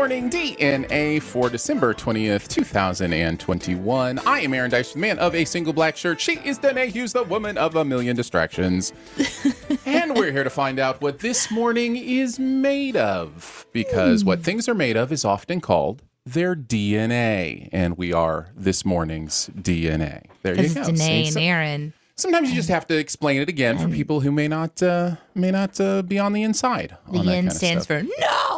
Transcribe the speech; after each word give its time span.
Morning! 0.00 0.30
It's 0.32 0.34
the 0.34 0.56
morning 0.56 0.86
DNA 0.88 1.20
for 1.22 1.50
December 1.50 1.92
20th, 1.92 2.48
2021. 2.48 4.18
I 4.20 4.40
am 4.40 4.54
Aaron 4.54 4.70
Dice, 4.70 4.94
the 4.94 4.98
man 4.98 5.18
of 5.18 5.34
a 5.34 5.44
single 5.44 5.74
black 5.74 5.94
shirt. 5.94 6.18
She 6.22 6.38
is 6.42 6.56
Danae 6.56 6.88
Hughes, 6.90 7.12
the 7.12 7.22
woman 7.22 7.58
of 7.58 7.76
a 7.76 7.84
million 7.84 8.16
distractions. 8.16 8.94
and 9.84 10.16
we're 10.16 10.32
here 10.32 10.42
to 10.42 10.48
find 10.48 10.78
out 10.78 11.02
what 11.02 11.18
this 11.18 11.50
morning 11.50 11.96
is 11.96 12.38
made 12.38 12.96
of. 12.96 13.66
Because 13.72 14.24
what 14.24 14.42
things 14.42 14.70
are 14.70 14.74
made 14.74 14.96
of 14.96 15.12
is 15.12 15.26
often 15.26 15.60
called 15.60 16.02
their 16.24 16.56
DNA. 16.56 17.68
And 17.70 17.98
we 17.98 18.10
are 18.14 18.48
this 18.56 18.86
morning's 18.86 19.50
DNA. 19.50 20.24
There 20.40 20.54
you 20.54 20.72
go. 20.72 20.84
Danae 20.84 20.96
See, 20.96 21.24
and 21.24 21.32
so- 21.34 21.40
Aaron. 21.40 21.92
Sometimes 22.16 22.50
you 22.50 22.54
just 22.54 22.68
have 22.68 22.86
to 22.88 22.98
explain 22.98 23.40
it 23.40 23.48
again 23.48 23.78
for 23.78 23.88
people 23.88 24.20
who 24.20 24.30
may 24.30 24.46
not 24.46 24.82
uh, 24.82 25.16
may 25.34 25.50
not 25.50 25.80
uh, 25.80 26.02
be 26.02 26.18
on 26.18 26.34
the 26.34 26.42
inside. 26.42 26.94
The 27.10 27.20
N 27.20 27.50
stands 27.50 27.86
for 27.86 28.02
no. 28.02 28.49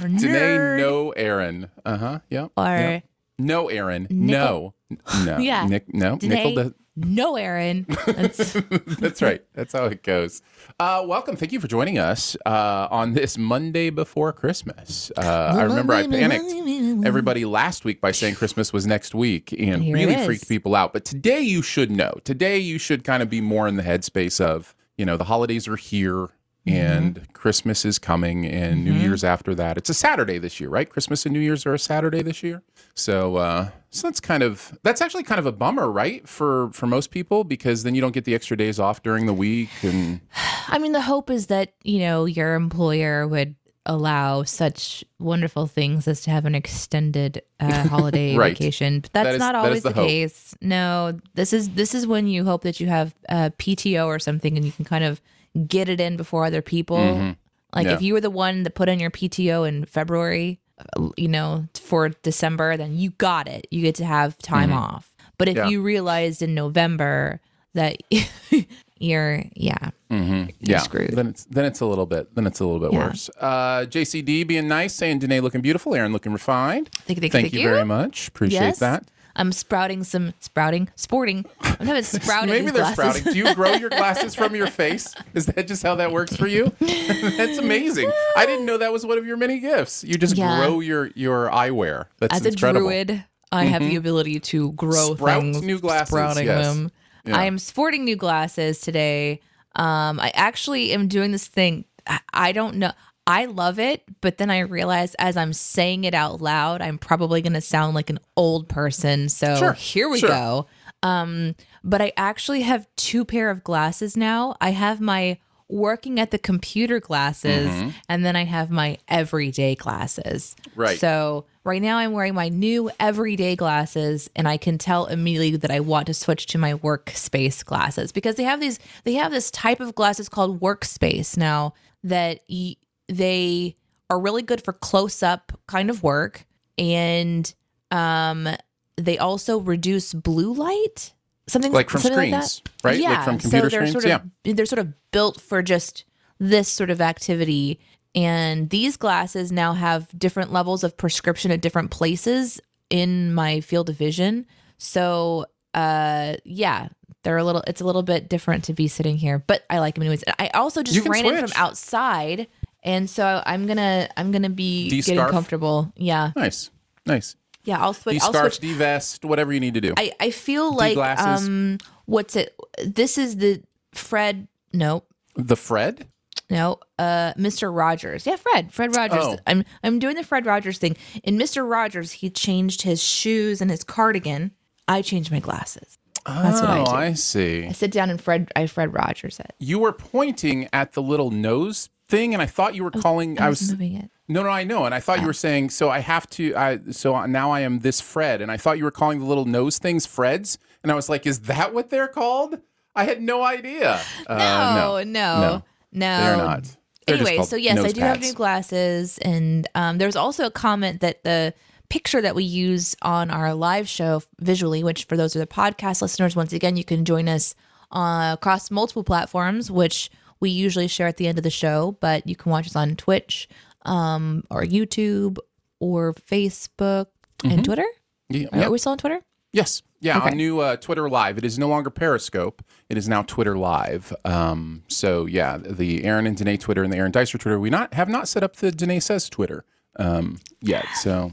Or 0.00 0.08
Danae, 0.08 0.76
no 0.78 1.10
Aaron. 1.10 1.70
Uh 1.84 1.96
huh. 1.96 2.18
Yep. 2.30 2.52
Or. 2.56 3.02
No 3.38 3.68
Aaron. 3.68 4.06
Nickel. 4.10 4.74
No. 4.90 5.24
No. 5.24 5.38
Yeah. 5.38 5.66
Nick, 5.66 5.92
no. 5.94 6.16
Danae, 6.16 6.34
Nickel. 6.34 6.54
does- 6.64 6.72
no 6.96 7.36
Aaron. 7.36 7.86
That's, 8.04 8.52
That's 8.98 9.22
right. 9.22 9.42
That's 9.54 9.72
how 9.72 9.86
it 9.86 10.02
goes. 10.02 10.42
Uh, 10.78 11.02
welcome. 11.06 11.34
Thank 11.36 11.52
you 11.52 11.60
for 11.60 11.68
joining 11.68 11.98
us 11.98 12.36
uh, 12.44 12.88
on 12.90 13.14
this 13.14 13.38
Monday 13.38 13.88
before 13.88 14.32
Christmas. 14.34 15.10
Uh, 15.16 15.54
I 15.56 15.62
remember 15.62 15.94
I 15.94 16.06
panicked 16.06 17.06
everybody 17.06 17.46
last 17.46 17.84
week 17.86 18.02
by 18.02 18.10
saying 18.10 18.34
Christmas 18.34 18.72
was 18.72 18.86
next 18.86 19.14
week 19.14 19.52
and 19.58 19.82
Here 19.84 19.94
really 19.94 20.16
freaked 20.26 20.48
people 20.48 20.74
out. 20.74 20.92
But 20.92 21.06
today 21.06 21.40
you 21.40 21.62
should 21.62 21.90
know. 21.90 22.12
Today 22.24 22.58
you 22.58 22.76
should 22.78 23.02
kind 23.04 23.22
of 23.22 23.30
be 23.30 23.40
more 23.40 23.66
in 23.66 23.76
the 23.76 23.82
headspace 23.84 24.38
of, 24.40 24.74
you 24.98 25.06
know, 25.06 25.16
the 25.16 25.24
holidays 25.24 25.66
are 25.68 25.76
here 25.76 26.28
Mm-hmm. 26.72 26.96
and 27.06 27.32
Christmas 27.32 27.84
is 27.84 27.98
coming 27.98 28.46
and 28.46 28.84
New 28.84 28.92
Year's 28.92 29.24
after 29.24 29.54
that. 29.54 29.76
It's 29.78 29.88
a 29.90 29.94
Saturday 29.94 30.38
this 30.38 30.60
year, 30.60 30.68
right? 30.68 30.88
Christmas 30.88 31.24
and 31.26 31.32
New 31.32 31.40
Year's 31.40 31.64
are 31.66 31.74
a 31.74 31.78
Saturday 31.78 32.22
this 32.22 32.42
year. 32.42 32.62
So 32.94 33.36
uh 33.36 33.70
so 33.90 34.06
that's 34.06 34.20
kind 34.20 34.42
of 34.42 34.78
that's 34.82 35.00
actually 35.00 35.22
kind 35.24 35.38
of 35.38 35.46
a 35.46 35.52
bummer, 35.52 35.90
right? 35.90 36.28
For 36.28 36.70
for 36.72 36.86
most 36.86 37.10
people 37.10 37.44
because 37.44 37.82
then 37.82 37.94
you 37.94 38.00
don't 38.00 38.12
get 38.12 38.24
the 38.24 38.34
extra 38.34 38.56
days 38.56 38.78
off 38.78 39.02
during 39.02 39.26
the 39.26 39.34
week 39.34 39.70
and 39.82 40.20
I 40.68 40.78
mean, 40.78 40.92
the 40.92 41.00
hope 41.00 41.30
is 41.30 41.46
that 41.48 41.72
you 41.82 42.00
know 42.00 42.24
your 42.26 42.54
employer 42.54 43.26
would 43.26 43.54
allow 43.86 44.42
such 44.42 45.02
wonderful 45.18 45.66
things 45.66 46.06
as 46.06 46.20
to 46.20 46.30
have 46.30 46.44
an 46.44 46.54
extended 46.54 47.42
uh, 47.58 47.88
holiday 47.88 48.36
Right. 48.36 48.56
vacation. 48.56 49.00
But 49.00 49.12
that's 49.14 49.24
That 49.28 49.34
is- 49.34 49.38
not 49.40 49.52
that 49.54 49.64
always 49.64 49.82
the 49.82 49.88
the, 49.88 49.94
case. 50.06 50.54
No, 50.60 51.18
this 51.34 51.52
is 51.54 51.70
this 51.70 51.94
is 51.94 52.06
when 52.06 52.28
you 52.28 52.44
hope 52.44 52.62
that 52.62 52.78
you 52.78 52.86
have 52.88 53.14
uh, 53.30 53.50
PTO 53.58 54.06
or 54.06 54.18
something, 54.18 54.56
and 54.56 54.66
you 54.66 54.72
can 54.72 54.84
kind 54.84 55.02
of 55.04 55.20
get 55.66 55.88
it 55.88 56.00
in 56.00 56.16
before 56.16 56.44
other 56.44 56.62
people. 56.62 56.96
Like 56.98 57.06
Mm-hmm. 57.16 57.80
Yeah. 57.88 57.94
if 57.94 58.02
you 58.02 58.14
were 58.14 58.20
the 58.20 58.30
one 58.30 58.64
that 58.64 58.74
put 58.74 58.88
in 58.88 58.98
your 59.00 59.10
PTO 59.10 59.66
in 59.68 59.84
February, 59.84 60.60
uh, 60.96 61.08
you 61.16 61.28
know, 61.28 61.66
for 61.74 62.08
December, 62.08 62.76
then 62.76 62.96
you 62.96 63.10
got 63.10 63.46
it. 63.48 63.66
You 63.70 63.82
get 63.82 63.94
to 63.96 64.04
have 64.04 64.36
time 64.38 64.72
off. 64.72 65.12
But 65.38 65.48
if 65.48 65.56
Mm-hmm. 65.56 65.64
Yeah. 65.66 65.70
you 65.70 65.82
realized 65.82 66.42
in 66.42 66.54
November 66.54 67.40
that 67.74 67.98
you're, 68.98 69.44
yeah, 69.54 69.90
yeah, 70.10 70.78
screwed. 70.80 71.12
then 71.12 71.28
it's 71.28 71.44
then 71.44 71.64
it's 71.64 71.80
a 71.80 71.86
little 71.86 72.06
bit 72.06 72.34
then 72.34 72.46
it's 72.46 72.60
a 72.60 72.64
little 72.66 72.80
bit 72.80 72.92
Yeah. 72.92 73.06
worse. 73.08 73.30
Uh 73.40 73.86
JCD 73.88 74.46
being 74.46 74.66
nice, 74.68 74.92
saying 74.94 75.20
Danae 75.20 75.40
looking 75.40 75.60
beautiful, 75.60 75.94
Aaron 75.94 76.12
looking 76.12 76.32
refined. 76.32 76.90
Thank 76.92 77.16
you, 77.18 77.20
thank 77.20 77.32
Thank 77.32 77.44
thank 77.44 77.54
you 77.54 77.60
you. 77.60 77.68
very 77.68 77.84
much. 77.84 78.28
Appreciate 78.28 78.60
Yes. 78.60 78.78
that. 78.80 79.04
I'm 79.40 79.52
sprouting 79.52 80.04
some 80.04 80.34
sprouting, 80.40 80.88
sporting. 80.96 81.46
I'm 81.62 81.86
having 81.86 82.02
sprouting. 82.04 82.50
Maybe 82.50 82.66
they're 82.66 82.82
glasses. 82.94 82.94
sprouting. 83.22 83.32
Do 83.32 83.38
you 83.38 83.54
grow 83.54 83.72
your 83.72 83.88
glasses 84.00 84.34
from 84.34 84.54
your 84.54 84.66
face? 84.66 85.14
Is 85.34 85.46
that 85.46 85.66
just 85.66 85.82
how 85.82 85.94
that 85.96 86.12
works 86.12 86.36
for 86.36 86.46
you? 86.46 86.72
That's 86.80 87.58
amazing. 87.58 88.10
I 88.36 88.44
didn't 88.46 88.66
know 88.66 88.76
that 88.78 88.92
was 88.92 89.06
one 89.06 89.16
of 89.18 89.26
your 89.26 89.36
many 89.38 89.58
gifts. 89.60 90.04
You 90.04 90.16
just 90.18 90.36
Yeah. 90.36 90.58
grow 90.58 90.80
your 90.80 91.06
your 91.14 91.48
eyewear. 91.50 92.04
That's 92.18 92.44
incredible. 92.44 92.88
As 92.90 93.00
a 93.00 93.04
druid, 93.06 93.24
I 93.50 93.64
have 93.64 93.80
the 93.82 93.96
ability 93.96 94.40
to 94.40 94.72
grow 94.72 95.14
Sprout 95.14 95.40
things, 95.42 95.62
new 95.62 95.78
glasses, 95.80 96.08
sprouting 96.08 96.46
yes. 96.46 96.66
them. 96.66 96.90
Yeah. 97.24 97.36
I 97.38 97.44
am 97.46 97.58
sporting 97.58 98.04
new 98.04 98.16
glasses 98.16 98.80
today. 98.80 99.40
Um, 99.74 100.20
I 100.20 100.30
actually 100.34 100.92
am 100.92 101.08
doing 101.08 101.32
this 101.32 101.46
thing. 101.46 101.84
I, 102.06 102.20
I 102.32 102.52
don't 102.52 102.76
know. 102.76 102.92
I 103.30 103.44
love 103.44 103.78
it, 103.78 104.02
but 104.20 104.38
then 104.38 104.50
I 104.50 104.58
realize 104.60 105.14
as 105.16 105.36
I'm 105.36 105.52
saying 105.52 106.04
it 106.04 106.14
out 106.14 106.40
loud, 106.40 106.82
I'm 106.82 106.98
probably 106.98 107.42
going 107.42 107.52
to 107.52 107.60
sound 107.60 107.94
like 107.94 108.10
an 108.10 108.18
old 108.36 108.68
person. 108.68 109.28
So 109.28 109.54
Sure, 109.56 109.72
here 109.72 110.08
we 110.08 110.18
sure. 110.18 110.28
go. 110.28 110.66
Um, 111.02 111.54
but 111.84 112.02
I 112.02 112.12
actually 112.16 112.62
have 112.62 112.86
two 112.96 113.24
pair 113.24 113.48
of 113.50 113.62
glasses 113.64 114.16
now. 114.16 114.56
I 114.60 114.70
have 114.70 115.00
my 115.00 115.38
working 115.68 116.18
at 116.18 116.32
the 116.32 116.38
computer 116.38 116.98
glasses, 116.98 117.70
and 118.08 118.24
then 118.24 118.34
I 118.34 118.42
have 118.44 118.70
my 118.72 118.98
everyday 119.06 119.76
glasses. 119.76 120.56
Mm-hmm. 120.62 120.80
Right. 120.80 120.98
So 120.98 121.46
right 121.62 121.80
now 121.80 121.98
I'm 121.98 122.10
wearing 122.12 122.34
my 122.34 122.48
new 122.48 122.90
everyday 122.98 123.54
glasses, 123.54 124.28
and 124.34 124.48
I 124.48 124.56
can 124.56 124.78
tell 124.78 125.06
immediately 125.06 125.56
that 125.58 125.70
I 125.70 125.78
want 125.78 126.06
to 126.08 126.14
switch 126.14 126.46
to 126.46 126.58
my 126.58 126.74
workspace 126.74 127.64
glasses 127.64 128.10
because 128.10 128.34
they 128.34 128.42
have 128.42 128.58
these. 128.60 128.80
They 129.04 129.14
have 129.14 129.30
this 129.30 129.50
type 129.52 129.78
of 129.78 129.94
glasses 129.94 130.28
called 130.28 130.60
workspace 130.60 131.36
now 131.36 131.74
that 132.02 132.40
y- 132.50 132.74
they 133.10 133.76
are 134.08 134.18
really 134.18 134.42
good 134.42 134.62
for 134.62 134.72
close 134.72 135.22
up 135.22 135.52
kind 135.66 135.90
of 135.90 136.02
work, 136.02 136.46
and 136.78 137.52
um, 137.90 138.48
they 138.96 139.18
also 139.18 139.58
reduce 139.58 140.14
blue 140.14 140.54
light. 140.54 141.12
Something 141.46 141.72
Like 141.72 141.90
from 141.90 142.00
something 142.00 142.30
that. 142.30 142.44
screens, 142.44 142.62
right? 142.84 142.94
Like 142.94 143.02
Yeah, 143.02 143.24
from 143.24 143.38
computer 143.38 143.70
so 143.70 143.76
they're 143.76 143.86
screens? 143.88 144.04
Sort 144.04 144.22
of, 144.46 144.56
They're 144.56 144.66
sort 144.66 144.78
of 144.78 145.10
built 145.10 145.40
for 145.40 145.62
just 145.62 146.04
this 146.38 146.68
sort 146.68 146.90
of 146.90 147.00
activity. 147.00 147.80
And 148.14 148.70
these 148.70 148.96
glasses 148.96 149.50
now 149.50 149.72
have 149.72 150.16
different 150.16 150.52
levels 150.52 150.84
of 150.84 150.96
prescription 150.96 151.50
at 151.50 151.60
different 151.60 151.90
places 151.90 152.60
in 152.88 153.34
my 153.34 153.60
field 153.60 153.88
of 153.88 153.96
vision. 153.96 154.46
So, 154.78 155.46
uh, 155.74 156.36
yeah, 156.44 156.88
they're 157.22 157.36
a 157.36 157.44
little. 157.44 157.62
It's 157.66 157.80
a 157.80 157.84
little 157.84 158.02
bit 158.02 158.28
different 158.28 158.64
to 158.64 158.72
be 158.72 158.88
sitting 158.88 159.16
here, 159.16 159.38
but 159.46 159.64
I 159.68 159.78
like 159.80 159.94
them 159.94 160.02
anyways. 160.02 160.24
I 160.38 160.48
also 160.54 160.82
just 160.82 161.06
ran 161.06 161.26
in 161.26 161.36
from 161.36 161.52
outside, 161.54 162.46
and 162.82 163.08
so 163.08 163.42
I'm 163.44 163.66
gonna 163.66 164.08
I'm 164.16 164.32
gonna 164.32 164.50
be 164.50 164.88
getting 164.90 165.14
De-scarf? 165.14 165.30
comfortable. 165.30 165.92
Yeah, 165.96 166.32
Nice. 166.36 166.70
Nice. 167.06 167.36
yeah. 167.64 167.80
I'll 167.80 167.94
switch. 167.94 168.20
I'll 168.22 168.32
De-scarf, 168.32 168.54
switch 168.54 168.68
de-vest, 168.70 169.24
whatever 169.24 169.52
you 169.52 169.60
need 169.60 169.74
to 169.74 169.80
do. 169.80 169.94
I, 169.96 170.12
I 170.20 170.30
feel 170.30 170.74
like 170.74 170.96
um 170.96 171.78
what's 172.06 172.36
it 172.36 172.56
this 172.84 173.18
is 173.18 173.36
the 173.36 173.62
Fred 173.92 174.48
no 174.72 175.04
the 175.36 175.56
Fred? 175.56 176.06
no 176.48 176.78
uh 176.98 177.32
Mr. 177.34 177.74
Rogers. 177.74 178.26
Yeah, 178.26 178.36
Fred. 178.36 178.72
Fred 178.72 178.94
Rogers. 178.96 179.18
Oh. 179.22 179.38
I'm 179.46 179.64
I'm 179.82 179.98
doing 179.98 180.16
the 180.16 180.24
Fred 180.24 180.46
Rogers 180.46 180.78
thing. 180.78 180.96
In 181.22 181.38
Mr. 181.38 181.68
Rogers, 181.68 182.12
he 182.12 182.30
changed 182.30 182.82
his 182.82 183.02
shoes 183.02 183.60
and 183.60 183.70
his 183.70 183.84
cardigan. 183.84 184.52
I 184.88 185.02
changed 185.02 185.30
my 185.30 185.40
glasses. 185.40 185.98
That's 186.26 186.60
what 186.60 186.70
I 186.70 186.80
oh, 186.80 186.84
do. 186.84 186.90
I 186.90 187.12
see. 187.14 187.66
I 187.66 187.72
sit 187.72 187.90
down 187.90 188.10
and 188.10 188.20
Fred 188.20 188.50
I 188.56 188.66
Fred 188.66 188.92
Rogers 188.92 189.40
it. 189.40 189.54
You 189.58 189.78
were 189.78 189.92
pointing 189.92 190.68
at 190.72 190.92
the 190.92 191.02
little 191.02 191.30
nose 191.30 191.88
thing, 192.10 192.34
and 192.34 192.42
I 192.42 192.46
thought 192.46 192.74
you 192.74 192.84
were 192.84 192.90
calling. 192.90 193.38
I 193.40 193.46
I 193.46 193.48
was 193.48 193.60
was 193.60 193.70
moving 193.72 193.94
it. 193.94 194.10
no, 194.28 194.42
no, 194.42 194.50
I 194.50 194.64
know, 194.64 194.84
and 194.84 194.94
I 194.94 195.00
thought 195.00 195.20
you 195.20 195.26
were 195.26 195.32
saying. 195.32 195.70
So 195.70 195.88
I 195.90 196.00
have 196.00 196.28
to. 196.30 196.54
I 196.54 196.80
so 196.90 197.24
now 197.26 197.50
I 197.50 197.60
am 197.60 197.78
this 197.80 198.00
Fred, 198.00 198.42
and 198.42 198.50
I 198.50 198.56
thought 198.56 198.78
you 198.78 198.84
were 198.84 198.90
calling 198.90 199.18
the 199.20 199.24
little 199.26 199.46
nose 199.46 199.78
things 199.78 200.06
Freds, 200.06 200.58
and 200.82 200.92
I 200.92 200.94
was 200.94 201.08
like, 201.08 201.26
is 201.26 201.40
that 201.40 201.72
what 201.72 201.90
they're 201.90 202.08
called? 202.08 202.58
I 202.94 203.04
had 203.04 203.22
no 203.22 203.42
idea. 203.42 204.00
Uh, 204.26 204.36
No, 204.36 204.96
no, 204.98 205.02
no, 205.04 205.62
no. 205.92 206.24
they're 206.24 206.36
not. 206.36 206.76
They're 207.06 207.16
anyway, 207.16 207.42
so 207.44 207.56
yes, 207.56 207.78
I 207.78 207.92
do 207.92 208.00
have 208.00 208.20
new 208.20 208.34
glasses, 208.34 209.18
and 209.18 209.66
um, 209.74 209.98
there's 209.98 210.16
also 210.16 210.46
a 210.46 210.50
comment 210.50 211.00
that 211.00 211.24
the 211.24 211.54
picture 211.88 212.20
that 212.20 212.34
we 212.36 212.44
use 212.44 212.94
on 213.02 213.30
our 213.30 213.52
live 213.54 213.88
show 213.88 214.22
visually, 214.38 214.84
which 214.84 215.04
for 215.04 215.16
those 215.16 215.34
of 215.34 215.40
the 215.40 215.46
podcast 215.46 216.02
listeners, 216.02 216.36
once 216.36 216.52
again, 216.52 216.76
you 216.76 216.84
can 216.84 217.04
join 217.04 217.28
us 217.28 217.54
uh, 217.90 218.30
across 218.38 218.70
multiple 218.70 219.02
platforms, 219.02 219.70
which 219.70 220.10
we 220.40 220.50
usually 220.50 220.88
share 220.88 221.06
at 221.06 221.16
the 221.18 221.26
end 221.26 221.38
of 221.38 221.44
the 221.44 221.50
show, 221.50 221.96
but 222.00 222.26
you 222.26 222.34
can 222.36 222.50
watch 222.50 222.66
us 222.66 222.76
on 222.76 222.96
Twitch 222.96 223.48
um, 223.84 224.42
or 224.50 224.62
YouTube 224.62 225.38
or 225.78 226.14
Facebook 226.14 227.06
and 227.44 227.64
Twitter. 227.64 227.86
Yeah, 228.28 228.46
Are 228.52 228.58
yep. 228.60 228.70
we 228.70 228.78
still 228.78 228.92
on 228.92 228.98
Twitter? 228.98 229.20
Yes. 229.52 229.82
Yeah, 230.00 230.18
Okay. 230.18 230.30
on 230.30 230.36
new 230.36 230.60
uh, 230.60 230.76
Twitter 230.76 231.10
Live. 231.10 231.36
It 231.36 231.44
is 231.44 231.58
no 231.58 231.68
longer 231.68 231.90
Periscope. 231.90 232.62
It 232.88 232.96
is 232.96 233.08
now 233.08 233.22
Twitter 233.22 233.56
Live. 233.58 234.14
Um, 234.24 234.82
so 234.88 235.26
yeah, 235.26 235.58
the 235.58 236.04
Aaron 236.04 236.26
and 236.26 236.36
Danae 236.36 236.56
Twitter 236.56 236.82
and 236.82 236.92
the 236.92 236.96
Aaron 236.96 237.12
Dicer 237.12 237.36
Twitter. 237.38 237.58
We 237.58 237.68
not 237.70 237.92
have 237.94 238.08
not 238.08 238.28
set 238.28 238.42
up 238.42 238.56
the 238.56 238.70
Danae 238.72 239.00
Says 239.00 239.28
Twitter 239.28 239.64
um, 239.96 240.38
yet. 240.62 240.86
So 240.94 241.32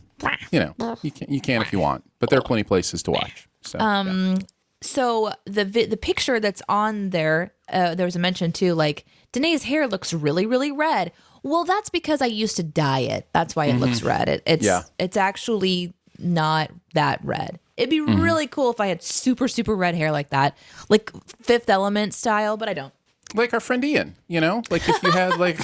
you 0.52 0.60
know 0.60 0.98
you 1.02 1.12
can 1.12 1.32
you 1.32 1.40
can 1.40 1.62
if 1.62 1.72
you 1.72 1.80
want, 1.80 2.04
but 2.20 2.30
there 2.30 2.40
are 2.40 2.44
plenty 2.44 2.62
of 2.62 2.68
places 2.68 3.02
to 3.04 3.12
watch. 3.12 3.48
So 3.62 3.78
yeah. 3.80 4.38
So 4.82 5.32
the 5.46 5.66
vi- 5.66 5.86
the 5.86 5.98
picture 5.98 6.40
that's 6.40 6.62
on 6.70 7.10
there, 7.10 7.54
uh, 7.72 7.96
there 7.96 8.06
was 8.06 8.16
a 8.16 8.20
mention 8.20 8.52
too, 8.52 8.74
like 8.76 9.06
Danae's 9.32 9.64
hair 9.64 9.88
looks 9.88 10.14
really 10.14 10.46
really 10.46 10.72
red. 10.72 11.12
Well, 11.44 11.64
that's 11.66 11.90
because 11.90 12.22
I 12.22 12.26
used 12.26 12.58
to 12.58 12.64
dye 12.64 13.00
it. 13.02 13.28
That's 13.34 13.56
why 13.56 13.66
it 13.68 13.76
looks 13.80 14.02
red. 14.04 14.28
It, 14.30 14.44
it's 14.46 14.66
Yeah. 14.66 14.84
it's 15.00 15.18
actually 15.18 15.94
not 16.20 16.72
that 16.94 17.20
red. 17.24 17.60
It'd 17.78 17.90
be 17.90 18.00
Mm-hmm. 18.00 18.22
really 18.22 18.48
cool 18.48 18.70
if 18.72 18.80
I 18.80 18.88
had 18.88 19.02
super 19.04 19.48
super 19.48 19.76
red 19.76 19.96
hair 19.96 20.12
like 20.12 20.30
that, 20.30 20.58
like 20.90 21.12
Fifth 21.42 21.70
Element 21.70 22.14
style, 22.14 22.58
but 22.58 22.68
I 22.70 22.74
don't. 22.74 22.94
Like 23.34 23.54
our 23.54 23.60
friend 23.60 23.84
Ian, 23.84 24.16
you 24.28 24.40
know, 24.42 24.64
like 24.70 24.88
if 24.88 25.02
you 25.04 25.12
had 25.12 25.38
like, 25.38 25.60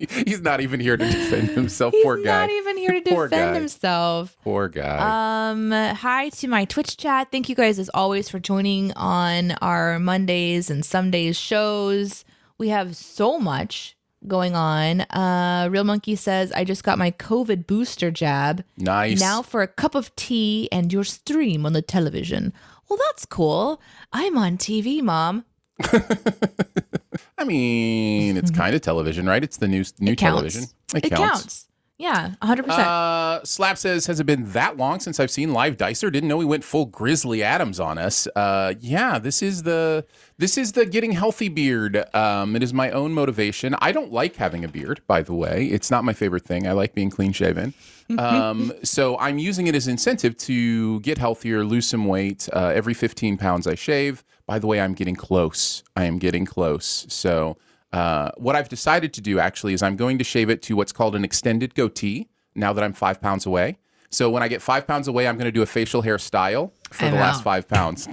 he's 0.26 0.40
not 0.40 0.60
even 0.60 0.80
here 0.80 0.96
to 0.96 1.04
defend 1.04 1.50
himself. 1.50 1.92
He's 1.92 2.02
Poor 2.04 2.16
guy. 2.16 2.24
not 2.46 2.50
even 2.50 2.76
here 2.78 2.92
to 2.92 3.00
Poor 3.10 3.28
defend 3.28 3.50
guy. 3.54 3.58
himself. 3.58 4.36
Poor 4.42 4.68
guy. 4.68 5.50
Um, 5.50 5.70
hi 5.70 6.28
to 6.30 6.48
my 6.48 6.64
Twitch 6.64 6.96
chat. 6.96 7.28
Thank 7.30 7.48
you 7.48 7.54
guys 7.54 7.78
as 7.78 7.88
always 7.94 8.28
for 8.28 8.38
joining 8.38 8.92
on 8.92 9.52
our 9.62 9.98
Mondays 9.98 10.70
and 10.70 10.84
Sundays 10.84 11.36
shows. 11.36 12.24
We 12.58 12.68
have 12.68 12.96
so 12.96 13.38
much 13.38 13.96
going 14.26 14.54
on. 14.54 15.00
Uh, 15.02 15.68
Real 15.70 15.84
Monkey 15.84 16.14
says, 16.14 16.52
I 16.52 16.64
just 16.64 16.84
got 16.84 16.98
my 16.98 17.10
COVID 17.12 17.66
booster 17.66 18.10
jab. 18.10 18.64
nice. 18.76 19.18
Now 19.20 19.40
for 19.42 19.62
a 19.62 19.68
cup 19.68 19.94
of 19.94 20.14
tea 20.16 20.68
and 20.70 20.92
your 20.92 21.04
stream 21.04 21.64
on 21.64 21.72
the 21.72 21.80
television. 21.82 22.52
Well, 22.88 22.98
that's 23.08 23.24
cool. 23.24 23.80
I'm 24.12 24.36
on 24.36 24.58
TV, 24.58 25.00
mom. 25.00 25.44
I 27.38 27.44
mean, 27.44 28.36
it's 28.36 28.50
kind 28.50 28.74
of 28.74 28.80
television, 28.82 29.26
right? 29.26 29.42
It's 29.42 29.56
the 29.56 29.68
new 29.68 29.84
new 29.98 30.12
It 30.12 30.18
counts. 30.18 30.54
television. 30.54 30.64
It, 30.94 31.10
counts. 31.10 31.66
Yeah, 31.98 32.32
100%. 32.40 32.66
Uh, 32.70 33.44
Slab 33.44 33.76
says, 33.76 34.06
has 34.06 34.20
it 34.20 34.24
been 34.24 34.50
that 34.52 34.78
long 34.78 35.00
since 35.00 35.20
I've 35.20 35.30
seen 35.30 35.52
live 35.52 35.76
Dicer? 35.76 36.10
Didn't 36.10 36.30
know 36.30 36.38
we 36.38 36.46
went 36.46 36.64
full 36.64 36.86
Grizzly 36.86 37.42
Adams 37.42 37.78
on 37.78 37.98
us. 37.98 38.26
Uh, 38.34 38.72
yeah, 38.80 39.18
this 39.18 39.42
is 39.42 39.64
the 39.64 40.06
this 40.38 40.56
is 40.56 40.72
the 40.72 40.86
getting 40.86 41.12
healthy 41.12 41.50
beard. 41.50 42.02
Um, 42.14 42.56
it 42.56 42.62
is 42.62 42.72
my 42.72 42.90
own 42.90 43.12
motivation. 43.12 43.74
I 43.82 43.92
don't 43.92 44.10
like 44.10 44.36
having 44.36 44.64
a 44.64 44.68
beard, 44.68 45.02
by 45.06 45.20
the 45.20 45.34
way. 45.34 45.66
It's 45.66 45.90
not 45.90 46.02
my 46.04 46.14
favorite 46.14 46.44
thing. 46.46 46.66
I 46.66 46.72
like 46.72 46.94
being 46.94 47.10
clean 47.10 47.32
shaven. 47.32 47.74
Um, 48.18 48.72
so 48.82 49.18
I'm 49.18 49.38
using 49.38 49.66
it 49.66 49.74
as 49.74 49.86
incentive 49.86 50.36
to 50.38 51.00
get 51.00 51.18
healthier, 51.18 51.64
lose 51.64 51.86
some 51.86 52.06
weight. 52.06 52.48
Uh, 52.52 52.72
every 52.74 52.94
15 52.94 53.36
pounds 53.36 53.66
I 53.66 53.74
shave. 53.74 54.24
By 54.50 54.58
the 54.58 54.66
way, 54.66 54.80
I'm 54.80 54.94
getting 54.94 55.14
close. 55.14 55.84
I 55.94 56.06
am 56.06 56.18
getting 56.18 56.44
close. 56.44 57.06
So 57.08 57.56
uh, 57.92 58.32
what 58.36 58.56
I've 58.56 58.68
decided 58.68 59.12
to 59.14 59.20
do 59.20 59.38
actually 59.38 59.74
is 59.74 59.80
I'm 59.80 59.94
going 59.94 60.18
to 60.18 60.24
shave 60.24 60.50
it 60.50 60.60
to 60.62 60.74
what's 60.74 60.90
called 60.92 61.14
an 61.14 61.22
extended 61.24 61.76
goatee 61.76 62.28
now 62.56 62.72
that 62.72 62.82
I'm 62.82 62.92
five 62.92 63.20
pounds 63.20 63.46
away. 63.46 63.78
So 64.10 64.28
when 64.28 64.42
I 64.42 64.48
get 64.48 64.60
five 64.60 64.88
pounds 64.88 65.06
away, 65.06 65.28
I'm 65.28 65.36
going 65.36 65.44
to 65.44 65.52
do 65.52 65.62
a 65.62 65.66
facial 65.66 66.02
hairstyle 66.02 66.72
for 66.90 67.04
I'm 67.04 67.12
the 67.12 67.18
last 67.20 67.44
five 67.44 67.68
pounds. 67.68 68.08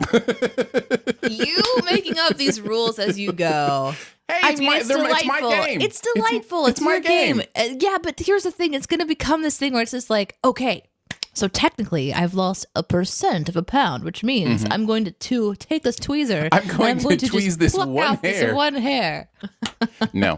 you 1.28 1.58
making 1.86 2.20
up 2.20 2.38
these 2.38 2.62
rules 2.62 3.00
as 3.00 3.18
you 3.20 3.32
go. 3.34 3.96
Hey, 4.30 4.40
I 4.44 4.50
it's 4.52 4.60
mean, 4.60 4.70
my- 4.70 4.78
it's 4.80 4.88
they're 4.90 4.98
my- 4.98 5.22
delightful. 5.22 5.32
it's 5.32 5.42
my 5.42 5.66
game. 5.68 5.82
It's 5.82 6.00
It's- 6.02 6.14
delightful. 6.14 6.66
it's 6.66 6.80
It's, 6.80 6.82
my 6.86 6.92
your 6.96 7.00
game. 7.02 7.38
game. 7.38 7.46
Uh, 7.56 7.76
yeah, 7.80 7.98
but 8.04 8.20
here's 8.20 8.44
the 8.44 8.52
thing: 8.52 8.74
it's 8.74 8.86
going 8.86 9.00
to 9.00 9.06
become 9.06 9.42
this 9.42 9.58
thing 9.58 9.72
where 9.72 9.82
it's 9.82 9.92
just 9.94 10.10
like, 10.10 10.36
okay, 10.44 10.84
so 11.38 11.48
technically, 11.48 12.14
I've 12.14 12.34
lost 12.34 12.66
a 12.76 12.82
percent 12.82 13.48
of 13.48 13.56
a 13.56 13.62
pound, 13.64 14.04
which 14.04 14.24
means 14.24 14.66
I'm 14.72 14.86
going 14.86 15.06
to, 15.06 15.12
to 15.12 15.56
take 15.56 15.84
this 15.84 16.00
tweezer. 16.00 16.50
Mm-hmm. 16.50 16.54
I'm 16.82 16.90
and 16.90 17.04
going 17.04 17.18
to 17.20 17.28
just 17.28 17.32
tweeze 17.32 17.58
this 17.58 17.76
one. 17.76 18.18
This 18.22 18.54
one 18.54 18.74
hair. 18.74 19.30
no. 20.14 20.38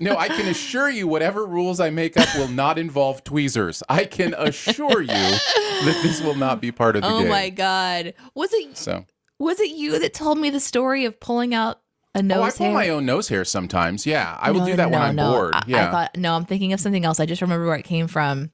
No, 0.00 0.16
I 0.16 0.28
can 0.28 0.46
assure 0.48 0.90
you, 0.90 1.08
whatever 1.08 1.46
rules 1.46 1.80
I 1.80 1.90
make 1.90 2.16
up 2.16 2.28
will 2.36 2.48
not 2.48 2.78
involve 2.78 3.24
tweezers. 3.24 3.82
I 3.88 4.04
can 4.04 4.34
assure 4.36 5.00
you 5.00 5.06
that 5.08 6.00
this 6.02 6.20
will 6.20 6.34
not 6.34 6.60
be 6.60 6.70
part 6.70 6.94
of 6.96 7.02
the 7.02 7.08
Oh 7.08 7.18
game. 7.18 7.26
Oh 7.26 7.30
my 7.30 7.48
god! 7.50 8.14
Was 8.34 8.52
it 8.52 8.76
So, 8.76 9.06
was 9.38 9.58
it 9.60 9.70
you 9.70 9.98
that 9.98 10.12
told 10.14 10.38
me 10.38 10.50
the 10.50 10.60
story 10.60 11.04
of 11.06 11.18
pulling 11.18 11.54
out 11.54 11.80
a 12.14 12.22
nose 12.22 12.38
oh, 12.38 12.42
I 12.42 12.50
pull 12.50 12.66
hair? 12.66 12.74
my 12.74 12.88
own 12.90 13.06
nose 13.06 13.28
hair 13.28 13.44
sometimes. 13.44 14.06
Yeah, 14.06 14.36
I 14.40 14.50
will 14.50 14.60
No, 14.60 14.66
do 14.66 14.72
no, 14.72 14.76
that 14.76 14.90
when 14.90 15.00
no, 15.00 15.06
I'm 15.06 15.16
no. 15.16 15.32
bored. 15.32 15.54
I, 15.54 15.62
yeah. 15.66 15.88
I 15.88 15.90
thought 15.90 16.16
no, 16.16 16.34
I'm 16.34 16.44
thinking 16.44 16.72
of 16.74 16.80
something 16.80 17.04
else. 17.04 17.18
I 17.18 17.26
just 17.26 17.40
remember 17.42 17.66
where 17.66 17.76
it 17.76 17.84
came 17.84 18.08
from. 18.08 18.50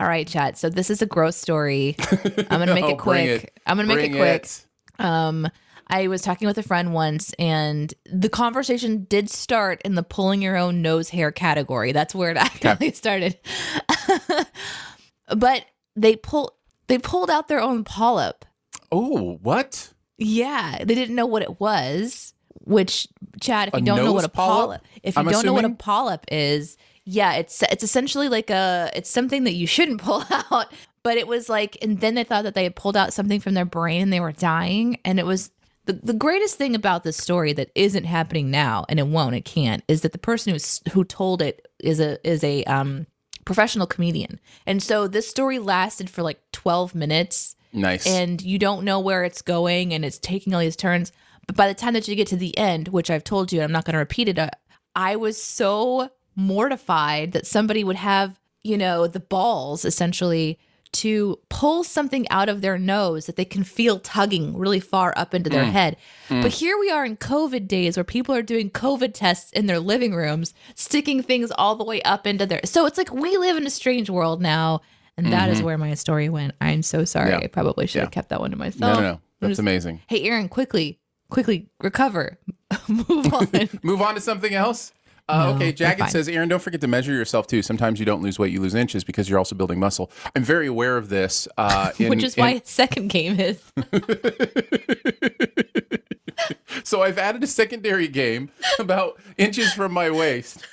All 0.00 0.06
right, 0.08 0.26
chat. 0.26 0.56
So 0.58 0.70
this 0.70 0.88
is 0.90 1.02
a 1.02 1.06
gross 1.06 1.36
story. 1.36 1.94
I'm 2.50 2.58
gonna 2.58 2.74
make 2.74 2.84
No, 2.86 2.90
it 2.94 2.98
quick. 2.98 3.44
it. 3.44 3.60
I'm 3.66 3.76
gonna 3.76 3.86
make 3.88 3.98
Bring 3.98 4.14
it 4.14 4.16
quick. 4.16 4.44
it. 4.44 4.66
Um, 4.98 5.46
I 5.88 6.06
was 6.08 6.22
talking 6.22 6.46
with 6.48 6.56
a 6.56 6.62
friend 6.62 6.94
once, 6.94 7.32
and 7.38 7.92
the 8.10 8.28
conversation 8.30 9.04
did 9.10 9.28
start 9.28 9.82
in 9.84 9.96
the 9.96 10.02
pulling 10.02 10.40
your 10.40 10.56
own 10.56 10.82
nose 10.82 11.10
hair 11.10 11.30
category. 11.32 11.92
That's 11.92 12.14
where 12.14 12.30
it 12.30 12.36
actually 12.36 12.92
started. 12.94 13.38
but 15.36 15.64
they 15.96 16.16
pull 16.16 16.56
they 16.86 16.98
pulled 16.98 17.30
out 17.30 17.48
their 17.48 17.60
own 17.60 17.84
polyp. 17.84 18.44
Oh, 18.92 19.38
what? 19.42 19.92
Yeah, 20.18 20.78
they 20.78 20.94
didn't 20.94 21.14
know 21.14 21.26
what 21.26 21.42
it 21.42 21.60
was. 21.60 22.34
Which, 22.62 23.06
Chad, 23.40 23.68
if 23.68 23.74
A 23.74 23.78
you 23.78 23.84
don't 23.86 23.96
know 24.04 24.12
what 24.12 24.24
a 24.24 24.28
polyp? 24.28 24.82
polyp, 24.82 24.82
if 25.02 25.16
you 25.16 25.20
I'm 25.20 25.28
don't 25.28 25.46
know 25.46 25.52
what 25.52 25.64
a 25.64 25.70
polyp 25.70 26.24
is, 26.30 26.76
yeah, 27.10 27.34
it's 27.34 27.62
it's 27.62 27.82
essentially 27.82 28.28
like 28.28 28.50
a 28.50 28.90
it's 28.94 29.10
something 29.10 29.44
that 29.44 29.54
you 29.54 29.66
shouldn't 29.66 30.00
pull 30.02 30.24
out. 30.30 30.72
But 31.02 31.16
it 31.16 31.26
was 31.26 31.48
like, 31.48 31.78
and 31.82 31.98
then 32.00 32.14
they 32.14 32.24
thought 32.24 32.44
that 32.44 32.54
they 32.54 32.62
had 32.62 32.76
pulled 32.76 32.96
out 32.96 33.12
something 33.12 33.40
from 33.40 33.54
their 33.54 33.64
brain 33.64 34.02
and 34.02 34.12
they 34.12 34.20
were 34.20 34.32
dying. 34.32 34.98
And 35.04 35.18
it 35.18 35.26
was 35.26 35.50
the 35.86 35.94
the 35.94 36.14
greatest 36.14 36.56
thing 36.56 36.74
about 36.74 37.02
this 37.02 37.16
story 37.16 37.52
that 37.54 37.70
isn't 37.74 38.04
happening 38.04 38.50
now, 38.50 38.84
and 38.88 39.00
it 39.00 39.06
won't, 39.06 39.34
it 39.34 39.44
can't, 39.44 39.82
is 39.88 40.02
that 40.02 40.12
the 40.12 40.18
person 40.18 40.52
who's 40.52 40.80
who 40.92 41.04
told 41.04 41.42
it 41.42 41.66
is 41.80 42.00
a 42.00 42.18
is 42.28 42.44
a 42.44 42.64
um 42.64 43.06
professional 43.44 43.86
comedian, 43.86 44.38
and 44.66 44.82
so 44.82 45.08
this 45.08 45.28
story 45.28 45.58
lasted 45.58 46.08
for 46.08 46.22
like 46.22 46.40
twelve 46.52 46.94
minutes 46.94 47.56
Nice. 47.72 48.06
and 48.06 48.40
you 48.42 48.58
don't 48.58 48.84
know 48.84 49.00
where 49.00 49.24
it's 49.24 49.42
going 49.42 49.94
and 49.94 50.04
it's 50.04 50.18
taking 50.18 50.54
all 50.54 50.60
these 50.60 50.76
turns. 50.76 51.12
But 51.46 51.56
by 51.56 51.66
the 51.66 51.74
time 51.74 51.94
that 51.94 52.06
you 52.06 52.14
get 52.14 52.28
to 52.28 52.36
the 52.36 52.56
end, 52.56 52.88
which 52.88 53.10
I've 53.10 53.24
told 53.24 53.52
you, 53.52 53.60
and 53.60 53.64
I'm 53.64 53.72
not 53.72 53.84
going 53.84 53.94
to 53.94 53.98
repeat 53.98 54.28
it, 54.28 54.38
uh, 54.38 54.50
I 54.94 55.16
was 55.16 55.40
so 55.42 56.10
mortified 56.36 57.32
that 57.32 57.46
somebody 57.46 57.84
would 57.84 57.96
have, 57.96 58.38
you 58.62 58.76
know, 58.76 59.06
the 59.06 59.20
balls 59.20 59.84
essentially 59.84 60.58
to 60.92 61.38
pull 61.48 61.84
something 61.84 62.28
out 62.30 62.48
of 62.48 62.62
their 62.62 62.76
nose 62.76 63.26
that 63.26 63.36
they 63.36 63.44
can 63.44 63.62
feel 63.62 64.00
tugging 64.00 64.56
really 64.56 64.80
far 64.80 65.14
up 65.16 65.34
into 65.34 65.48
their 65.48 65.64
mm. 65.64 65.70
head. 65.70 65.96
Mm. 66.28 66.42
But 66.42 66.52
here 66.52 66.76
we 66.78 66.90
are 66.90 67.04
in 67.04 67.16
COVID 67.16 67.68
days 67.68 67.96
where 67.96 68.04
people 68.04 68.34
are 68.34 68.42
doing 68.42 68.70
COVID 68.70 69.12
tests 69.14 69.52
in 69.52 69.66
their 69.66 69.78
living 69.78 70.14
rooms, 70.14 70.52
sticking 70.74 71.22
things 71.22 71.52
all 71.52 71.76
the 71.76 71.84
way 71.84 72.02
up 72.02 72.26
into 72.26 72.44
their. 72.44 72.60
So 72.64 72.86
it's 72.86 72.98
like 72.98 73.12
we 73.12 73.36
live 73.36 73.56
in 73.56 73.66
a 73.66 73.70
strange 73.70 74.10
world 74.10 74.42
now. 74.42 74.80
And 75.16 75.32
that 75.34 75.50
is 75.50 75.58
mm-hmm. 75.58 75.66
where 75.66 75.78
my 75.78 75.94
story 75.94 76.30
went. 76.30 76.54
I'm 76.62 76.82
so 76.82 77.04
sorry. 77.04 77.30
Yeah. 77.30 77.40
I 77.42 77.46
probably 77.46 77.86
should 77.86 78.00
have 78.00 78.10
kept 78.10 78.30
that 78.30 78.40
one 78.40 78.52
to 78.52 78.56
myself. 78.56 78.80
no, 78.80 78.94
no, 78.94 79.00
no. 79.00 79.20
That's 79.40 79.50
just- 79.50 79.60
amazing. 79.60 80.00
Hey, 80.06 80.22
Aaron, 80.22 80.48
quickly, 80.48 80.98
quickly 81.28 81.68
recover. 81.82 82.38
Move 82.88 83.32
on. 83.34 83.48
Move 83.82 84.00
on 84.00 84.14
to 84.14 84.20
something 84.20 84.54
else. 84.54 84.92
Uh, 85.30 85.46
No, 85.50 85.56
okay, 85.56 85.72
Jagged 85.72 86.10
says, 86.10 86.28
Aaron, 86.28 86.48
don't 86.48 86.62
forget 86.62 86.80
to 86.80 86.88
measure 86.88 87.12
yourself 87.12 87.46
too. 87.46 87.62
Sometimes 87.62 87.98
you 88.00 88.06
don't 88.06 88.22
lose 88.22 88.38
weight, 88.38 88.52
you 88.52 88.60
lose 88.60 88.74
inches 88.74 89.04
because 89.04 89.28
you're 89.28 89.38
also 89.38 89.54
building 89.54 89.78
muscle. 89.78 90.10
I'm 90.34 90.42
very 90.44 90.66
aware 90.66 90.96
of 90.96 91.08
this. 91.08 91.46
Uh, 91.56 91.92
in- 91.98 92.10
Which 92.10 92.24
is 92.24 92.34
in- 92.36 92.42
why 92.42 92.52
his 92.54 92.68
second 92.68 93.08
game 93.08 93.38
is. 93.40 93.60
So 96.84 97.02
I've 97.02 97.18
added 97.18 97.42
a 97.44 97.46
secondary 97.46 98.08
game 98.08 98.50
about 98.78 99.20
inches 99.36 99.72
from 99.72 99.92
my 99.92 100.10
waist. 100.10 100.64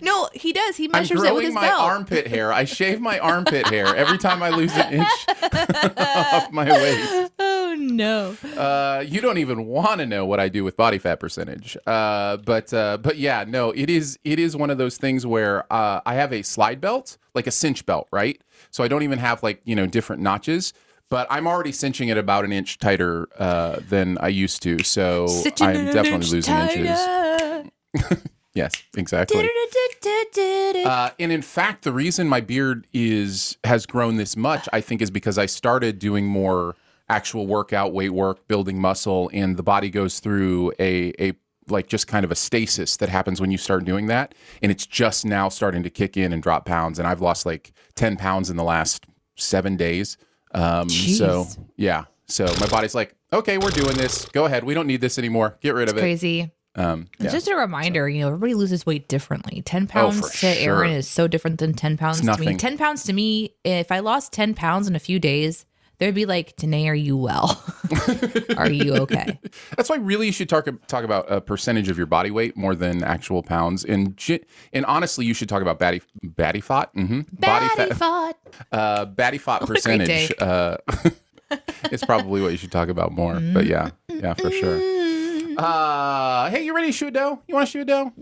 No, 0.00 0.28
he 0.32 0.52
does. 0.52 0.76
He 0.76 0.88
measures 0.88 1.18
it 1.18 1.22
with 1.22 1.30
growing 1.30 1.46
his 1.46 1.54
my 1.54 1.62
belt. 1.62 1.80
armpit 1.80 2.26
hair. 2.26 2.52
I 2.52 2.64
shave 2.64 3.00
my 3.00 3.18
armpit 3.18 3.66
hair 3.66 3.94
every 3.96 4.18
time 4.18 4.42
I 4.42 4.50
lose 4.50 4.74
an 4.76 4.92
inch 4.92 5.08
off 5.96 6.50
my 6.52 6.70
waist. 6.70 7.32
Oh 7.38 7.74
no. 7.78 8.36
Uh, 8.56 9.04
you 9.06 9.20
don't 9.20 9.38
even 9.38 9.66
want 9.66 10.00
to 10.00 10.06
know 10.06 10.24
what 10.24 10.40
I 10.40 10.48
do 10.48 10.64
with 10.64 10.76
body 10.76 10.98
fat 10.98 11.20
percentage. 11.20 11.76
Uh, 11.86 12.36
but 12.38 12.72
uh, 12.72 12.98
but 12.98 13.16
yeah, 13.18 13.44
no, 13.46 13.70
it 13.72 13.90
is 13.90 14.18
it 14.24 14.38
is 14.38 14.56
one 14.56 14.70
of 14.70 14.78
those 14.78 14.98
things 14.98 15.26
where 15.26 15.70
uh, 15.72 16.00
I 16.06 16.14
have 16.14 16.32
a 16.32 16.42
slide 16.42 16.80
belt, 16.80 17.18
like 17.34 17.46
a 17.46 17.50
cinch 17.50 17.84
belt, 17.86 18.08
right? 18.12 18.40
So 18.70 18.84
I 18.84 18.88
don't 18.88 19.02
even 19.02 19.18
have 19.18 19.42
like 19.42 19.60
you 19.64 19.74
know 19.74 19.86
different 19.86 20.22
notches. 20.22 20.72
But 21.08 21.28
I'm 21.30 21.46
already 21.46 21.70
cinching 21.70 22.08
it 22.08 22.18
about 22.18 22.44
an 22.44 22.52
inch 22.52 22.78
tighter 22.78 23.28
uh, 23.38 23.78
than 23.88 24.18
I 24.18 24.26
used 24.26 24.60
to, 24.64 24.82
so 24.82 25.26
I'm 25.60 25.86
definitely 25.86 26.26
losing 26.30 26.56
inches. 26.56 28.20
Yes, 28.56 28.72
exactly. 28.96 29.36
Uh, 30.86 31.10
and 31.18 31.30
in 31.30 31.42
fact, 31.42 31.84
the 31.84 31.92
reason 31.92 32.26
my 32.28 32.40
beard 32.40 32.86
is 32.92 33.58
has 33.64 33.86
grown 33.86 34.16
this 34.16 34.36
much, 34.36 34.68
I 34.72 34.80
think, 34.80 35.02
is 35.02 35.10
because 35.10 35.36
I 35.38 35.46
started 35.46 35.98
doing 35.98 36.26
more 36.26 36.74
actual 37.08 37.46
workout, 37.46 37.92
weight 37.92 38.10
work, 38.10 38.48
building 38.48 38.80
muscle, 38.80 39.30
and 39.32 39.56
the 39.56 39.62
body 39.62 39.90
goes 39.90 40.20
through 40.20 40.72
a 40.80 41.12
a 41.20 41.32
like 41.68 41.88
just 41.88 42.06
kind 42.06 42.24
of 42.24 42.30
a 42.30 42.34
stasis 42.36 42.96
that 42.96 43.08
happens 43.08 43.40
when 43.40 43.50
you 43.50 43.58
start 43.58 43.84
doing 43.84 44.06
that, 44.06 44.34
and 44.62 44.72
it's 44.72 44.86
just 44.86 45.24
now 45.26 45.48
starting 45.48 45.82
to 45.82 45.90
kick 45.90 46.16
in 46.16 46.32
and 46.32 46.42
drop 46.42 46.64
pounds. 46.64 46.98
And 46.98 47.06
I've 47.06 47.20
lost 47.20 47.44
like 47.44 47.72
ten 47.94 48.16
pounds 48.16 48.50
in 48.50 48.56
the 48.56 48.64
last 48.64 49.04
seven 49.36 49.76
days. 49.76 50.16
Um, 50.52 50.88
so 50.88 51.46
yeah, 51.76 52.04
so 52.26 52.46
my 52.60 52.66
body's 52.68 52.94
like, 52.94 53.14
okay, 53.32 53.58
we're 53.58 53.70
doing 53.70 53.96
this. 53.96 54.24
Go 54.26 54.46
ahead. 54.46 54.64
We 54.64 54.74
don't 54.74 54.86
need 54.86 55.00
this 55.00 55.18
anymore. 55.18 55.58
Get 55.60 55.74
rid 55.74 55.88
of 55.90 55.96
it. 55.96 56.00
Crazy. 56.00 56.52
Um, 56.76 57.08
It's 57.14 57.24
yeah. 57.24 57.30
just 57.30 57.48
a 57.48 57.56
reminder, 57.56 58.08
you 58.08 58.20
know, 58.20 58.28
everybody 58.28 58.54
loses 58.54 58.86
weight 58.86 59.08
differently. 59.08 59.62
10 59.62 59.86
pounds 59.86 60.20
for 60.20 60.40
to 60.40 60.60
Aaron 60.60 60.92
is 60.92 61.08
so 61.08 61.26
different 61.26 61.58
than 61.58 61.72
10 61.74 61.96
pounds 61.96 62.20
to 62.20 62.36
me. 62.38 62.56
10 62.56 62.78
pounds 62.78 63.02
to 63.04 63.12
me, 63.12 63.54
if 63.64 63.90
I 63.90 64.00
lost 64.00 64.32
10 64.32 64.54
pounds 64.54 64.86
in 64.86 64.94
a 64.94 64.98
few 65.00 65.18
days, 65.18 65.64
there'd 65.98 66.14
be 66.14 66.26
like, 66.26 66.56
Danae, 66.56 66.88
are 66.88 66.94
you 66.94 67.16
well? 67.16 67.62
are 68.56 68.70
you 68.70 68.94
okay? 68.96 69.38
That's 69.76 69.88
why 69.88 69.96
really 69.96 70.26
you 70.26 70.32
should 70.32 70.48
talk 70.48 70.68
talk 70.86 71.04
about 71.04 71.30
a 71.32 71.40
percentage 71.40 71.88
of 71.88 71.96
your 71.96 72.06
body 72.06 72.30
weight 72.30 72.56
more 72.56 72.74
than 72.74 73.02
actual 73.02 73.42
pounds. 73.42 73.84
And 73.84 74.20
and 74.72 74.84
honestly, 74.86 75.24
you 75.24 75.34
should 75.34 75.48
talk 75.48 75.62
about 75.62 75.78
body 75.78 76.02
body 76.22 76.60
fat. 76.60 76.94
Mm-hmm. 76.94 77.20
Body 77.38 77.68
fat. 77.76 77.96
fought. 77.96 78.36
Uh, 78.72 79.04
body 79.04 79.38
fat 79.38 79.62
percentage. 79.62 80.32
Uh, 80.40 80.78
it's 81.90 82.04
probably 82.04 82.40
what 82.40 82.52
you 82.52 82.56
should 82.56 82.72
talk 82.72 82.88
about 82.88 83.12
more. 83.12 83.38
But 83.38 83.66
yeah, 83.66 83.90
yeah, 84.08 84.32
for 84.34 84.50
sure. 84.50 84.78
Uh, 85.56 86.50
hey, 86.50 86.64
you 86.64 86.74
ready 86.74 86.88
to 86.88 86.92
shoot 86.92 87.16
a? 87.16 87.38
You 87.46 87.54
want 87.54 87.66
to 87.68 87.70
shoot 87.70 87.88
a? 87.88 88.12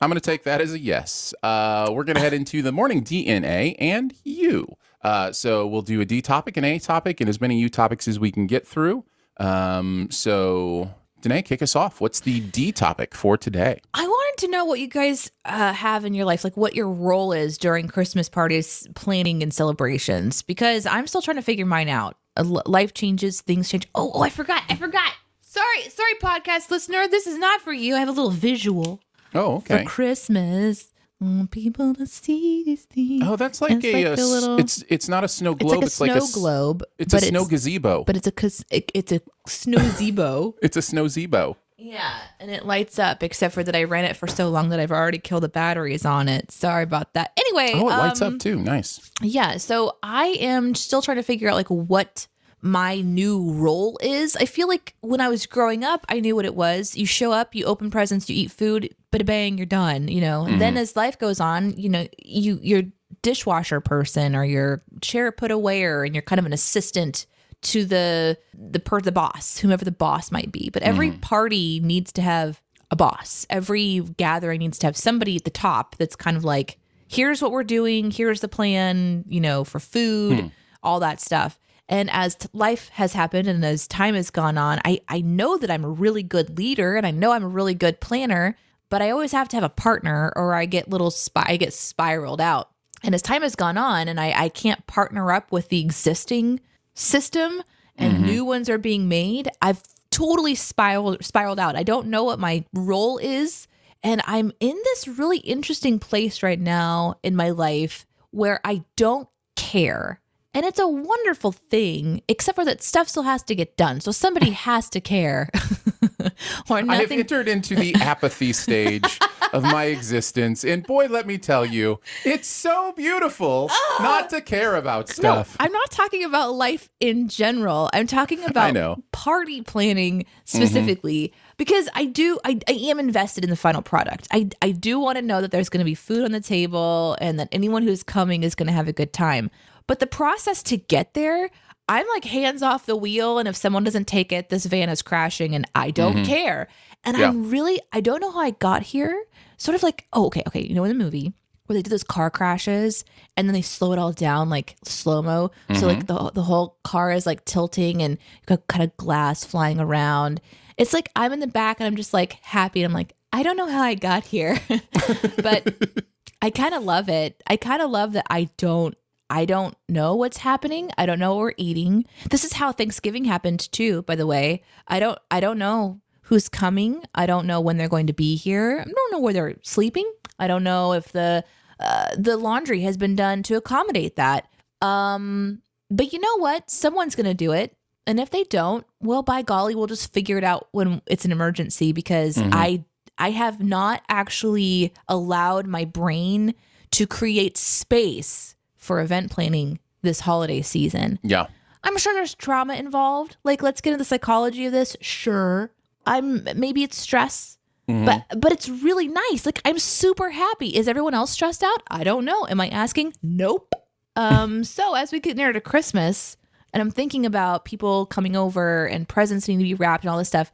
I'm 0.00 0.10
going 0.10 0.14
to 0.14 0.20
take 0.20 0.44
that 0.44 0.60
as 0.60 0.72
a 0.72 0.78
yes. 0.78 1.34
Uh, 1.42 1.90
we're 1.92 2.04
going 2.04 2.16
to 2.16 2.20
head 2.20 2.32
into 2.32 2.62
the 2.62 2.72
morning 2.72 3.02
DNA 3.04 3.76
and 3.78 4.14
you. 4.24 4.76
Uh, 5.02 5.32
so 5.32 5.66
we'll 5.66 5.82
do 5.82 6.00
a 6.00 6.04
D 6.04 6.22
topic, 6.22 6.56
an 6.56 6.64
A 6.64 6.78
topic, 6.78 7.20
and 7.20 7.28
as 7.28 7.40
many 7.40 7.58
U 7.60 7.68
topics 7.68 8.08
as 8.08 8.18
we 8.18 8.30
can 8.30 8.46
get 8.46 8.66
through. 8.66 9.04
Um, 9.36 10.08
so, 10.10 10.92
Danae, 11.20 11.42
kick 11.42 11.60
us 11.62 11.76
off. 11.76 12.00
What's 12.00 12.20
the 12.20 12.40
D 12.40 12.72
topic 12.72 13.14
for 13.14 13.36
today? 13.36 13.80
I 13.92 14.06
wanted 14.06 14.46
to 14.46 14.50
know 14.50 14.64
what 14.64 14.80
you 14.80 14.88
guys 14.88 15.30
uh, 15.44 15.72
have 15.72 16.04
in 16.04 16.14
your 16.14 16.24
life, 16.24 16.42
like 16.42 16.56
what 16.56 16.74
your 16.74 16.88
role 16.88 17.32
is 17.32 17.58
during 17.58 17.86
Christmas 17.88 18.28
parties, 18.28 18.88
planning, 18.94 19.42
and 19.42 19.52
celebrations, 19.52 20.42
because 20.42 20.86
I'm 20.86 21.06
still 21.06 21.22
trying 21.22 21.36
to 21.36 21.42
figure 21.42 21.66
mine 21.66 21.88
out. 21.88 22.16
Uh, 22.36 22.62
life 22.66 22.94
changes, 22.94 23.42
things 23.42 23.68
change. 23.68 23.86
Oh, 23.94 24.10
oh, 24.14 24.22
I 24.22 24.30
forgot. 24.30 24.62
I 24.68 24.76
forgot. 24.76 25.12
Sorry, 25.54 25.88
sorry, 25.90 26.14
podcast 26.20 26.68
listener. 26.72 27.06
This 27.06 27.28
is 27.28 27.38
not 27.38 27.60
for 27.60 27.72
you. 27.72 27.94
I 27.94 28.00
have 28.00 28.08
a 28.08 28.12
little 28.12 28.30
visual 28.32 29.00
Oh, 29.34 29.56
okay. 29.58 29.84
for. 29.84 29.88
Christmas. 29.90 30.88
Want 31.20 31.52
people 31.52 31.94
to 31.94 32.06
see 32.08 32.64
these 32.64 32.82
things. 32.86 33.22
Oh, 33.24 33.36
that's 33.36 33.60
like 33.60 33.70
It's 33.70 33.84
a, 33.84 33.92
like 34.10 34.18
a 34.18 34.22
little- 34.22 34.58
it's 34.58 34.82
it's 34.88 35.08
not 35.08 35.22
a 35.22 35.28
snow 35.28 35.54
globe. 35.54 35.84
it's 35.84 36.00
like 36.00 36.10
a 36.10 36.16
it's 36.16 36.24
snow 36.24 36.24
like 36.24 36.30
a 36.30 36.32
globe. 36.34 36.82
It's 36.98 37.14
a 37.14 37.20
snow 37.20 37.44
gazebo. 37.44 38.04
but 38.04 38.16
it's 38.16 38.26
a 38.26 38.32
cause 38.32 38.64
it, 38.70 38.90
it's 38.94 39.12
a 39.12 39.20
snow 39.46 39.78
zebo. 40.00 40.54
it's 40.60 40.76
a 40.76 40.82
snow 40.82 41.04
zebo. 41.04 41.54
Yeah, 41.78 42.14
and 42.40 42.50
it 42.50 42.66
lights 42.66 42.98
up. 42.98 43.22
Except 43.22 43.54
for 43.54 43.62
that, 43.62 43.76
I 43.76 43.84
ran 43.84 44.04
it 44.04 44.16
for 44.16 44.26
so 44.26 44.48
long 44.48 44.70
that 44.70 44.80
I've 44.80 44.90
already 44.92 45.18
killed 45.18 45.44
the 45.44 45.48
batteries 45.48 46.04
on 46.04 46.28
it. 46.28 46.50
Sorry 46.50 46.82
about 46.82 47.14
that. 47.14 47.32
Anyway, 47.38 47.72
Oh, 47.74 47.88
it 47.88 47.96
lights 47.96 48.20
um, 48.20 48.34
up 48.34 48.40
too. 48.40 48.56
Nice. 48.60 49.10
Yeah, 49.22 49.56
so 49.58 49.96
I 50.02 50.26
am 50.40 50.74
still 50.74 51.00
trying 51.00 51.18
to 51.18 51.22
figure 51.22 51.48
out 51.48 51.54
like 51.54 51.68
what 51.70 52.26
my 52.64 53.02
new 53.02 53.52
role 53.52 53.98
is. 54.02 54.36
I 54.36 54.46
feel 54.46 54.66
like 54.68 54.94
when 55.02 55.20
I 55.20 55.28
was 55.28 55.44
growing 55.44 55.84
up, 55.84 56.06
I 56.08 56.20
knew 56.20 56.34
what 56.34 56.46
it 56.46 56.54
was. 56.54 56.96
You 56.96 57.04
show 57.04 57.30
up, 57.30 57.54
you 57.54 57.66
open 57.66 57.90
presents, 57.90 58.28
you 58.30 58.34
eat 58.34 58.50
food, 58.50 58.94
bada 59.12 59.26
bang, 59.26 59.58
you're 59.58 59.66
done. 59.66 60.08
You 60.08 60.22
know. 60.22 60.46
And 60.46 60.60
then 60.60 60.72
mm-hmm. 60.72 60.82
as 60.82 60.96
life 60.96 61.18
goes 61.18 61.40
on, 61.40 61.76
you 61.76 61.90
know, 61.90 62.08
you 62.24 62.58
you're 62.62 62.84
dishwasher 63.20 63.80
person 63.80 64.34
or 64.34 64.44
your 64.44 64.82
chair 65.02 65.30
put 65.30 65.50
awayer, 65.50 66.06
and 66.06 66.14
you're 66.14 66.22
kind 66.22 66.38
of 66.38 66.46
an 66.46 66.54
assistant 66.54 67.26
to 67.60 67.84
the 67.84 68.38
the 68.54 68.80
per 68.80 68.98
the 68.98 69.12
boss, 69.12 69.58
whomever 69.58 69.84
the 69.84 69.92
boss 69.92 70.32
might 70.32 70.50
be. 70.50 70.70
But 70.70 70.82
every 70.82 71.10
mm-hmm. 71.10 71.20
party 71.20 71.80
needs 71.80 72.12
to 72.12 72.22
have 72.22 72.62
a 72.90 72.96
boss. 72.96 73.46
Every 73.50 74.00
gathering 74.16 74.60
needs 74.60 74.78
to 74.78 74.86
have 74.86 74.96
somebody 74.96 75.36
at 75.36 75.44
the 75.44 75.50
top 75.50 75.96
that's 75.96 76.16
kind 76.16 76.36
of 76.36 76.44
like, 76.44 76.78
here's 77.08 77.42
what 77.42 77.52
we're 77.52 77.62
doing, 77.62 78.10
here's 78.10 78.40
the 78.40 78.48
plan, 78.48 79.24
you 79.28 79.40
know, 79.40 79.64
for 79.64 79.80
food, 79.80 80.40
hmm. 80.40 80.46
all 80.82 81.00
that 81.00 81.20
stuff. 81.20 81.58
And 81.88 82.10
as 82.10 82.34
t- 82.34 82.48
life 82.52 82.88
has 82.90 83.12
happened 83.12 83.48
and 83.48 83.64
as 83.64 83.86
time 83.86 84.14
has 84.14 84.30
gone 84.30 84.56
on, 84.56 84.80
I, 84.84 85.00
I 85.08 85.20
know 85.20 85.58
that 85.58 85.70
I'm 85.70 85.84
a 85.84 85.90
really 85.90 86.22
good 86.22 86.56
leader 86.56 86.96
and 86.96 87.06
I 87.06 87.10
know 87.10 87.32
I'm 87.32 87.44
a 87.44 87.48
really 87.48 87.74
good 87.74 88.00
planner, 88.00 88.56
but 88.88 89.02
I 89.02 89.10
always 89.10 89.32
have 89.32 89.48
to 89.50 89.56
have 89.56 89.64
a 89.64 89.68
partner 89.68 90.32
or 90.34 90.54
I 90.54 90.64
get 90.64 90.88
little 90.88 91.10
spy 91.10 91.44
I 91.46 91.56
get 91.56 91.74
spiraled 91.74 92.40
out. 92.40 92.70
And 93.02 93.14
as 93.14 93.20
time 93.20 93.42
has 93.42 93.54
gone 93.54 93.76
on 93.76 94.08
and 94.08 94.18
I, 94.18 94.32
I 94.32 94.48
can't 94.48 94.86
partner 94.86 95.30
up 95.30 95.52
with 95.52 95.68
the 95.68 95.80
existing 95.80 96.60
system 96.94 97.62
and 97.96 98.14
mm-hmm. 98.14 98.26
new 98.26 98.44
ones 98.44 98.70
are 98.70 98.78
being 98.78 99.08
made, 99.08 99.48
I've 99.60 99.82
totally 100.10 100.54
spiraled 100.54 101.22
spiraled 101.24 101.58
out. 101.58 101.76
I 101.76 101.82
don't 101.82 102.06
know 102.06 102.24
what 102.24 102.38
my 102.38 102.64
role 102.72 103.18
is. 103.18 103.66
And 104.02 104.22
I'm 104.26 104.52
in 104.60 104.76
this 104.84 105.08
really 105.08 105.38
interesting 105.38 105.98
place 105.98 106.42
right 106.42 106.60
now 106.60 107.16
in 107.22 107.36
my 107.36 107.50
life 107.50 108.06
where 108.30 108.60
I 108.64 108.84
don't 108.96 109.28
care. 109.56 110.20
And 110.54 110.64
it's 110.64 110.78
a 110.78 110.86
wonderful 110.86 111.50
thing, 111.50 112.22
except 112.28 112.54
for 112.54 112.64
that 112.64 112.80
stuff 112.82 113.08
still 113.08 113.24
has 113.24 113.42
to 113.44 113.56
get 113.56 113.76
done. 113.76 114.00
So 114.00 114.12
somebody 114.12 114.50
has 114.50 114.88
to 114.90 115.00
care. 115.00 115.50
or 116.70 116.78
I 116.78 116.96
have 116.96 117.10
entered 117.10 117.48
into 117.48 117.74
the 117.74 117.94
apathy 118.00 118.52
stage 118.52 119.18
of 119.52 119.62
my 119.62 119.84
existence, 119.84 120.64
and 120.64 120.84
boy, 120.84 121.06
let 121.06 121.26
me 121.26 121.38
tell 121.38 121.64
you, 121.64 122.00
it's 122.24 122.48
so 122.48 122.92
beautiful 122.92 123.68
oh. 123.72 123.98
not 124.00 124.30
to 124.30 124.40
care 124.40 124.76
about 124.76 125.08
no, 125.08 125.12
stuff. 125.12 125.56
I'm 125.60 125.72
not 125.72 125.90
talking 125.90 126.24
about 126.24 126.54
life 126.54 126.88
in 127.00 127.28
general. 127.28 127.90
I'm 127.92 128.06
talking 128.06 128.42
about 128.44 129.00
party 129.12 129.62
planning 129.62 130.20
mm-hmm. 130.20 130.28
specifically 130.44 131.32
because 131.56 131.88
I 131.94 132.06
do 132.06 132.38
I, 132.44 132.58
I 132.68 132.72
am 132.72 132.98
invested 132.98 133.44
in 133.44 133.50
the 133.50 133.56
final 133.56 133.82
product. 133.82 134.28
I 134.30 134.48
I 134.60 134.70
do 134.72 134.98
want 134.98 135.16
to 135.16 135.22
know 135.22 135.40
that 135.40 135.50
there's 135.50 135.68
going 135.68 135.80
to 135.80 135.84
be 135.84 135.94
food 135.94 136.24
on 136.24 136.32
the 136.32 136.40
table 136.40 137.16
and 137.20 137.38
that 137.38 137.48
anyone 137.52 137.82
who's 137.82 138.02
coming 138.02 138.42
is 138.42 138.54
going 138.54 138.66
to 138.66 138.72
have 138.72 138.88
a 138.88 138.92
good 138.92 139.12
time. 139.12 139.50
But 139.86 140.00
the 140.00 140.06
process 140.06 140.62
to 140.64 140.76
get 140.76 141.14
there, 141.14 141.50
I'm 141.88 142.06
like 142.08 142.24
hands 142.24 142.62
off 142.62 142.86
the 142.86 142.96
wheel 142.96 143.38
and 143.38 143.48
if 143.48 143.56
someone 143.56 143.84
doesn't 143.84 144.06
take 144.06 144.32
it, 144.32 144.48
this 144.48 144.66
van 144.66 144.88
is 144.88 145.02
crashing 145.02 145.54
and 145.54 145.68
I 145.74 145.90
don't 145.90 146.16
mm-hmm. 146.16 146.24
care. 146.24 146.68
And 147.04 147.18
Yeah. 147.18 147.28
I'm 147.28 147.50
really 147.50 147.80
I 147.92 148.00
don't 148.00 148.20
know 148.20 148.30
how 148.30 148.40
I 148.40 148.50
got 148.50 148.82
here. 148.82 149.24
Sort 149.56 149.74
of 149.74 149.82
like, 149.82 150.06
oh 150.12 150.26
okay, 150.26 150.42
okay, 150.46 150.62
you 150.62 150.74
know 150.74 150.84
in 150.84 150.96
the 150.96 151.04
movie 151.04 151.34
where 151.66 151.74
they 151.74 151.82
do 151.82 151.90
those 151.90 152.04
car 152.04 152.30
crashes 152.30 153.04
and 153.36 153.48
then 153.48 153.54
they 153.54 153.62
slow 153.62 153.92
it 153.92 153.98
all 153.98 154.12
down 154.12 154.50
like 154.50 154.76
slow 154.84 155.22
mo. 155.22 155.50
So 155.74 155.86
like 155.86 156.04
mm-hmm. 156.06 156.24
the 156.24 156.30
the 156.32 156.42
whole 156.42 156.78
car 156.84 157.10
is 157.10 157.26
like 157.26 157.44
tilting 157.44 158.02
and 158.02 158.18
got 158.46 158.66
kind 158.66 158.84
of 158.84 158.96
glass 158.96 159.44
flying 159.44 159.80
around. 159.80 160.40
It's 160.76 160.92
like 160.92 161.10
I'm 161.14 161.32
in 161.32 161.40
the 161.40 161.46
back 161.46 161.80
and 161.80 161.86
I'm 161.86 161.96
just 161.96 162.14
like 162.14 162.34
happy. 162.42 162.82
And 162.82 162.90
I'm 162.90 162.94
like, 162.94 163.14
I 163.32 163.42
don't 163.42 163.56
know 163.56 163.68
how 163.68 163.82
I 163.82 163.94
got 163.94 164.24
here, 164.24 164.58
but 165.42 165.74
I 166.42 166.50
kind 166.50 166.74
of 166.74 166.84
love 166.84 167.08
it. 167.08 167.42
I 167.46 167.56
kind 167.56 167.82
of 167.82 167.90
love 167.90 168.12
that 168.12 168.26
I 168.30 168.48
don't 168.56 168.96
I 169.30 169.44
don't 169.46 169.76
know 169.88 170.14
what's 170.14 170.36
happening. 170.38 170.90
I 170.98 171.06
don't 171.06 171.18
know 171.18 171.34
what 171.34 171.40
we're 171.40 171.54
eating. 171.56 172.04
This 172.30 172.44
is 172.44 172.52
how 172.52 172.72
Thanksgiving 172.72 173.24
happened 173.24 173.70
too, 173.72 174.02
by 174.02 174.16
the 174.16 174.26
way. 174.26 174.62
I 174.86 175.00
don't 175.00 175.18
I 175.30 175.40
don't 175.40 175.58
know 175.58 176.00
who's 176.22 176.48
coming. 176.48 177.02
I 177.14 177.26
don't 177.26 177.46
know 177.46 177.60
when 177.60 177.76
they're 177.76 177.88
going 177.88 178.06
to 178.06 178.12
be 178.12 178.36
here. 178.36 178.80
I 178.80 178.84
don't 178.84 179.12
know 179.12 179.18
where 179.20 179.32
they're 179.32 179.56
sleeping. 179.62 180.10
I 180.38 180.46
don't 180.46 180.64
know 180.64 180.92
if 180.92 181.12
the 181.12 181.44
uh, 181.80 182.08
the 182.16 182.36
laundry 182.36 182.80
has 182.82 182.96
been 182.96 183.16
done 183.16 183.42
to 183.44 183.56
accommodate 183.56 184.16
that. 184.16 184.48
Um 184.82 185.60
but 185.90 186.12
you 186.12 186.18
know 186.18 186.38
what? 186.38 186.70
Someone's 186.70 187.14
going 187.14 187.26
to 187.26 187.34
do 187.34 187.52
it. 187.52 187.76
And 188.06 188.18
if 188.18 188.30
they 188.30 188.44
don't, 188.44 188.84
well 189.00 189.22
by 189.22 189.42
golly, 189.42 189.74
we'll 189.74 189.86
just 189.86 190.12
figure 190.12 190.36
it 190.38 190.44
out 190.44 190.68
when 190.72 191.00
it's 191.06 191.24
an 191.24 191.32
emergency 191.32 191.92
because 191.92 192.36
Mhm. 192.36 192.50
I 192.52 192.84
I 193.16 193.30
have 193.30 193.60
not 193.62 194.02
actually 194.08 194.92
allowed 195.08 195.66
my 195.66 195.84
brain 195.84 196.54
to 196.92 197.06
create 197.06 197.56
space 197.56 198.53
for 198.84 199.00
event 199.00 199.30
planning 199.30 199.78
this 200.02 200.20
holiday 200.20 200.60
season. 200.62 201.18
Yeah. 201.22 201.46
I'm 201.82 201.96
sure 201.98 202.12
there's 202.14 202.34
trauma 202.34 202.74
involved. 202.74 203.36
Like, 203.44 203.62
let's 203.62 203.80
get 203.80 203.90
into 203.90 203.98
the 203.98 204.04
psychology 204.04 204.66
of 204.66 204.72
this. 204.72 204.96
Sure. 205.00 205.70
I'm 206.06 206.46
maybe 206.54 206.82
it's 206.82 206.98
stress, 206.98 207.56
Mhm. 207.88 208.04
but 208.06 208.40
but 208.40 208.52
it's 208.52 208.68
really 208.68 209.08
nice. 209.08 209.46
Like, 209.46 209.60
I'm 209.64 209.78
super 209.78 210.30
happy. 210.30 210.68
Is 210.76 210.86
everyone 210.88 211.14
else 211.14 211.30
stressed 211.30 211.62
out? 211.64 211.82
I 211.90 212.04
don't 212.04 212.24
know. 212.26 212.46
Am 212.48 212.60
I 212.60 212.68
asking? 212.68 213.14
Nope. 213.22 213.72
Um, 214.16 214.64
so 214.76 214.94
as 214.94 215.12
we 215.12 215.20
get 215.20 215.36
nearer 215.36 215.52
to 215.54 215.60
Christmas, 215.60 216.36
and 216.74 216.80
I'm 216.82 216.90
thinking 216.90 217.24
about 217.24 217.64
people 217.64 218.04
coming 218.06 218.36
over 218.36 218.86
and 218.86 219.08
presents 219.08 219.48
needing 219.48 219.60
to 219.60 219.64
be 219.64 219.74
wrapped 219.74 220.04
and 220.04 220.10
all 220.10 220.18
this 220.18 220.28
stuff. 220.28 220.52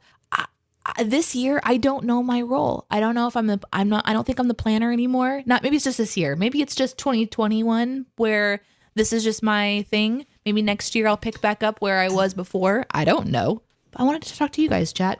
This 1.03 1.35
year, 1.35 1.61
I 1.63 1.77
don't 1.77 2.05
know 2.05 2.23
my 2.23 2.41
role. 2.41 2.85
I 2.89 2.99
don't 2.99 3.13
know 3.15 3.27
if 3.27 3.37
I'm 3.37 3.47
the. 3.47 3.59
I'm 3.71 3.87
not. 3.89 4.03
I 4.07 4.13
don't 4.13 4.25
think 4.25 4.39
I'm 4.39 4.47
the 4.47 4.53
planner 4.53 4.91
anymore. 4.91 5.43
Not 5.45 5.63
maybe 5.63 5.75
it's 5.75 5.85
just 5.85 5.97
this 5.97 6.17
year. 6.17 6.35
Maybe 6.35 6.61
it's 6.61 6.75
just 6.75 6.97
2021 6.97 8.07
where 8.17 8.61
this 8.95 9.13
is 9.13 9.23
just 9.23 9.43
my 9.43 9.85
thing. 9.89 10.25
Maybe 10.45 10.61
next 10.61 10.95
year 10.95 11.07
I'll 11.07 11.17
pick 11.17 11.39
back 11.39 11.61
up 11.63 11.81
where 11.81 11.99
I 11.99 12.09
was 12.09 12.33
before. 12.33 12.85
I 12.91 13.05
don't 13.05 13.27
know. 13.27 13.61
But 13.91 14.01
I 14.01 14.03
wanted 14.05 14.23
to 14.23 14.37
talk 14.37 14.51
to 14.53 14.61
you 14.61 14.69
guys, 14.69 14.91
chat. 14.91 15.19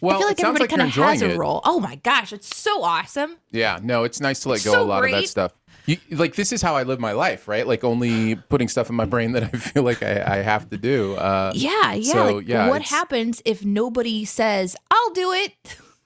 Well, 0.00 0.16
I 0.16 0.18
feel 0.18 0.26
it 0.26 0.30
like 0.30 0.38
sounds 0.38 0.48
everybody 0.48 0.62
like 0.64 0.70
kind 0.70 0.82
of 0.82 1.20
has 1.20 1.22
a 1.22 1.30
it. 1.34 1.38
role. 1.38 1.60
Oh 1.64 1.78
my 1.78 1.96
gosh, 1.96 2.32
it's 2.32 2.56
so 2.56 2.82
awesome. 2.82 3.36
Yeah, 3.50 3.78
no, 3.82 4.04
it's 4.04 4.20
nice 4.20 4.40
to 4.40 4.48
let 4.48 4.64
go 4.64 4.72
so 4.72 4.82
a 4.82 4.84
lot 4.84 5.04
of 5.04 5.10
that 5.10 5.28
stuff. 5.28 5.52
You, 5.86 5.96
like 6.12 6.34
this 6.36 6.52
is 6.52 6.62
how 6.62 6.76
I 6.76 6.84
live 6.84 7.00
my 7.00 7.12
life, 7.12 7.48
right? 7.48 7.66
Like 7.66 7.82
only 7.84 8.36
putting 8.36 8.68
stuff 8.68 8.88
in 8.88 8.94
my 8.94 9.04
brain 9.04 9.32
that 9.32 9.42
I 9.42 9.48
feel 9.48 9.82
like 9.82 10.02
I, 10.02 10.22
I 10.26 10.36
have 10.42 10.70
to 10.70 10.76
do. 10.78 11.14
Uh, 11.14 11.52
Yeah, 11.54 11.94
yeah. 11.94 12.12
So, 12.12 12.36
like, 12.36 12.48
yeah, 12.48 12.68
what 12.68 12.82
happens 12.82 13.42
if 13.44 13.64
nobody 13.64 14.24
says, 14.24 14.76
"I'll 14.90 15.10
do 15.10 15.32
it"? 15.32 15.54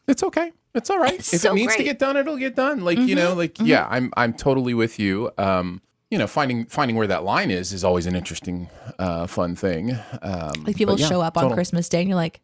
It's 0.09 0.23
okay. 0.23 0.53
It's 0.75 0.89
all 0.89 0.99
right. 0.99 1.15
It's 1.15 1.33
if 1.35 1.41
so 1.41 1.53
it 1.53 1.55
needs 1.57 1.73
to 1.73 1.79
great. 1.79 1.85
Mm-hmm, 1.85 1.91
get 1.91 1.99
done, 1.99 2.17
it'll 2.17 2.37
get 2.37 2.55
done. 2.55 2.85
Like 2.85 2.99
you 2.99 3.15
know, 3.15 3.35
like 3.35 3.59
yeah, 3.61 3.87
I'm 3.91 4.13
I'm 4.17 4.33
totally 4.35 4.73
with 4.75 4.99
you. 4.99 5.31
Um, 5.37 5.81
you 6.11 6.19
know, 6.19 6.27
finding 6.27 6.67
finding 6.67 6.97
where 6.97 7.07
that 7.09 7.25
line 7.25 7.51
is 7.51 7.73
is 7.73 7.83
always 7.83 8.07
an 8.07 8.15
interesting, 8.15 8.69
uh, 8.99 9.27
fun 9.27 9.57
thing. 9.57 9.99
Um, 10.23 10.53
Like 10.65 10.77
people 10.77 10.99
yeah, 10.99 11.09
show 11.09 11.21
up 11.21 11.37
on 11.37 11.43
total. 11.43 11.51
Mm-hmm. 11.51 11.57
Christmas 11.57 11.89
Day, 11.89 12.01
and 12.01 12.09
you're 12.09 12.17
like, 12.17 12.41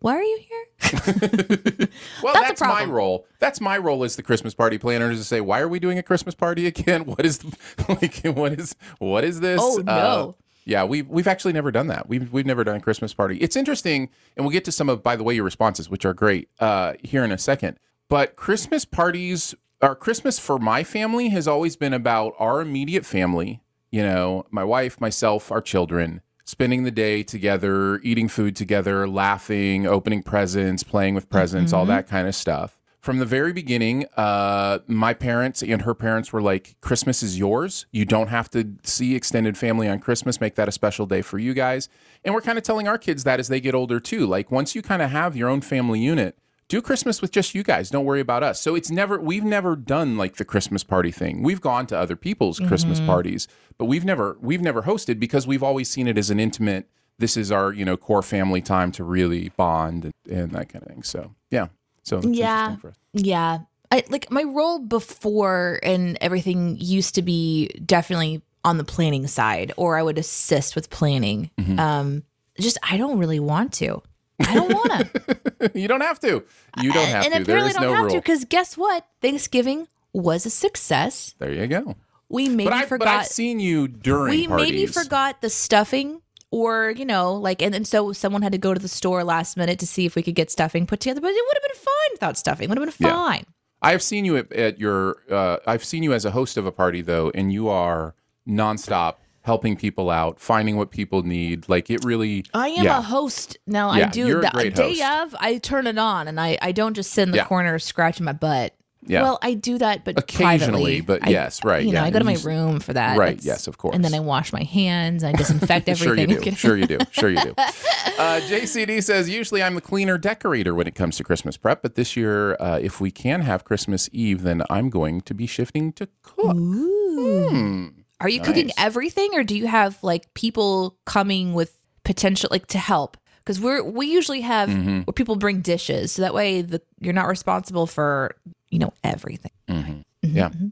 "Why 0.00 0.14
are 0.16 0.22
you 0.22 0.38
here?" 0.48 0.57
Well, 2.22 2.34
That's 2.34 2.48
that's, 2.48 2.60
my 2.60 2.84
role. 2.84 3.26
That's 3.38 3.60
my 3.60 3.78
role 3.78 4.04
as 4.04 4.16
the 4.16 4.22
Christmas 4.22 4.54
party 4.54 4.78
planner 4.78 5.10
is 5.10 5.18
to 5.18 5.24
say, 5.24 5.40
why 5.40 5.60
are 5.60 5.68
we 5.68 5.78
doing 5.78 5.98
a 5.98 6.02
Christmas 6.02 6.34
party 6.34 6.66
again? 6.66 7.04
What 7.06 7.24
is 7.24 7.44
like 7.88 8.20
what 8.24 8.52
is 8.52 8.76
what 8.98 9.24
is 9.24 9.40
this? 9.40 9.60
Oh, 9.62 9.82
no. 9.84 9.92
Uh, 9.92 10.32
yeah, 10.64 10.84
we've 10.84 11.08
we've 11.08 11.26
actually 11.26 11.54
never 11.54 11.70
done 11.70 11.86
that. 11.86 12.08
We've 12.08 12.30
we've 12.32 12.44
never 12.44 12.62
done 12.62 12.76
a 12.76 12.80
Christmas 12.80 13.14
party. 13.14 13.38
It's 13.38 13.56
interesting, 13.56 14.10
and 14.36 14.44
we'll 14.44 14.52
get 14.52 14.66
to 14.66 14.72
some 14.72 14.88
of 14.88 15.02
by 15.02 15.16
the 15.16 15.24
way 15.24 15.34
your 15.34 15.44
responses, 15.44 15.88
which 15.88 16.04
are 16.04 16.12
great, 16.12 16.50
uh, 16.60 16.94
here 17.02 17.24
in 17.24 17.32
a 17.32 17.38
second. 17.38 17.78
But 18.08 18.36
Christmas 18.36 18.84
parties, 18.84 19.54
our 19.80 19.94
Christmas 19.94 20.38
for 20.38 20.58
my 20.58 20.84
family 20.84 21.30
has 21.30 21.48
always 21.48 21.76
been 21.76 21.94
about 21.94 22.34
our 22.38 22.60
immediate 22.60 23.06
family. 23.06 23.62
You 23.90 24.02
know, 24.02 24.44
my 24.50 24.64
wife, 24.64 25.00
myself, 25.00 25.50
our 25.50 25.62
children, 25.62 26.20
spending 26.48 26.84
the 26.84 26.90
day 26.90 27.22
together, 27.22 28.00
eating 28.02 28.26
food 28.26 28.56
together, 28.56 29.06
laughing, 29.06 29.86
opening 29.86 30.22
presents, 30.22 30.82
playing 30.82 31.14
with 31.14 31.28
presents, 31.28 31.74
all 31.74 31.84
that 31.84 32.08
kind 32.08 32.26
of 32.26 32.34
stuff. 32.34 32.78
From 33.00 33.18
the 33.18 33.26
very 33.26 33.52
beginning, 33.52 34.06
uh, 34.16 34.78
my 34.86 35.12
parents 35.12 35.62
and 35.62 35.82
her 35.82 35.94
parents 35.94 36.32
were 36.32 36.40
like, 36.40 36.74
Christmas 36.80 37.22
is 37.22 37.38
yours. 37.38 37.84
You 37.92 38.06
don't 38.06 38.28
have 38.28 38.50
to 38.52 38.66
see 38.82 39.14
extended 39.14 39.58
family 39.58 39.90
on 39.90 39.98
Christmas. 39.98 40.40
Make 40.40 40.54
that 40.54 40.68
a 40.68 40.72
special 40.72 41.04
day 41.04 41.20
for 41.20 41.38
you 41.38 41.52
guys. 41.52 41.90
And 42.24 42.34
we're 42.34 42.40
kind 42.40 42.56
of 42.56 42.64
telling 42.64 42.88
our 42.88 42.96
kids 42.96 43.24
that 43.24 43.38
as 43.38 43.48
they 43.48 43.60
get 43.60 43.74
older 43.74 44.00
too. 44.00 44.26
Like, 44.26 44.50
once 44.50 44.74
you 44.74 44.80
kind 44.80 45.02
of 45.02 45.10
have 45.10 45.36
your 45.36 45.50
own 45.50 45.60
family 45.60 46.00
unit, 46.00 46.38
do 46.68 46.82
Christmas 46.82 47.22
with 47.22 47.30
just 47.32 47.54
you 47.54 47.62
guys. 47.62 47.90
Don't 47.90 48.04
worry 48.04 48.20
about 48.20 48.42
us. 48.42 48.60
So 48.60 48.74
it's 48.74 48.90
never, 48.90 49.18
we've 49.18 49.44
never 49.44 49.74
done 49.74 50.16
like 50.18 50.36
the 50.36 50.44
Christmas 50.44 50.84
party 50.84 51.10
thing. 51.10 51.42
We've 51.42 51.60
gone 51.60 51.86
to 51.88 51.98
other 51.98 52.14
people's 52.16 52.60
Christmas 52.60 53.00
parties, 53.00 53.48
but 53.78 53.86
we've 53.86 54.04
never, 54.04 54.36
we've 54.40 54.60
never 54.60 54.82
hosted 54.82 55.18
because 55.18 55.46
we've 55.46 55.62
always 55.62 55.88
seen 55.88 56.06
it 56.06 56.18
as 56.18 56.28
an 56.30 56.38
intimate, 56.38 56.88
this 57.18 57.36
is 57.36 57.50
our, 57.50 57.72
you 57.72 57.84
know, 57.84 57.96
core 57.96 58.22
family 58.22 58.60
time 58.60 58.92
to 58.92 59.02
really 59.02 59.48
bond 59.56 60.04
and, 60.04 60.14
and 60.30 60.52
that 60.52 60.68
kind 60.68 60.82
of 60.84 60.88
thing. 60.88 61.02
So, 61.02 61.34
yeah. 61.50 61.68
So, 62.04 62.20
Yeah. 62.22 62.70
interesting 62.70 62.76
for 62.80 62.88
us. 62.88 62.96
Yeah. 63.14 63.58
I 63.90 64.04
like 64.10 64.30
my 64.30 64.42
role 64.42 64.78
before 64.78 65.80
and 65.82 66.18
everything 66.20 66.76
used 66.78 67.14
to 67.14 67.22
be 67.22 67.68
definitely 67.86 68.42
on 68.62 68.76
the 68.76 68.84
planning 68.84 69.26
side 69.26 69.72
or 69.78 69.96
I 69.96 70.02
would 70.02 70.18
assist 70.18 70.76
with 70.76 70.90
planning. 70.90 71.50
Mm-hmm. 71.58 71.78
Um 71.78 72.22
just 72.60 72.76
I 72.82 72.96
don't 72.98 73.18
really 73.18 73.40
want 73.40 73.72
to. 73.74 74.02
I 74.40 74.54
don't 74.54 74.72
want 74.72 74.90
to. 74.90 75.70
you 75.78 75.88
don't 75.88 76.00
have 76.00 76.20
to. 76.20 76.44
You 76.80 76.92
don't 76.92 77.08
have 77.08 77.24
and 77.24 77.34
to. 77.34 77.44
There 77.44 77.56
apparently 77.56 77.70
is 77.70 77.74
don't 77.76 77.82
no 77.84 77.94
have 77.94 78.04
rule. 78.04 78.14
to 78.14 78.20
cuz 78.20 78.44
guess 78.44 78.76
what? 78.76 79.06
Thanksgiving 79.20 79.88
was 80.12 80.46
a 80.46 80.50
success. 80.50 81.34
there 81.38 81.52
you 81.52 81.66
go. 81.66 81.96
We 82.28 82.48
maybe 82.48 82.64
But, 82.64 82.72
I, 82.74 82.86
forgot 82.86 83.04
but 83.04 83.08
I've 83.08 83.26
seen 83.26 83.58
you 83.60 83.88
during 83.88 84.30
we 84.30 84.46
parties. 84.46 84.70
maybe 84.70 84.86
forgot 84.86 85.40
the 85.40 85.50
stuffing 85.50 86.20
or 86.50 86.90
you 86.96 87.04
know 87.04 87.34
like 87.34 87.60
and, 87.62 87.74
and 87.74 87.86
so 87.86 88.12
someone 88.12 88.42
had 88.42 88.52
to 88.52 88.58
go 88.58 88.72
to 88.74 88.80
the 88.80 88.88
store 88.88 89.24
last 89.24 89.56
minute 89.56 89.78
to 89.80 89.86
see 89.86 90.06
if 90.06 90.14
we 90.14 90.22
could 90.22 90.34
get 90.34 90.50
stuffing 90.50 90.86
put 90.86 91.00
together 91.00 91.20
but 91.20 91.28
it 91.30 91.42
would 91.46 91.56
have 91.56 91.62
been 91.62 91.82
fine 91.82 92.12
without 92.12 92.38
stuffing 92.38 92.68
would 92.68 92.78
have 92.78 92.98
been 92.98 93.06
Yeah. 93.06 93.14
fine 93.14 93.44
I 93.82 93.92
have 93.92 94.02
seen 94.02 94.24
you 94.24 94.36
at, 94.38 94.52
at 94.52 94.80
your. 94.80 95.18
Uh, 95.30 95.58
I've 95.66 95.84
seen 95.84 96.02
you 96.02 96.12
as 96.12 96.24
a 96.24 96.32
host 96.32 96.56
of 96.56 96.66
a 96.66 96.72
party 96.72 97.00
though, 97.00 97.30
and 97.32 97.52
you 97.52 97.68
are 97.68 98.14
nonstop 98.48 99.14
helping 99.48 99.76
people 99.76 100.10
out, 100.10 100.38
finding 100.38 100.76
what 100.76 100.90
people 100.90 101.22
need. 101.22 101.68
Like 101.68 101.88
it 101.90 102.04
really. 102.04 102.44
I 102.52 102.68
am 102.68 102.84
yeah. 102.84 102.98
a 102.98 103.02
host 103.02 103.56
now. 103.66 103.92
Yeah, 103.94 104.06
I 104.06 104.10
do 104.10 104.26
you're 104.26 104.38
a 104.40 104.42
the 104.42 104.50
great 104.50 104.74
day 104.74 104.98
host. 104.98 105.34
of. 105.34 105.40
I 105.40 105.56
turn 105.58 105.86
it 105.86 105.96
on, 105.98 106.28
and 106.28 106.38
I 106.38 106.58
I 106.60 106.72
don't 106.72 106.92
just 106.94 107.10
sit 107.12 107.22
in 107.22 107.30
the 107.30 107.38
Yeah. 107.38 107.46
corner 107.46 107.78
scratching 107.78 108.24
my 108.26 108.32
butt. 108.34 108.74
Yeah. 109.06 109.22
Well, 109.22 109.38
I 109.40 109.54
do 109.54 109.78
that, 109.78 110.04
but 110.04 110.18
Occasionally, 110.18 111.00
privately. 111.00 111.00
but 111.00 111.26
I- 111.26 111.30
yes, 111.30 111.64
right, 111.64 111.82
You 111.86 111.92
know, 111.92 112.00
yeah, 112.00 112.06
I 112.06 112.10
go 112.10 112.18
to 112.18 112.24
my 112.26 112.36
room 112.44 112.78
for 112.78 112.92
that. 112.92 113.16
Right, 113.16 113.38
yes, 113.42 113.66
of 113.66 113.78
course. 113.78 113.94
And 113.94 114.04
then 114.04 114.12
I 114.12 114.20
wash 114.20 114.52
my 114.52 114.64
hands. 114.64 115.24
I 115.24 115.32
disinfect 115.32 115.86
Sure 115.96 116.14
you 116.14 116.24
everything. 116.24 116.50
do. 116.50 116.56
Sure 116.66 116.76
you 116.76 116.86
do. 116.86 116.98
Sure 117.12 117.30
you 117.30 117.40
do. 117.40 117.54
Uh, 117.56 118.40
JCD 118.50 119.02
says 119.02 119.30
usually 119.30 119.62
I'm 119.62 119.76
the 119.76 119.80
cleaner 119.80 120.18
decorator 120.18 120.74
when 120.74 120.86
it 120.86 120.94
comes 120.94 121.16
to 121.18 121.24
Christmas 121.24 121.56
prep, 121.56 121.80
but 121.80 121.94
this 121.94 122.16
year, 122.18 122.54
uh, 122.60 122.80
if 122.82 123.00
we 123.00 123.10
can 123.10 123.40
have 123.42 123.64
Christmas 123.64 124.10
Eve, 124.12 124.42
then 124.42 124.62
I'm 124.68 124.90
going 124.90 125.22
to 125.22 125.32
be 125.32 125.46
shifting 125.46 125.92
to 125.92 126.08
cook. 126.22 126.56
Ooh. 126.56 127.94
Are 128.20 128.28
you 128.28 128.40
cooking 128.40 128.70
everything, 128.76 129.30
or 129.34 129.44
do 129.44 129.56
you 129.56 129.66
have 129.66 130.02
like 130.02 130.32
people 130.34 130.96
coming 131.06 131.54
with 131.54 131.76
potential 132.04 132.48
like 132.50 132.66
to 132.68 132.78
help? 132.78 133.16
Because 133.38 133.60
we're 133.60 133.82
we 133.82 134.06
usually 134.06 134.40
have 134.42 134.68
Mm-hmm. 134.68 135.00
where 135.02 135.12
people 135.14 135.36
bring 135.36 135.60
dishes, 135.60 136.12
so 136.12 136.22
that 136.22 136.34
way 136.34 136.62
the 136.62 136.82
you're 137.00 137.14
not 137.14 137.28
responsible 137.28 137.86
for 137.86 138.34
you 138.70 138.78
know 138.78 138.92
everything. 139.04 139.52
Mm-hmm. 139.68 139.90
Mm-hmm, 139.92 140.36
yeah. 140.36 140.48
Mm-hmm. 140.50 140.68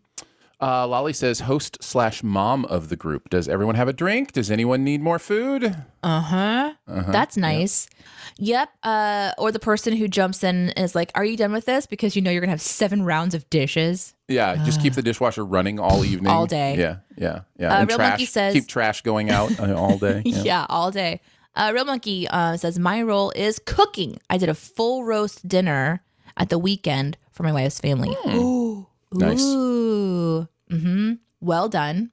Uh, 0.60 0.86
Lolly 0.88 1.12
says 1.12 1.40
host 1.40 1.76
slash 1.82 2.22
mom 2.22 2.64
of 2.66 2.88
the 2.88 2.96
group. 2.96 3.28
Does 3.28 3.46
everyone 3.46 3.74
have 3.74 3.88
a 3.88 3.92
drink? 3.92 4.32
Does 4.32 4.50
anyone 4.50 4.84
need 4.84 5.02
more 5.02 5.18
food? 5.18 5.64
Uh 6.02 6.20
huh. 6.20 6.72
Uh-huh. 6.88 7.12
That's 7.12 7.36
nice. 7.36 7.88
Yep. 8.38 8.70
Uh, 8.82 9.32
or 9.36 9.52
the 9.52 9.58
person 9.58 9.94
who 9.94 10.08
jumps 10.08 10.42
in 10.42 10.70
is 10.70 10.94
like, 10.94 11.10
"Are 11.14 11.24
you 11.26 11.36
done 11.36 11.52
with 11.52 11.66
this?" 11.66 11.84
Because 11.86 12.16
you 12.16 12.22
know 12.22 12.30
you're 12.30 12.40
gonna 12.40 12.52
have 12.52 12.62
seven 12.62 13.02
rounds 13.04 13.34
of 13.34 13.48
dishes. 13.50 14.14
Yeah, 14.28 14.56
just 14.64 14.80
keep 14.80 14.94
the 14.94 15.02
dishwasher 15.02 15.44
running 15.44 15.78
all 15.78 16.04
evening, 16.04 16.32
All 16.32 16.46
day. 16.46 16.76
Yeah, 16.78 16.96
yeah, 17.16 17.40
yeah. 17.58 17.74
Uh, 17.74 17.80
and 17.80 17.88
Real 17.88 17.96
trash, 17.98 18.10
Monkey 18.12 18.26
says- 18.26 18.54
keep 18.54 18.66
trash 18.66 19.02
going 19.02 19.30
out 19.30 19.58
uh, 19.60 19.74
all 19.76 19.98
day. 19.98 20.22
Yeah, 20.24 20.42
Yeah. 20.42 20.66
all 20.70 20.90
day. 20.90 21.20
Uh, 21.54 21.70
Real 21.74 21.84
Monkey 21.84 22.26
uh, 22.28 22.56
says 22.56 22.78
my 22.78 23.02
role 23.02 23.30
is 23.36 23.58
cooking. 23.66 24.18
I 24.30 24.38
did 24.38 24.48
a 24.48 24.54
full 24.54 25.04
roast 25.04 25.46
dinner 25.46 26.02
at 26.36 26.48
the 26.48 26.58
weekend 26.58 27.16
for 27.30 27.42
my 27.44 27.52
wife's 27.52 27.78
family. 27.80 28.16
Ooh, 28.26 28.86
Hmm. 29.12 29.18
Nice. 29.20 29.42
Ooh. 29.42 29.75
Mm-hmm. 30.70 31.14
Well 31.40 31.68
done. 31.68 32.10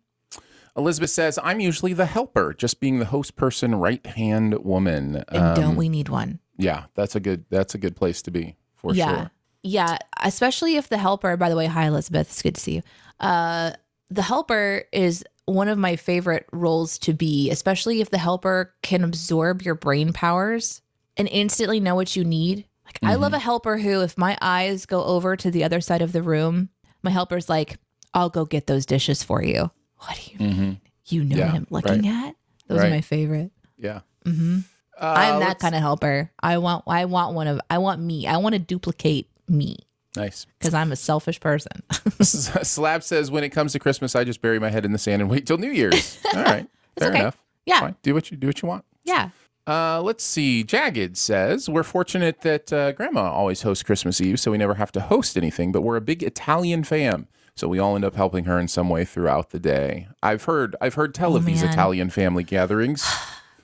Elizabeth 0.76 1.12
says 1.12 1.38
I'm 1.44 1.60
usually 1.60 1.94
the 1.94 2.06
helper, 2.08 2.54
just 2.54 2.80
being 2.80 3.00
the 3.00 3.06
host 3.06 3.36
person, 3.36 3.76
right 3.76 4.04
hand 4.06 4.64
woman. 4.64 5.24
And 5.30 5.44
Um, 5.44 5.56
don't 5.56 5.76
we 5.76 5.88
need 5.90 6.10
one? 6.10 6.40
Yeah, 6.58 6.86
that's 6.96 7.16
a 7.16 7.20
good. 7.20 7.46
That's 7.50 7.76
a 7.76 7.78
good 7.78 7.96
place 7.96 8.22
to 8.24 8.32
be 8.32 8.56
for 8.76 8.94
yeah. 8.94 9.16
sure. 9.16 9.32
Yeah. 9.64 9.98
Especially 10.24 10.76
if 10.76 10.90
the 10.90 10.98
helper, 10.98 11.38
by 11.38 11.50
the 11.50 11.56
way, 11.56 11.68
hi, 11.68 11.86
Elizabeth. 11.88 12.28
It's 12.30 12.42
good 12.42 12.56
to 12.56 12.62
see 12.62 12.76
you. 12.76 12.82
Uh, 13.20 13.72
the 14.10 14.22
helper 14.24 14.84
is 14.92 15.24
one 15.46 15.68
of 15.68 15.78
my 15.78 15.96
favorite 15.96 16.46
roles 16.52 16.98
to 17.00 17.14
be, 17.14 17.50
especially 17.52 18.02
if 18.02 18.10
the 18.10 18.18
helper 18.18 18.74
can 18.82 19.04
absorb 19.04 19.62
your 19.62 19.76
brain 19.76 20.12
powers 20.14 20.82
and 21.18 21.28
instantly 21.30 21.80
know 21.80 21.96
what 21.96 22.16
you 22.16 22.24
need. 22.24 22.66
Like, 22.86 23.00
I 23.04 23.14
Mm-hmm. 23.14 23.22
love 23.22 23.34
a 23.34 23.40
helper 23.40 23.78
who, 23.78 24.02
if 24.02 24.18
my 24.18 24.38
eyes 24.42 24.86
go 24.86 25.04
over 25.04 25.36
to 25.38 25.50
the 25.52 25.64
other 25.64 25.82
side 25.82 26.02
of 26.02 26.12
the 26.12 26.22
room, 26.24 26.70
my 27.02 27.12
helper's 27.12 27.48
like, 27.50 27.78
I'll 28.14 28.30
go 28.30 28.46
get 28.46 28.68
those 28.68 28.86
dishes 28.86 29.24
for 29.24 29.44
you. 29.44 29.72
What 30.00 30.16
do 30.24 30.32
you 30.34 30.40
mean? 30.52 30.82
You 31.06 31.24
know 31.24 31.36
Mm-hmm. 31.36 31.38
Yeah, 31.38 31.46
what 31.46 31.56
I'm 31.56 31.68
looking 31.70 32.08
at? 32.08 32.36
Those 32.68 32.80
Right. 32.80 32.88
are 32.88 32.90
my 32.96 33.02
favorite. 33.02 33.52
Yeah. 33.78 34.02
hmm 34.26 34.60
Uh, 35.00 35.14
I'm 35.18 35.40
that 35.42 35.60
kind 35.60 35.76
of 35.76 35.82
helper. 35.82 36.32
I 36.42 36.58
want, 36.60 36.84
I 36.88 37.06
want 37.06 37.34
one 37.36 37.48
of, 37.48 37.60
I 37.70 37.78
want 37.80 38.00
me. 38.02 38.28
I 38.28 38.38
want 38.38 38.54
to 38.54 38.60
duplicate 38.60 39.28
me 39.50 39.78
Nice. 40.16 40.46
because 40.60 40.74
I'm 40.74 40.92
a 40.92 40.96
selfish 40.96 41.40
person. 41.40 41.72
Slab 42.22 43.04
says 43.04 43.32
when 43.32 43.44
it 43.44 43.50
comes 43.50 43.74
to 43.74 43.80
Christmas, 43.80 44.16
I 44.16 44.24
just 44.24 44.42
bury 44.42 44.60
my 44.60 44.70
head 44.70 44.86
in 44.86 44.92
the 44.92 44.98
sand 44.98 45.22
and 45.22 45.30
wait 45.32 45.46
till 45.48 45.58
New 45.58 45.72
Year's. 45.72 46.18
All 46.36 46.44
right, 46.44 46.68
fair 46.98 47.10
okay. 47.10 47.20
enough. 47.20 47.38
Yeah. 47.66 47.80
Fine. 47.80 47.96
Do 48.04 48.14
what 48.14 48.30
you 48.32 48.38
do 48.38 48.48
what 48.48 48.62
you 48.62 48.68
want. 48.68 48.86
yeah. 49.04 49.30
Uh, 49.66 50.02
let's 50.02 50.26
see. 50.26 50.62
Jagged 50.62 51.16
says 51.18 51.70
we're 51.70 51.84
fortunate 51.84 52.42
that 52.42 52.74
uh, 52.74 52.92
Grandma 52.92 53.32
always 53.32 53.62
hosts 53.62 53.82
Christmas 53.82 54.20
Eve, 54.20 54.38
so 54.38 54.52
we 54.52 54.58
never 54.58 54.74
have 54.76 54.92
to 54.92 55.00
host 55.00 55.38
anything. 55.38 55.72
But 55.72 55.84
we're 55.84 55.96
a 55.96 56.02
big 56.02 56.22
Italian 56.22 56.84
fam, 56.84 57.28
so 57.56 57.68
we 57.68 57.80
all 57.80 57.96
end 57.96 58.04
up 58.06 58.16
helping 58.16 58.46
her 58.46 58.60
in 58.60 58.68
some 58.68 58.90
way 58.90 59.06
throughout 59.06 59.52
the 59.52 59.60
day. 59.60 60.08
I've 60.22 60.44
heard 60.46 60.76
I've 60.82 60.94
heard 60.96 61.14
tell 61.14 61.36
of 61.36 61.46
these. 61.46 61.62
Italian 61.64 62.10
family 62.10 62.44
gatherings. 62.44 63.08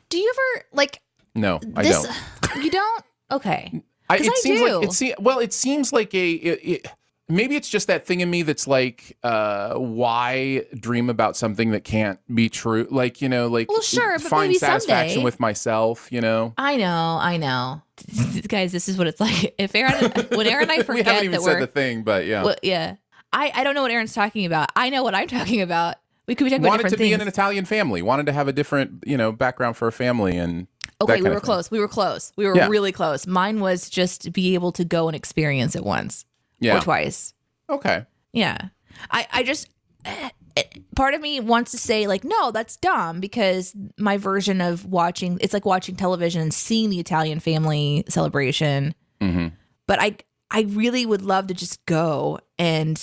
Do 0.10 0.18
you 0.18 0.32
ever 0.34 0.66
like 0.74 1.02
No, 1.36 1.60
I 1.76 1.84
this? 1.84 2.04
don't. 2.04 2.16
You 2.64 2.72
don't? 2.72 3.04
Okay. 3.32 3.84
I, 4.10 4.16
it 4.18 4.22
I 4.22 4.34
seems 4.42 4.60
do. 4.60 4.80
like 4.80 4.84
it 4.86 4.94
se- 4.94 5.16
well, 5.20 5.40
it 5.40 5.54
seems 5.54 5.94
like 5.94 6.14
a 6.16 6.32
it, 6.32 6.60
it, 6.64 6.88
maybe 7.28 7.56
it's 7.56 7.70
just 7.70 7.86
that 7.88 8.08
thing 8.08 8.22
in 8.22 8.30
me 8.30 8.42
that's 8.42 8.68
like, 8.68 9.16
uh, 9.24 9.76
why 9.76 10.64
dream 10.80 11.12
about 11.12 11.38
something 11.38 11.70
that 11.72 11.84
can't 11.84 12.20
be 12.34 12.50
true? 12.50 12.88
Like 12.90 13.22
you 13.22 13.30
know, 13.30 13.48
like 13.48 13.70
Well, 13.70 13.82
sure, 13.82 14.14
but 14.18 14.22
find 14.28 14.48
maybe 14.50 14.58
satisfaction 14.58 15.10
someday. 15.18 15.24
with 15.26 15.40
myself. 15.40 16.12
You 16.12 16.22
know, 16.22 16.54
I 16.58 16.76
know. 16.78 17.20
I 17.22 17.38
know. 17.38 17.84
Guys, 18.48 18.72
this 18.72 18.90
is 18.90 18.98
what 18.98 19.06
it's 19.06 19.20
like. 19.20 19.54
If 19.60 19.76
Aaron, 19.76 20.12
when 20.36 20.48
Aaron 20.48 20.64
and 20.64 20.72
I 20.72 20.78
we 20.78 20.84
forget 20.84 21.06
haven't 21.06 21.26
even 21.26 21.32
that 21.34 21.42
said 21.44 21.54
we're, 21.56 21.60
the 21.62 21.68
thing, 21.68 22.02
but 22.04 22.26
yeah, 22.26 22.44
well, 22.44 22.56
yeah, 22.64 22.96
I 23.34 23.52
I 23.56 23.64
don't 23.64 23.76
know 23.76 23.82
what 23.82 23.92
Aaron's 23.92 24.14
talking 24.14 24.46
about. 24.46 24.70
I 24.76 24.90
know 24.90 25.04
what 25.04 25.16
I'm 25.16 25.28
talking 25.40 25.62
about. 25.62 25.96
We 26.28 26.36
could 26.36 26.44
be 26.46 26.50
talking 26.52 26.64
about 26.64 26.70
wanted 26.70 26.84
to 26.84 26.90
different 26.90 27.00
be 27.00 27.04
things. 27.06 27.16
in 27.16 27.22
an 27.22 27.28
Italian 27.28 27.66
family, 27.66 28.02
wanted 28.02 28.28
to 28.28 28.34
have 28.34 28.48
a 28.48 28.54
different 28.54 29.04
you 29.06 29.18
know 29.18 29.32
background 29.32 29.78
for 29.78 29.88
a 29.88 29.92
family, 29.92 30.38
and 30.38 30.68
Okay, 31.02 31.22
we 31.22 31.30
were 31.30 31.40
close. 31.40 31.72
We 31.72 31.80
were 31.80 31.88
close. 31.88 32.34
We 32.36 32.46
were 32.46 32.56
Yeah. 32.56 32.68
really 32.68 32.92
close. 32.92 33.26
Mine 33.26 33.62
was 33.62 33.90
just 33.90 34.22
to 34.24 34.32
be 34.32 34.54
able 34.54 34.72
to 34.74 34.84
go 34.84 35.08
and 35.08 35.16
experience 35.16 35.74
it 35.76 35.84
once 35.86 36.26
Yeah. 36.60 36.78
or 36.78 36.82
twice. 36.82 37.34
Okay. 37.70 38.06
Yeah. 38.34 38.58
I, 39.10 39.26
I 39.32 39.44
just, 39.44 39.70
eh, 40.04 40.30
eh, 40.58 40.64
part 40.98 41.14
of 41.14 41.22
me 41.22 41.40
wants 41.40 41.72
to 41.72 41.78
say, 41.78 42.06
like, 42.06 42.26
no, 42.26 42.52
that's 42.52 42.76
dumb 42.76 43.22
because 43.22 43.74
my 43.98 44.18
version 44.18 44.60
of 44.60 44.84
watching, 44.86 45.38
it's 45.40 45.54
like 45.54 45.66
watching 45.66 45.96
television 45.96 46.42
and 46.42 46.54
seeing 46.54 46.90
the 46.90 47.00
Italian 47.00 47.40
family 47.40 48.04
celebration. 48.10 48.94
hmm 49.22 49.48
But 49.88 50.02
I, 50.02 50.18
I 50.52 50.62
really 50.62 51.06
would 51.06 51.22
love 51.22 51.48
to 51.48 51.54
just 51.54 51.86
go 51.86 52.40
and 52.58 52.98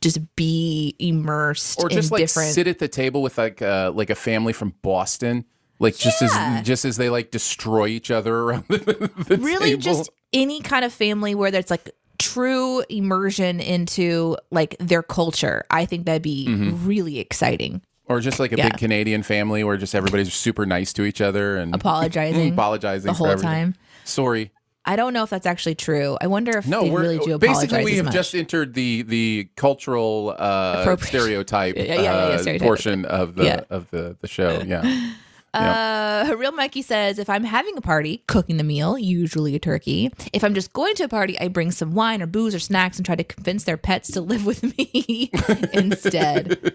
just 0.00 0.36
be 0.36 0.96
immersed 0.98 1.80
Or 1.82 1.88
just 1.88 2.10
like 2.10 2.20
different. 2.20 2.52
sit 2.54 2.66
at 2.66 2.78
the 2.78 2.88
table 2.88 3.22
with 3.22 3.38
like 3.38 3.62
uh, 3.62 3.92
like 3.94 4.10
a 4.10 4.14
family 4.14 4.52
from 4.52 4.74
Boston, 4.82 5.44
like 5.78 5.96
just 5.96 6.20
Yeah. 6.20 6.58
as 6.60 6.66
just 6.66 6.84
as 6.84 6.96
they 6.96 7.08
like 7.08 7.30
destroy 7.30 7.86
each 7.86 8.10
other 8.10 8.34
around 8.40 8.64
the, 8.68 9.10
the 9.28 9.36
really 9.38 9.70
table. 9.70 9.82
just 9.82 10.10
any 10.32 10.60
kind 10.60 10.84
of 10.84 10.92
family 10.92 11.34
where 11.34 11.50
there's 11.50 11.70
like 11.70 11.90
true 12.18 12.80
immersion 12.90 13.60
into 13.60 14.36
like 14.50 14.76
their 14.80 15.02
culture. 15.02 15.64
I 15.70 15.84
think 15.86 16.06
that'd 16.06 16.22
be 16.22 16.46
Mm-hmm. 16.48 16.86
really 16.86 17.18
exciting. 17.18 17.82
or 18.06 18.18
just 18.20 18.40
like 18.40 18.50
a 18.52 18.56
Yeah. 18.56 18.70
big 18.70 18.78
Canadian 18.78 19.22
family 19.22 19.62
where 19.62 19.76
just 19.76 19.94
everybody's 19.94 20.34
super 20.34 20.66
nice 20.66 20.92
to 20.94 21.04
each 21.04 21.20
other 21.20 21.56
and 21.56 21.72
Apologizing 21.74 22.52
apologizing 22.54 23.06
the 23.06 23.12
whole 23.12 23.28
everything. 23.28 23.48
time. 23.48 23.74
Sorry. 24.04 24.50
I 24.84 24.96
don't 24.96 25.12
know 25.12 25.22
if 25.22 25.30
that's 25.30 25.46
actually 25.46 25.74
true. 25.74 26.16
I 26.20 26.26
wonder 26.26 26.56
if 26.56 26.66
No, 26.66 26.82
they 26.84 26.90
we're 26.90 27.02
really 27.02 27.18
do 27.18 27.34
apologize 27.34 27.60
basically 27.70 27.84
we 27.84 27.96
have 27.96 28.06
much. 28.06 28.14
just 28.14 28.34
entered 28.34 28.74
the 28.74 29.02
the 29.02 29.48
cultural 29.56 30.34
uh, 30.38 30.96
stereotype, 30.96 31.76
Yeah, 31.78 31.82
yeah, 31.82 32.00
yeah, 32.02 32.10
uh, 32.12 32.38
stereotype. 32.38 32.66
portion 32.66 33.04
of 33.04 33.34
the 33.34 33.66
of 33.70 33.90
the 33.90 34.16
the 34.20 34.28
show. 34.28 34.62
Yeah. 34.66 35.12
Uh, 35.52 36.36
Real 36.38 36.52
Mikey 36.52 36.80
says, 36.80 37.18
if 37.18 37.28
I'm 37.28 37.42
having 37.42 37.76
a 37.76 37.80
party, 37.80 38.22
cooking 38.28 38.56
the 38.56 38.62
meal, 38.62 38.96
usually 38.96 39.56
a 39.56 39.58
turkey. 39.58 40.12
If 40.32 40.44
I'm 40.44 40.54
just 40.54 40.72
going 40.72 40.94
to 40.94 41.02
a 41.02 41.08
party, 41.08 41.36
I 41.40 41.48
bring 41.48 41.72
some 41.72 41.92
wine 41.96 42.22
or 42.22 42.26
booze 42.26 42.54
or 42.54 42.60
snacks 42.60 42.98
and 42.98 43.04
try 43.04 43.16
to 43.16 43.24
convince 43.24 43.64
their 43.64 43.76
pets 43.76 44.12
to 44.12 44.20
live 44.20 44.46
with 44.46 44.62
me 44.62 45.28
instead. 45.72 46.72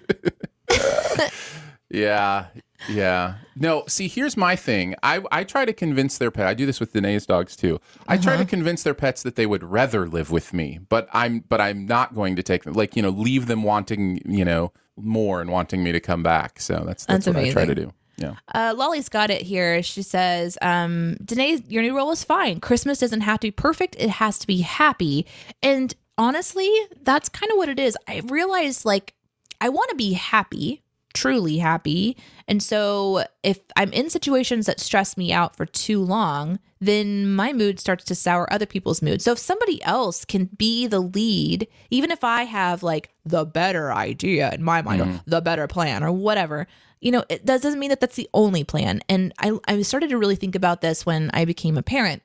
Yeah. 1.89 2.47
Yeah. 2.89 3.35
No, 3.55 3.83
see, 3.87 4.07
here's 4.07 4.35
my 4.37 4.55
thing. 4.55 4.95
I, 5.01 5.21
I 5.31 5.43
try 5.43 5.65
to 5.65 5.73
convince 5.73 6.17
their 6.17 6.29
pet. 6.31 6.45
I 6.45 6.53
do 6.53 6.65
this 6.65 6.79
with 6.79 6.93
Danae's 6.93 7.25
dogs 7.25 7.55
too. 7.55 7.79
I 8.07 8.17
try 8.17 8.33
Uh-huh. 8.33 8.43
to 8.43 8.49
convince 8.49 8.83
their 8.83 8.93
pets 8.93 9.23
that 9.23 9.35
they 9.35 9.45
would 9.45 9.63
rather 9.63 10.07
live 10.07 10.29
with 10.31 10.53
me, 10.53 10.79
but 10.89 11.07
I'm 11.13 11.39
but 11.47 11.61
I'm 11.61 11.85
not 11.85 12.13
going 12.13 12.35
to 12.35 12.43
take 12.43 12.63
them 12.63 12.73
like, 12.73 12.95
you 12.95 13.01
know, 13.01 13.09
leave 13.09 13.47
them 13.47 13.63
wanting, 13.63 14.21
you 14.25 14.43
know, 14.45 14.71
more 14.97 15.41
and 15.41 15.49
wanting 15.51 15.83
me 15.83 15.91
to 15.93 15.99
come 15.99 16.21
back. 16.23 16.59
So 16.59 16.83
that's 16.85 17.05
that's, 17.05 17.25
That's 17.25 17.35
what 17.35 17.45
I 17.45 17.51
try 17.51 17.65
to 17.65 17.75
do. 17.75 17.93
Yeah. 18.17 18.35
Uh, 18.53 18.73
Lolly's 18.77 19.09
got 19.09 19.29
it 19.29 19.41
here. 19.41 19.83
She 19.83 20.01
says, 20.01 20.57
um, 20.61 21.17
Danae, 21.25 21.61
your 21.67 21.83
new 21.83 21.95
role 21.95 22.11
is 22.11 22.23
fine. 22.23 22.61
Christmas 22.61 22.99
doesn't 22.99 23.21
have 23.21 23.39
to 23.41 23.47
be 23.47 23.51
perfect, 23.51 23.95
it 23.99 24.09
has 24.09 24.39
to 24.39 24.47
be 24.47 24.61
happy. 24.61 25.25
And 25.61 25.93
honestly, 26.17 26.69
that's 27.03 27.27
kind 27.27 27.51
of 27.51 27.57
what 27.57 27.67
it 27.67 27.77
is. 27.79 27.97
I 28.07 28.21
realize, 28.25 28.85
like, 28.85 29.13
I 29.59 29.67
want 29.67 29.89
to 29.89 29.95
be 29.97 30.13
happy, 30.13 30.81
truly 31.15 31.57
happy. 31.57 32.15
And 32.47 32.61
so 32.61 33.25
if 33.41 33.59
I'm 33.75 33.91
in 33.91 34.11
situations 34.11 34.67
that 34.67 34.79
stress 34.79 35.17
me 35.17 35.33
out 35.33 35.55
for 35.55 35.65
too 35.65 36.01
long, 36.01 36.59
then 36.79 37.33
my 37.33 37.53
mood 37.53 37.79
starts 37.79 38.03
to 38.05 38.15
sour 38.15 38.51
other 38.53 38.67
people's 38.67 39.01
mood. 39.01 39.21
So 39.21 39.31
if 39.31 39.39
somebody 39.39 39.81
else 39.83 40.25
can 40.25 40.45
be 40.57 40.85
the 40.85 40.99
lead, 40.99 41.67
even 41.89 42.11
if 42.11 42.23
I 42.23 42.43
have 42.43 42.83
like 42.83 43.09
the 43.25 43.45
better 43.45 43.91
idea 43.91 44.51
in 44.53 44.61
my 44.61 44.83
mind, 44.83 45.01
or 45.01 45.05
mm-hmm. 45.05 45.17
the 45.25 45.41
better 45.41 45.65
plan, 45.67 46.03
or 46.03 46.11
whatever, 46.11 46.67
you 46.99 47.11
know, 47.11 47.23
it 47.29 47.45
that 47.45 47.61
doesn't 47.61 47.79
mean 47.79 47.89
that 47.89 47.99
that's 47.99 48.15
the 48.15 48.29
only 48.33 48.63
plan. 48.63 49.01
And 49.09 49.33
I, 49.39 49.57
I 49.67 49.81
started 49.81 50.09
to 50.09 50.17
really 50.17 50.35
think 50.35 50.53
about 50.53 50.81
this 50.81 51.05
when 51.05 51.31
I 51.33 51.45
became 51.45 51.77
a 51.77 51.83
parent. 51.83 52.21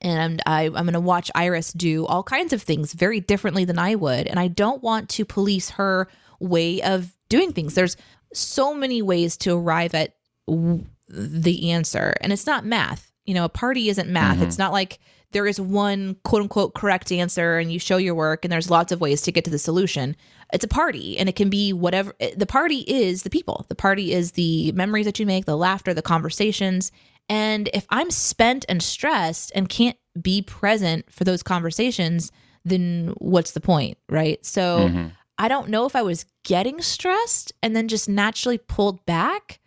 And 0.00 0.42
I, 0.46 0.64
I'm 0.64 0.72
going 0.72 0.94
to 0.94 1.00
watch 1.00 1.30
Iris 1.34 1.72
do 1.72 2.06
all 2.06 2.24
kinds 2.24 2.52
of 2.52 2.60
things 2.60 2.92
very 2.92 3.20
differently 3.20 3.64
than 3.64 3.78
I 3.78 3.94
would. 3.94 4.26
And 4.26 4.38
I 4.38 4.48
don't 4.48 4.82
want 4.82 5.08
to 5.10 5.24
police 5.24 5.70
her 5.70 6.08
way 6.40 6.82
of 6.82 7.16
doing 7.28 7.52
things. 7.52 7.74
There's 7.74 7.96
so 8.34 8.74
many 8.74 9.02
ways 9.02 9.36
to 9.38 9.56
arrive 9.56 9.94
at 9.94 10.14
w- 10.46 10.84
the 11.08 11.70
answer. 11.70 12.14
And 12.20 12.32
it's 12.32 12.46
not 12.46 12.64
math. 12.64 13.12
You 13.24 13.34
know, 13.34 13.44
a 13.44 13.50
party 13.50 13.88
isn't 13.88 14.08
math. 14.08 14.42
It's 14.42 14.54
mm-hmm. 14.54 14.62
not 14.62 14.72
like 14.72 14.98
there 15.32 15.46
is 15.46 15.60
one 15.60 16.16
quote 16.24 16.42
unquote 16.42 16.74
correct 16.74 17.10
answer 17.10 17.58
and 17.58 17.72
you 17.72 17.78
show 17.78 17.96
your 17.96 18.14
work 18.14 18.44
and 18.44 18.52
there's 18.52 18.70
lots 18.70 18.92
of 18.92 19.00
ways 19.00 19.22
to 19.22 19.32
get 19.32 19.44
to 19.44 19.50
the 19.50 19.58
solution. 19.58 20.14
It's 20.52 20.64
a 20.64 20.68
party 20.68 21.18
and 21.18 21.28
it 21.28 21.36
can 21.36 21.50
be 21.50 21.72
whatever. 21.72 22.14
Eh, 22.20 22.32
the 22.36 22.46
party 22.46 22.84
is 22.86 23.22
the 23.22 23.30
people, 23.30 23.64
the 23.68 23.74
party 23.74 24.12
is 24.12 24.32
the 24.32 24.72
memories 24.72 25.06
that 25.06 25.18
you 25.18 25.26
make, 25.26 25.46
the 25.46 25.56
laughter, 25.56 25.94
the 25.94 26.02
conversations. 26.02 26.92
And 27.28 27.70
if 27.72 27.86
I'm 27.88 28.10
spent 28.10 28.64
and 28.68 28.82
stressed 28.82 29.52
and 29.54 29.68
can't 29.68 29.96
be 30.20 30.42
present 30.42 31.10
for 31.10 31.24
those 31.24 31.42
conversations, 31.42 32.30
then 32.64 33.14
what's 33.18 33.52
the 33.52 33.60
point? 33.60 33.98
Right. 34.08 34.44
So 34.44 34.88
mm-hmm. 34.88 35.06
I 35.42 35.48
don't 35.48 35.70
know 35.70 35.86
if 35.86 35.96
I 35.96 36.02
was 36.02 36.24
getting 36.44 36.80
stressed 36.80 37.52
and 37.64 37.74
then 37.74 37.88
just 37.88 38.08
naturally 38.08 38.58
pulled 38.58 39.04
back 39.06 39.58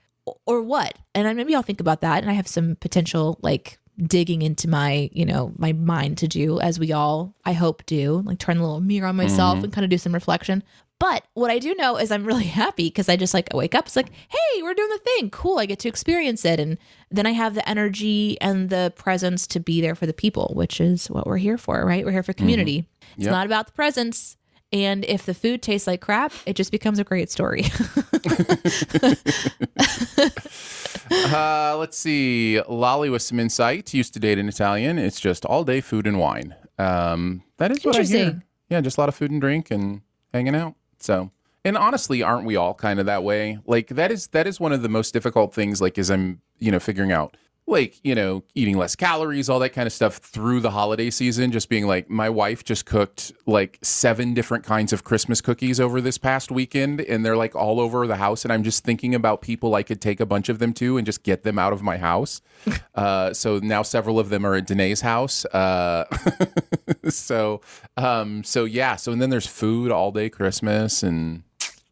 or 0.46 0.62
what. 0.62 0.98
And 1.14 1.28
I- 1.28 1.34
maybe 1.34 1.54
I'll 1.54 1.64
think 1.64 1.82
about 1.82 2.00
that. 2.00 2.24
And 2.24 2.32
I 2.32 2.34
have 2.34 2.48
some 2.48 2.78
potential 2.78 3.38
like 3.42 3.78
digging 3.98 4.42
into 4.42 4.70
my, 4.70 5.10
you 5.12 5.26
know, 5.26 5.52
my 5.58 5.74
mind 5.74 6.18
to 6.20 6.30
do 6.30 6.62
as 6.62 6.80
we 6.80 6.94
all, 6.94 7.36
I 7.44 7.52
hope, 7.52 7.86
do 7.88 8.24
like 8.26 8.40
turn 8.40 8.56
the 8.56 8.64
little 8.64 8.80
mirror 8.80 9.08
on 9.08 9.18
myself 9.18 9.58
mm-hmm. 9.58 9.66
and 9.66 9.74
kind 9.74 9.84
of 9.84 9.92
do 9.92 9.98
some 9.98 10.14
reflection. 10.14 10.64
But 10.98 11.26
what 11.34 11.52
I 11.52 11.60
do 11.60 11.76
know 11.76 11.98
is 11.98 12.10
I'm 12.10 12.24
really 12.24 12.46
happy 12.46 12.88
because 12.88 13.10
I 13.10 13.18
just 13.18 13.34
like 13.34 13.54
I 13.54 13.58
wake 13.58 13.76
up. 13.76 13.88
It's 13.88 13.98
like, 13.98 14.12
hey, 14.30 14.64
we're 14.64 14.76
doing 14.76 14.90
the 14.92 15.00
thing. 15.00 15.30
Cool. 15.30 15.60
I 15.60 15.66
get 15.66 15.80
to 15.80 15.90
experience 15.90 16.46
it. 16.46 16.58
And 16.58 16.78
then 17.12 17.26
I 17.26 17.32
have 17.32 17.54
the 17.54 17.68
energy 17.68 18.40
and 18.40 18.70
the 18.70 18.94
presence 18.96 19.46
to 19.48 19.60
be 19.60 19.82
there 19.82 19.96
for 19.96 20.06
the 20.06 20.14
people, 20.14 20.54
which 20.56 20.80
is 20.80 21.10
what 21.10 21.28
we're 21.28 21.36
here 21.36 21.58
for, 21.58 21.86
right? 21.86 22.06
We're 22.06 22.14
here 22.14 22.24
for 22.24 22.32
mm-hmm. 22.32 22.44
community. 22.44 22.88
It's 23.18 23.26
Yep. 23.26 23.32
not 23.32 23.46
about 23.46 23.68
the 23.68 23.74
presence. 23.74 24.38
And 24.76 25.06
if 25.06 25.26
the 25.26 25.34
food 25.34 25.62
tastes 25.62 25.88
like 25.88 26.02
crap, 26.02 26.34
it 26.46 26.58
just 26.58 26.70
becomes 26.70 27.00
a 27.00 27.06
great 27.06 27.32
story. 27.32 27.64
Uh, 31.12 31.76
let's 31.78 31.98
see. 31.98 32.60
Lolly 32.68 33.12
with 33.12 33.22
some 33.22 33.40
insight. 33.40 33.94
Used 33.94 34.16
to 34.16 34.20
date 34.20 34.40
an 34.40 34.50
Italian. 34.50 34.98
It's 34.98 35.20
just 35.20 35.46
all 35.46 35.64
day 35.64 35.80
food 35.80 36.08
and 36.08 36.18
wine. 36.18 36.56
Um, 36.80 37.44
that 37.58 37.70
is 37.70 37.86
what 37.86 37.96
I 37.96 38.02
hear. 38.02 38.44
Yeah, 38.70 38.82
just 38.82 38.98
a 38.98 39.02
lot 39.02 39.10
of 39.10 39.14
food 39.14 39.30
and 39.30 39.40
drink 39.40 39.70
and 39.70 40.02
hanging 40.34 40.56
out. 40.56 40.74
So, 41.00 41.30
and 41.64 41.78
honestly, 41.78 42.24
aren't 42.24 42.46
we 42.46 42.56
all 42.56 42.74
kind 42.74 43.00
of 43.00 43.06
that 43.06 43.24
way? 43.24 43.60
Like 43.68 43.90
that 43.90 44.12
is 44.12 44.28
that 44.30 44.48
is 44.48 44.60
one 44.60 44.72
of 44.72 44.82
the 44.82 44.90
most 44.90 45.14
difficult 45.14 45.54
things. 45.54 45.80
Like 45.80 46.00
as 46.00 46.10
I'm 46.10 46.42
you 46.58 46.72
know 46.72 46.80
figuring 46.80 47.12
out 47.12 47.38
like 47.68 48.00
you 48.04 48.14
know 48.14 48.44
eating 48.54 48.78
less 48.78 48.96
calories 48.96 49.50
all 49.50 49.60
that 49.60 49.72
kind 49.72 49.88
of 49.88 49.94
stuff 49.94 50.18
through 50.18 50.60
the 50.60 50.70
holiday 50.70 51.10
season 51.10 51.52
just 51.52 51.68
being 51.68 51.88
like 51.88 52.10
my 52.10 52.30
wife 52.30 52.64
just 52.64 52.86
cooked 52.86 53.32
like 53.48 53.80
seven 53.82 54.34
different 54.34 54.64
kinds 54.64 54.94
of 54.94 55.04
christmas 55.04 55.42
cookies 55.42 55.80
over 55.80 56.00
this 56.00 56.18
past 56.18 56.52
weekend 56.52 57.02
and 57.02 57.26
they're 57.26 57.38
like 57.38 57.56
all 57.56 57.80
over 57.80 58.06
the 58.06 58.18
house 58.18 58.46
and 58.46 58.54
i'm 58.54 58.64
just 58.64 58.84
thinking 58.84 59.16
about 59.16 59.42
people 59.42 59.74
i 59.74 59.82
could 59.82 60.00
take 60.00 60.20
a 60.20 60.26
bunch 60.26 60.48
of 60.48 60.60
them 60.60 60.74
to 60.74 60.98
and 60.98 61.06
just 61.06 61.24
get 61.24 61.44
them 61.44 61.58
out 61.58 61.74
of 61.74 61.82
my 61.82 61.98
house. 61.98 62.42
Uh, 62.96 63.34
so 63.34 63.60
now 63.60 63.82
several 63.82 64.20
of 64.20 64.30
them 64.30 64.46
are 64.46 64.56
at 64.56 64.66
danae's 64.66 65.02
house 65.02 65.44
uh, 65.48 66.06
so 67.10 67.60
um, 67.98 68.42
so 68.44 68.64
yeah 68.64 68.96
so 68.96 69.12
and 69.12 69.22
then 69.22 69.30
there's 69.30 69.46
food 69.46 69.92
all 69.92 70.12
day 70.12 70.30
christmas 70.30 71.04
and 71.04 71.44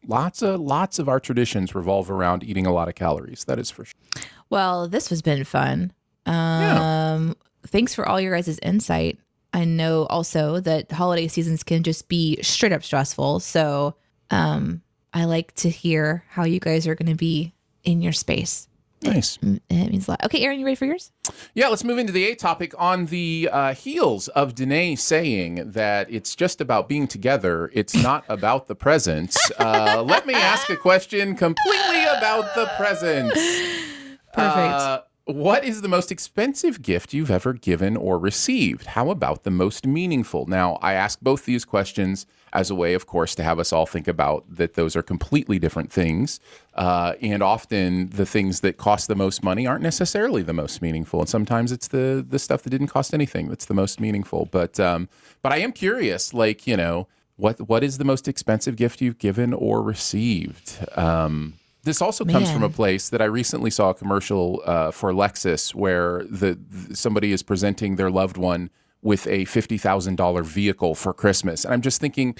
lots 0.08 0.40
of 0.40 0.58
lots 0.60 0.98
of 0.98 1.08
our 1.08 1.20
traditions 1.20 1.74
revolve 1.74 2.10
around 2.10 2.42
eating 2.42 2.66
a 2.66 2.72
lot 2.72 2.88
of 2.88 2.94
calories 2.94 3.44
that 3.44 3.58
is 3.58 3.70
for 3.70 3.84
sure 3.84 4.22
well, 4.50 4.88
this 4.88 5.08
has 5.08 5.22
been 5.22 5.44
fun. 5.44 5.92
Um, 6.26 7.36
Thanks 7.66 7.94
for 7.94 8.06
all 8.06 8.20
your 8.20 8.34
guys' 8.34 8.58
insight. 8.62 9.18
I 9.52 9.64
know 9.64 10.04
also 10.06 10.60
that 10.60 10.92
holiday 10.92 11.28
seasons 11.28 11.62
can 11.62 11.82
just 11.82 12.08
be 12.08 12.38
straight 12.42 12.72
up 12.72 12.82
stressful. 12.84 13.40
So 13.40 13.94
um, 14.30 14.82
I 15.14 15.24
like 15.24 15.54
to 15.56 15.70
hear 15.70 16.24
how 16.28 16.44
you 16.44 16.60
guys 16.60 16.86
are 16.86 16.94
going 16.94 17.08
to 17.10 17.14
be 17.16 17.54
in 17.84 18.02
your 18.02 18.12
space. 18.12 18.68
nice 19.02 19.38
Mm, 19.38 19.60
It 19.70 19.90
means 19.90 20.08
a 20.08 20.12
lot. 20.12 20.24
Okay, 20.24 20.42
Aaron, 20.42 20.58
you 20.58 20.66
ready 20.66 20.74
for 20.74 20.84
yours? 20.86 21.10
Yeah, 21.54 21.68
let's 21.68 21.84
move 21.84 21.98
into 21.98 22.12
the 22.12 22.24
A 22.26 22.34
topic 22.34 22.74
on 22.78 23.06
the 23.06 23.48
uh, 23.50 23.74
heels 23.74 24.28
of 24.28 24.54
Danae 24.54 24.94
saying 24.96 25.70
that 25.72 26.10
it's 26.10 26.34
just 26.34 26.60
about 26.60 26.88
being 26.88 27.06
together. 27.06 27.70
It's 27.72 27.94
not 27.94 28.24
about 28.28 28.66
the 28.66 28.74
presents. 28.74 29.38
Uh, 29.58 30.02
let 30.06 30.26
me 30.26 30.34
ask 30.34 30.68
a 30.68 30.76
question 30.76 31.34
completely 31.34 32.04
about 32.04 32.54
the 32.54 32.70
presents. 32.76 33.40
Perfect. 34.34 34.74
Uh, 34.74 35.02
what 35.26 35.64
is 35.64 35.80
the 35.80 35.88
most 35.88 36.12
expensive 36.12 36.82
gift 36.82 37.14
you've 37.14 37.30
ever 37.30 37.54
given 37.54 37.96
or 37.96 38.18
received? 38.18 38.88
How 38.88 39.08
about 39.08 39.44
the 39.44 39.50
most 39.50 39.86
meaningful? 39.86 40.44
Now, 40.44 40.74
I 40.82 40.92
ask 40.92 41.18
both 41.20 41.46
these 41.46 41.64
questions 41.64 42.26
as 42.52 42.68
a 42.70 42.74
way, 42.74 42.92
of 42.92 43.06
course, 43.06 43.34
to 43.36 43.42
have 43.42 43.58
us 43.58 43.72
all 43.72 43.86
think 43.86 44.06
about 44.06 44.44
that 44.48 44.74
those 44.74 44.94
are 44.94 45.02
completely 45.02 45.58
different 45.58 45.90
things. 45.90 46.40
Uh, 46.74 47.14
and 47.22 47.42
often 47.42 48.10
the 48.10 48.26
things 48.26 48.60
that 48.60 48.76
cost 48.76 49.08
the 49.08 49.14
most 49.14 49.42
money 49.42 49.66
aren't 49.66 49.82
necessarily 49.82 50.42
the 50.42 50.52
most 50.52 50.82
meaningful. 50.82 51.20
And 51.20 51.28
sometimes 51.28 51.72
it's 51.72 51.88
the 51.88 52.24
the 52.28 52.38
stuff 52.38 52.62
that 52.62 52.70
didn't 52.70 52.88
cost 52.88 53.14
anything 53.14 53.48
that's 53.48 53.64
the 53.64 53.74
most 53.74 54.00
meaningful. 54.00 54.46
But 54.50 54.78
um, 54.78 55.08
but 55.40 55.52
I 55.52 55.56
am 55.58 55.72
curious, 55.72 56.34
like, 56.34 56.66
you 56.66 56.76
know, 56.76 57.08
what 57.36 57.66
what 57.66 57.82
is 57.82 57.96
the 57.96 58.04
most 58.04 58.28
expensive 58.28 58.76
gift 58.76 59.00
you've 59.00 59.18
given 59.18 59.54
or 59.54 59.82
received? 59.82 60.86
Um, 60.96 61.54
This 61.84 62.00
also 62.02 62.24
comes 62.24 62.50
from 62.50 62.62
a 62.62 62.70
place 62.70 63.10
that 63.10 63.20
I 63.20 63.26
recently 63.26 63.70
saw 63.70 63.90
a 63.90 63.94
commercial 63.94 64.62
uh, 64.64 64.90
for 64.90 65.12
Lexus 65.12 65.74
where 65.74 66.24
the, 66.24 66.56
th- 66.56 66.96
somebody 66.96 67.30
is 67.32 67.42
presenting 67.42 67.96
their 67.96 68.10
loved 68.10 68.36
one 68.36 68.70
with 69.02 69.26
a 69.26 69.44
fifty 69.44 69.76
thousand 69.78 70.16
dollar 70.16 70.42
vehicle 70.42 70.94
for 70.94 71.12
Christmas, 71.12 71.64
and 71.64 71.74
I'm 71.74 71.82
just 71.82 72.00
thinking, 72.00 72.34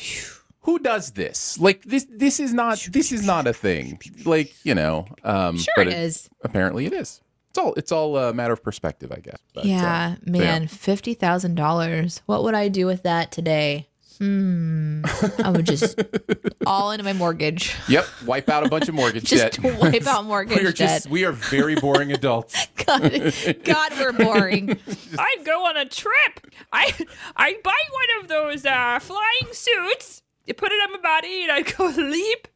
who 0.60 0.78
does 0.78 1.12
this? 1.12 1.58
Like 1.60 1.82
this, 1.84 2.06
this 2.10 2.40
is 2.40 2.54
not 2.54 2.78
this 2.90 3.12
is 3.12 3.26
not 3.26 3.46
a 3.46 3.52
thing. 3.52 4.00
Like 4.24 4.54
you 4.64 4.74
know, 4.74 5.06
um, 5.22 5.58
Sure 5.58 5.74
but 5.76 5.88
it 5.88 5.92
is. 5.92 6.30
Apparently, 6.42 6.86
it 6.86 6.94
is. 6.94 7.20
It's 7.50 7.58
all 7.58 7.74
it's 7.74 7.92
all 7.92 8.16
a 8.16 8.32
matter 8.32 8.52
of 8.54 8.62
perspective, 8.62 9.12
I 9.12 9.20
guess. 9.20 9.38
But, 9.52 9.66
uh, 9.66 9.68
yeah, 9.68 10.16
man, 10.24 10.66
fifty 10.68 11.12
thousand 11.14 11.54
dollars. 11.54 12.22
What 12.26 12.42
would 12.44 12.54
I 12.54 12.68
do 12.68 12.86
with 12.86 13.02
that 13.02 13.30
today? 13.30 13.88
Hmm. 14.18 15.02
I 15.42 15.50
would 15.50 15.66
just 15.66 15.98
all 16.66 16.92
into 16.92 17.04
my 17.04 17.12
mortgage. 17.12 17.74
Yep, 17.88 18.06
wipe 18.26 18.48
out 18.48 18.64
a 18.66 18.68
bunch 18.68 18.88
of 18.88 18.94
mortgage 18.94 19.24
Just 19.24 19.60
debt. 19.60 19.78
wipe 19.80 20.06
out 20.06 20.24
mortgage 20.26 20.58
we 20.58 20.66
are 20.66 20.72
just 20.72 21.04
debt. 21.04 21.10
we 21.12 21.24
are 21.24 21.32
very 21.32 21.74
boring 21.74 22.12
adults. 22.12 22.66
God, 22.86 23.34
God, 23.64 23.92
we're 23.98 24.12
boring. 24.12 24.70
I'd 25.18 25.42
go 25.44 25.64
on 25.66 25.76
a 25.76 25.84
trip. 25.86 26.40
I 26.72 26.92
I 27.36 27.56
buy 27.64 27.72
one 27.90 28.22
of 28.22 28.28
those 28.28 28.64
uh, 28.66 28.98
flying 29.00 29.52
suits. 29.52 30.22
You 30.46 30.54
put 30.54 30.70
it 30.72 30.76
on 30.82 30.92
my 30.92 30.98
body, 30.98 31.42
and 31.44 31.52
I 31.52 31.62
go 31.62 31.86
leap. 31.86 32.48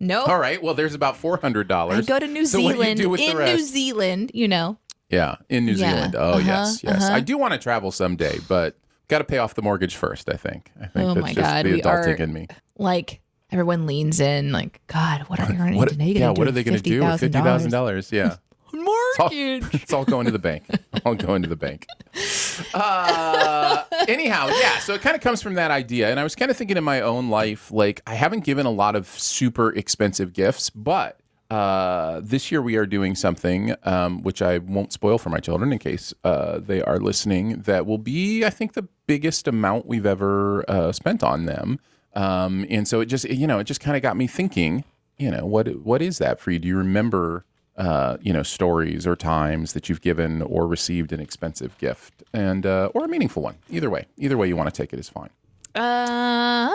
No, 0.00 0.22
All 0.24 0.38
right, 0.38 0.62
well, 0.62 0.74
there's 0.74 0.94
about 0.94 1.16
four 1.16 1.38
hundred 1.38 1.66
dollars. 1.68 1.98
I 1.98 2.02
go 2.02 2.18
to 2.20 2.26
New 2.28 2.46
So 2.46 2.60
what 2.60 2.72
do 2.72 2.78
you 2.78 2.82
Zealand. 2.84 3.00
do 3.00 3.08
with 3.10 3.20
the 3.20 3.26
in 3.30 3.36
New? 3.38 3.58
Zealand, 3.64 4.30
you 4.34 4.46
know. 4.48 4.78
Yeah, 5.10 5.36
in 5.48 5.66
New 5.66 5.72
Yeah, 5.72 5.90
Zealand. 5.94 6.14
Oh 6.16 6.30
uh-huh, 6.32 6.42
yes, 6.44 6.84
yes. 6.84 7.02
uh-huh. 7.04 7.14
I 7.14 7.20
do 7.20 7.36
want 7.38 7.52
to 7.52 7.58
travel 7.58 7.90
someday, 7.90 8.38
but 8.48 8.76
got 9.08 9.18
to 9.18 9.24
pay 9.24 9.38
off 9.38 9.54
the 9.54 9.62
mortgage 9.62 9.96
first. 9.96 10.28
I 10.30 10.36
think. 10.36 10.70
I 10.80 10.86
think 10.86 11.08
Oh 11.08 11.14
that's 11.14 11.22
my 11.22 11.32
just 11.34 11.40
God, 11.40 11.64
the 11.66 11.72
we 11.72 11.80
adulting 11.82 12.18
are- 12.20 12.22
in 12.22 12.32
me. 12.32 12.46
Like 12.76 13.20
everyone 13.50 13.86
leans 13.86 14.20
in, 14.20 14.52
like, 14.52 14.80
God, 14.86 15.22
what 15.28 15.40
are 15.40 15.46
What? 15.46 15.88
and 15.90 15.98
Danae 15.98 16.12
gonna 16.14 16.18
Yeah, 16.20 16.30
what 16.30 16.46
are 16.46 16.52
they 16.52 16.62
going 16.62 16.76
to 16.76 16.82
do 16.82 17.02
with 17.04 17.20
fifty 17.20 17.38
thousand 17.38 17.70
dollars? 17.70 18.12
Yeah, 18.12 18.36
it's 18.72 19.18
all, 19.18 19.30
Mortgage. 19.30 19.64
it's 19.74 19.92
all 19.92 20.04
going 20.04 20.26
to 20.26 20.32
the 20.32 20.38
bank. 20.38 20.64
All 21.04 21.14
going 21.14 21.42
to 21.42 21.48
the 21.48 21.56
bank. 21.56 21.86
Uh, 22.74 23.84
anyhow, 24.08 24.48
yeah. 24.60 24.78
So 24.78 24.92
it 24.94 25.00
kind 25.00 25.14
of 25.14 25.22
comes 25.22 25.40
from 25.40 25.54
that 25.54 25.70
idea, 25.70 26.10
and 26.10 26.18
I 26.18 26.24
was 26.24 26.34
kind 26.34 26.50
of 26.50 26.56
thinking 26.56 26.76
in 26.76 26.82
my 26.84 27.00
own 27.00 27.30
life, 27.30 27.70
like 27.70 28.02
I 28.06 28.14
haven't 28.14 28.44
given 28.44 28.66
a 28.66 28.70
lot 28.70 28.96
of 28.96 29.06
super 29.08 29.72
expensive 29.72 30.32
gifts, 30.32 30.68
but 30.70 31.20
uh, 31.50 32.20
this 32.22 32.52
year 32.52 32.60
we 32.60 32.76
are 32.76 32.86
doing 32.86 33.14
something 33.14 33.74
um, 33.84 34.22
which 34.22 34.42
I 34.42 34.58
won't 34.58 34.92
spoil 34.92 35.18
for 35.18 35.30
my 35.30 35.38
children 35.38 35.72
in 35.72 35.78
case 35.78 36.12
uh, 36.24 36.58
they 36.58 36.82
are 36.82 36.98
listening. 36.98 37.62
That 37.62 37.86
will 37.86 37.98
be, 37.98 38.44
I 38.44 38.50
think, 38.50 38.74
the 38.74 38.86
biggest 39.06 39.48
amount 39.48 39.86
we've 39.86 40.06
ever 40.06 40.68
uh, 40.68 40.92
spent 40.92 41.22
on 41.22 41.46
them. 41.46 41.80
Um, 42.14 42.66
and 42.68 42.86
so 42.86 43.00
it 43.00 43.06
just, 43.06 43.28
you 43.28 43.46
know, 43.46 43.58
it 43.58 43.64
just 43.64 43.80
kind 43.80 43.96
of 43.96 44.02
got 44.02 44.16
me 44.16 44.26
thinking. 44.26 44.84
You 45.16 45.30
know, 45.32 45.46
what 45.46 45.66
what 45.84 46.00
is 46.00 46.18
that 46.18 46.38
for 46.38 46.50
you? 46.50 46.58
Do 46.58 46.68
you 46.68 46.76
remember? 46.76 47.44
uh, 47.78 48.16
you 48.20 48.32
know, 48.32 48.42
stories 48.42 49.06
or 49.06 49.14
times 49.14 49.72
that 49.72 49.88
you've 49.88 50.00
given 50.00 50.42
or 50.42 50.66
received 50.66 51.12
an 51.12 51.20
expensive 51.20 51.78
gift, 51.78 52.24
and 52.32 52.66
uh, 52.66 52.90
or 52.92 53.04
a 53.04 53.08
meaningful 53.08 53.40
one. 53.40 53.54
Either 53.70 53.88
way, 53.88 54.06
either 54.18 54.36
way 54.36 54.48
you 54.48 54.56
want 54.56 54.68
to 54.68 54.82
take 54.82 54.92
it 54.92 54.98
is 54.98 55.08
fine. 55.08 55.30
Um, 55.76 56.74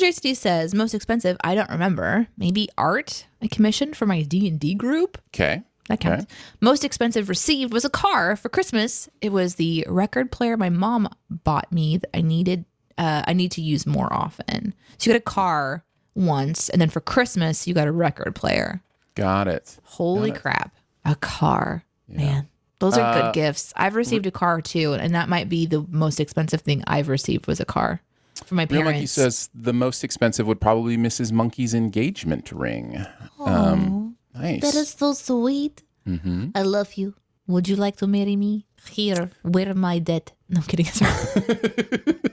JCD 0.00 0.36
says 0.36 0.74
most 0.74 0.94
expensive. 0.94 1.36
I 1.42 1.54
don't 1.54 1.70
remember. 1.70 2.26
Maybe 2.36 2.68
art 2.76 3.26
I 3.42 3.46
commissioned 3.48 3.96
for 3.96 4.06
my 4.06 4.22
D 4.22 4.48
and 4.48 4.58
D 4.58 4.74
group. 4.74 5.18
Okay. 5.28 5.62
That 5.88 6.00
counts. 6.00 6.26
Most 6.60 6.84
expensive 6.84 7.28
received 7.28 7.72
was 7.72 7.84
a 7.84 7.90
car 7.90 8.36
for 8.36 8.48
Christmas. 8.48 9.08
It 9.20 9.32
was 9.32 9.56
the 9.56 9.84
record 9.88 10.30
player 10.30 10.56
my 10.56 10.70
mom 10.70 11.08
bought 11.28 11.72
me 11.72 11.96
that 11.96 12.16
I 12.16 12.20
needed. 12.20 12.64
Uh, 12.96 13.22
I 13.26 13.32
need 13.32 13.50
to 13.52 13.60
use 13.62 13.86
more 13.86 14.12
often. 14.12 14.74
So 14.98 15.10
you 15.10 15.14
got 15.14 15.18
a 15.18 15.32
car 15.32 15.84
once, 16.14 16.68
and 16.68 16.80
then 16.80 16.90
for 16.90 17.00
Christmas 17.00 17.66
you 17.66 17.74
got 17.74 17.88
a 17.88 17.92
record 17.92 18.34
player. 18.36 18.82
Got 19.16 19.48
it. 19.48 19.78
Holy 19.82 20.30
crap, 20.30 20.76
a 21.04 21.16
car, 21.16 21.84
man! 22.06 22.48
Those 22.78 22.96
are 22.96 23.00
Uh, 23.00 23.22
good 23.22 23.34
gifts. 23.34 23.72
I've 23.76 23.96
received 23.96 24.26
a 24.26 24.30
car 24.30 24.60
too, 24.60 24.92
and 24.94 25.14
that 25.14 25.28
might 25.28 25.48
be 25.48 25.66
the 25.66 25.84
most 25.88 26.20
expensive 26.20 26.60
thing 26.60 26.84
I've 26.86 27.08
received 27.08 27.46
was 27.48 27.58
a 27.58 27.64
car 27.64 28.00
from 28.44 28.56
my 28.56 28.66
Real. 28.70 28.84
Monkey 28.84 29.06
says 29.06 29.48
the 29.54 29.72
most 29.72 30.04
expensive 30.04 30.46
would 30.46 30.60
probably 30.60 30.96
be 30.96 31.02
Mrs. 31.02 31.32
Monkey's 31.32 31.74
engagement 31.74 32.50
ring. 32.52 33.04
Um, 33.38 34.16
nice. 34.34 34.62
That 34.62 34.74
is 34.74 34.90
so 34.90 35.12
sweet. 35.12 35.82
Mm-hmm. 36.06 36.50
I 36.54 36.62
love 36.62 36.94
you. 36.94 37.14
Would 37.46 37.68
you 37.68 37.76
like 37.76 37.96
to 37.96 38.06
marry 38.06 38.36
me? 38.36 38.66
Here, 38.88 39.30
wear 39.44 39.74
my 39.74 39.98
debt. 39.98 40.32
No, 40.48 40.60
I'm 40.60 40.66
kidding. 40.66 40.86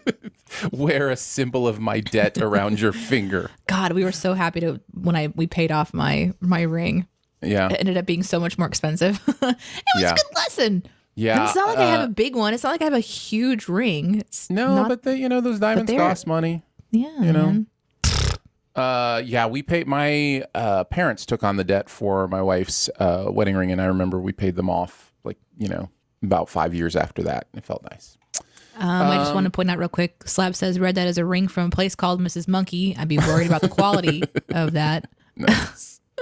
Wear 0.71 1.09
a 1.11 1.15
symbol 1.17 1.67
of 1.67 1.79
my 1.79 1.99
debt 1.99 2.37
around 2.39 2.79
your 2.79 2.93
finger. 2.93 3.51
God, 3.67 3.91
we 3.91 4.03
were 4.03 4.11
so 4.11 4.33
happy 4.33 4.59
to 4.61 4.79
when 4.93 5.15
I 5.15 5.27
we 5.35 5.45
paid 5.45 5.71
off 5.71 5.93
my 5.93 6.33
my 6.39 6.61
ring. 6.61 7.05
Yeah. 7.41 7.67
It 7.69 7.77
ended 7.79 7.97
up 7.97 8.05
being 8.07 8.23
so 8.23 8.39
much 8.39 8.57
more 8.57 8.67
expensive. 8.67 9.21
it 9.27 9.35
was 9.41 9.55
Yeah. 9.99 10.13
a 10.13 10.15
good 10.15 10.35
lesson. 10.35 10.83
Yeah. 11.17 11.45
It's 11.47 11.55
not 11.55 11.69
like 11.69 11.79
I 11.79 11.89
have 11.89 12.01
uh, 12.01 12.05
a 12.05 12.09
big 12.09 12.35
one. 12.35 12.53
It's 12.53 12.61
not 12.63 12.69
like 12.73 12.81
I 12.81 12.85
have 12.85 12.93
a 12.93 12.99
huge 12.99 13.67
ring. 13.67 14.19
It's 14.19 14.51
No, 14.51 14.75
not, 14.75 14.87
but 14.87 15.01
the, 15.01 15.17
you 15.17 15.27
know 15.27 15.41
those 15.41 15.59
diamonds 15.59 15.91
cost 15.91 16.27
money. 16.27 16.61
yeah, 16.91 17.21
you 17.23 17.33
know. 17.33 17.65
Uh, 18.75 19.23
yeah, 19.25 19.47
we 19.47 19.63
paid. 19.63 19.87
My 19.87 20.43
uh, 20.53 20.83
parents 20.83 21.25
took 21.25 21.43
on 21.43 21.57
the 21.57 21.63
debt 21.63 21.89
for 21.89 22.27
my 22.27 22.43
wife's 22.43 22.87
uh, 22.99 23.25
wedding 23.29 23.55
ring, 23.55 23.71
and 23.71 23.81
I 23.81 23.85
remember 23.85 24.19
we 24.21 24.31
paid 24.31 24.55
them 24.55 24.69
off 24.69 25.11
like 25.23 25.37
you 25.57 25.67
know 25.67 25.89
about 26.21 26.49
five 26.49 26.75
years 26.75 26.95
after 26.95 27.23
that. 27.23 27.47
It 27.55 27.65
felt 27.65 27.81
nice. 27.89 28.15
Um, 28.77 29.07
I 29.07 29.15
just 29.15 29.33
want 29.33 29.45
to 29.45 29.49
point 29.49 29.71
out 29.71 29.79
real 29.79 29.89
quick. 29.89 30.21
Slab 30.27 30.53
says 30.53 30.79
read 30.79 30.93
that 30.93 31.07
as 31.07 31.17
a 31.17 31.25
ring 31.25 31.47
from 31.47 31.65
a 31.65 31.69
place 31.71 31.95
called 31.95 32.21
Mrs. 32.21 32.47
Monkey. 32.47 32.95
I'd 32.95 33.07
be 33.07 33.17
worried 33.17 33.47
about 33.47 33.61
the 33.61 33.69
quality 33.69 34.21
of 34.49 34.73
that. 34.73 35.09
Nice. 35.35 35.99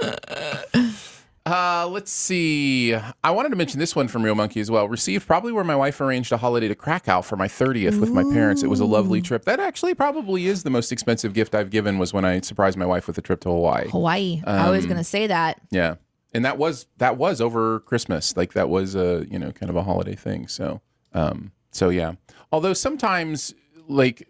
Uh, 1.46 1.86
let's 1.88 2.10
see. 2.10 2.92
I 3.22 3.30
wanted 3.30 3.50
to 3.50 3.56
mention 3.56 3.78
this 3.78 3.94
one 3.94 4.08
from 4.08 4.24
Real 4.24 4.34
Monkey 4.34 4.58
as 4.60 4.68
well. 4.70 4.88
Received 4.88 5.26
probably 5.28 5.52
where 5.52 5.62
my 5.62 5.76
wife 5.76 6.00
arranged 6.00 6.32
a 6.32 6.36
holiday 6.36 6.66
to 6.66 6.74
Krakow 6.74 7.22
for 7.22 7.36
my 7.36 7.46
30th 7.46 8.00
with 8.00 8.10
my 8.10 8.24
parents. 8.24 8.64
It 8.64 8.66
was 8.66 8.80
a 8.80 8.84
lovely 8.84 9.22
trip. 9.22 9.44
That 9.44 9.60
actually 9.60 9.94
probably 9.94 10.48
is 10.48 10.64
the 10.64 10.70
most 10.70 10.90
expensive 10.90 11.34
gift 11.34 11.54
I've 11.54 11.70
given 11.70 11.98
was 11.98 12.12
when 12.12 12.24
I 12.24 12.40
surprised 12.40 12.76
my 12.76 12.84
wife 12.84 13.06
with 13.06 13.16
a 13.18 13.22
trip 13.22 13.40
to 13.42 13.48
Hawaii. 13.50 13.88
Hawaii. 13.88 14.42
I 14.44 14.70
was 14.70 14.84
Um, 14.84 14.88
gonna 14.90 15.04
say 15.04 15.28
that. 15.28 15.60
Yeah. 15.70 15.94
And 16.34 16.44
that 16.44 16.58
was 16.58 16.86
that 16.98 17.16
was 17.16 17.40
over 17.40 17.78
Christmas. 17.80 18.36
Like 18.36 18.52
that 18.54 18.68
was 18.68 18.96
a, 18.96 19.24
you 19.30 19.38
know, 19.38 19.52
kind 19.52 19.70
of 19.70 19.76
a 19.76 19.84
holiday 19.84 20.16
thing. 20.16 20.48
So 20.48 20.80
um 21.14 21.52
so 21.70 21.90
yeah. 21.90 22.14
Although 22.50 22.72
sometimes 22.74 23.54
like 23.88 24.26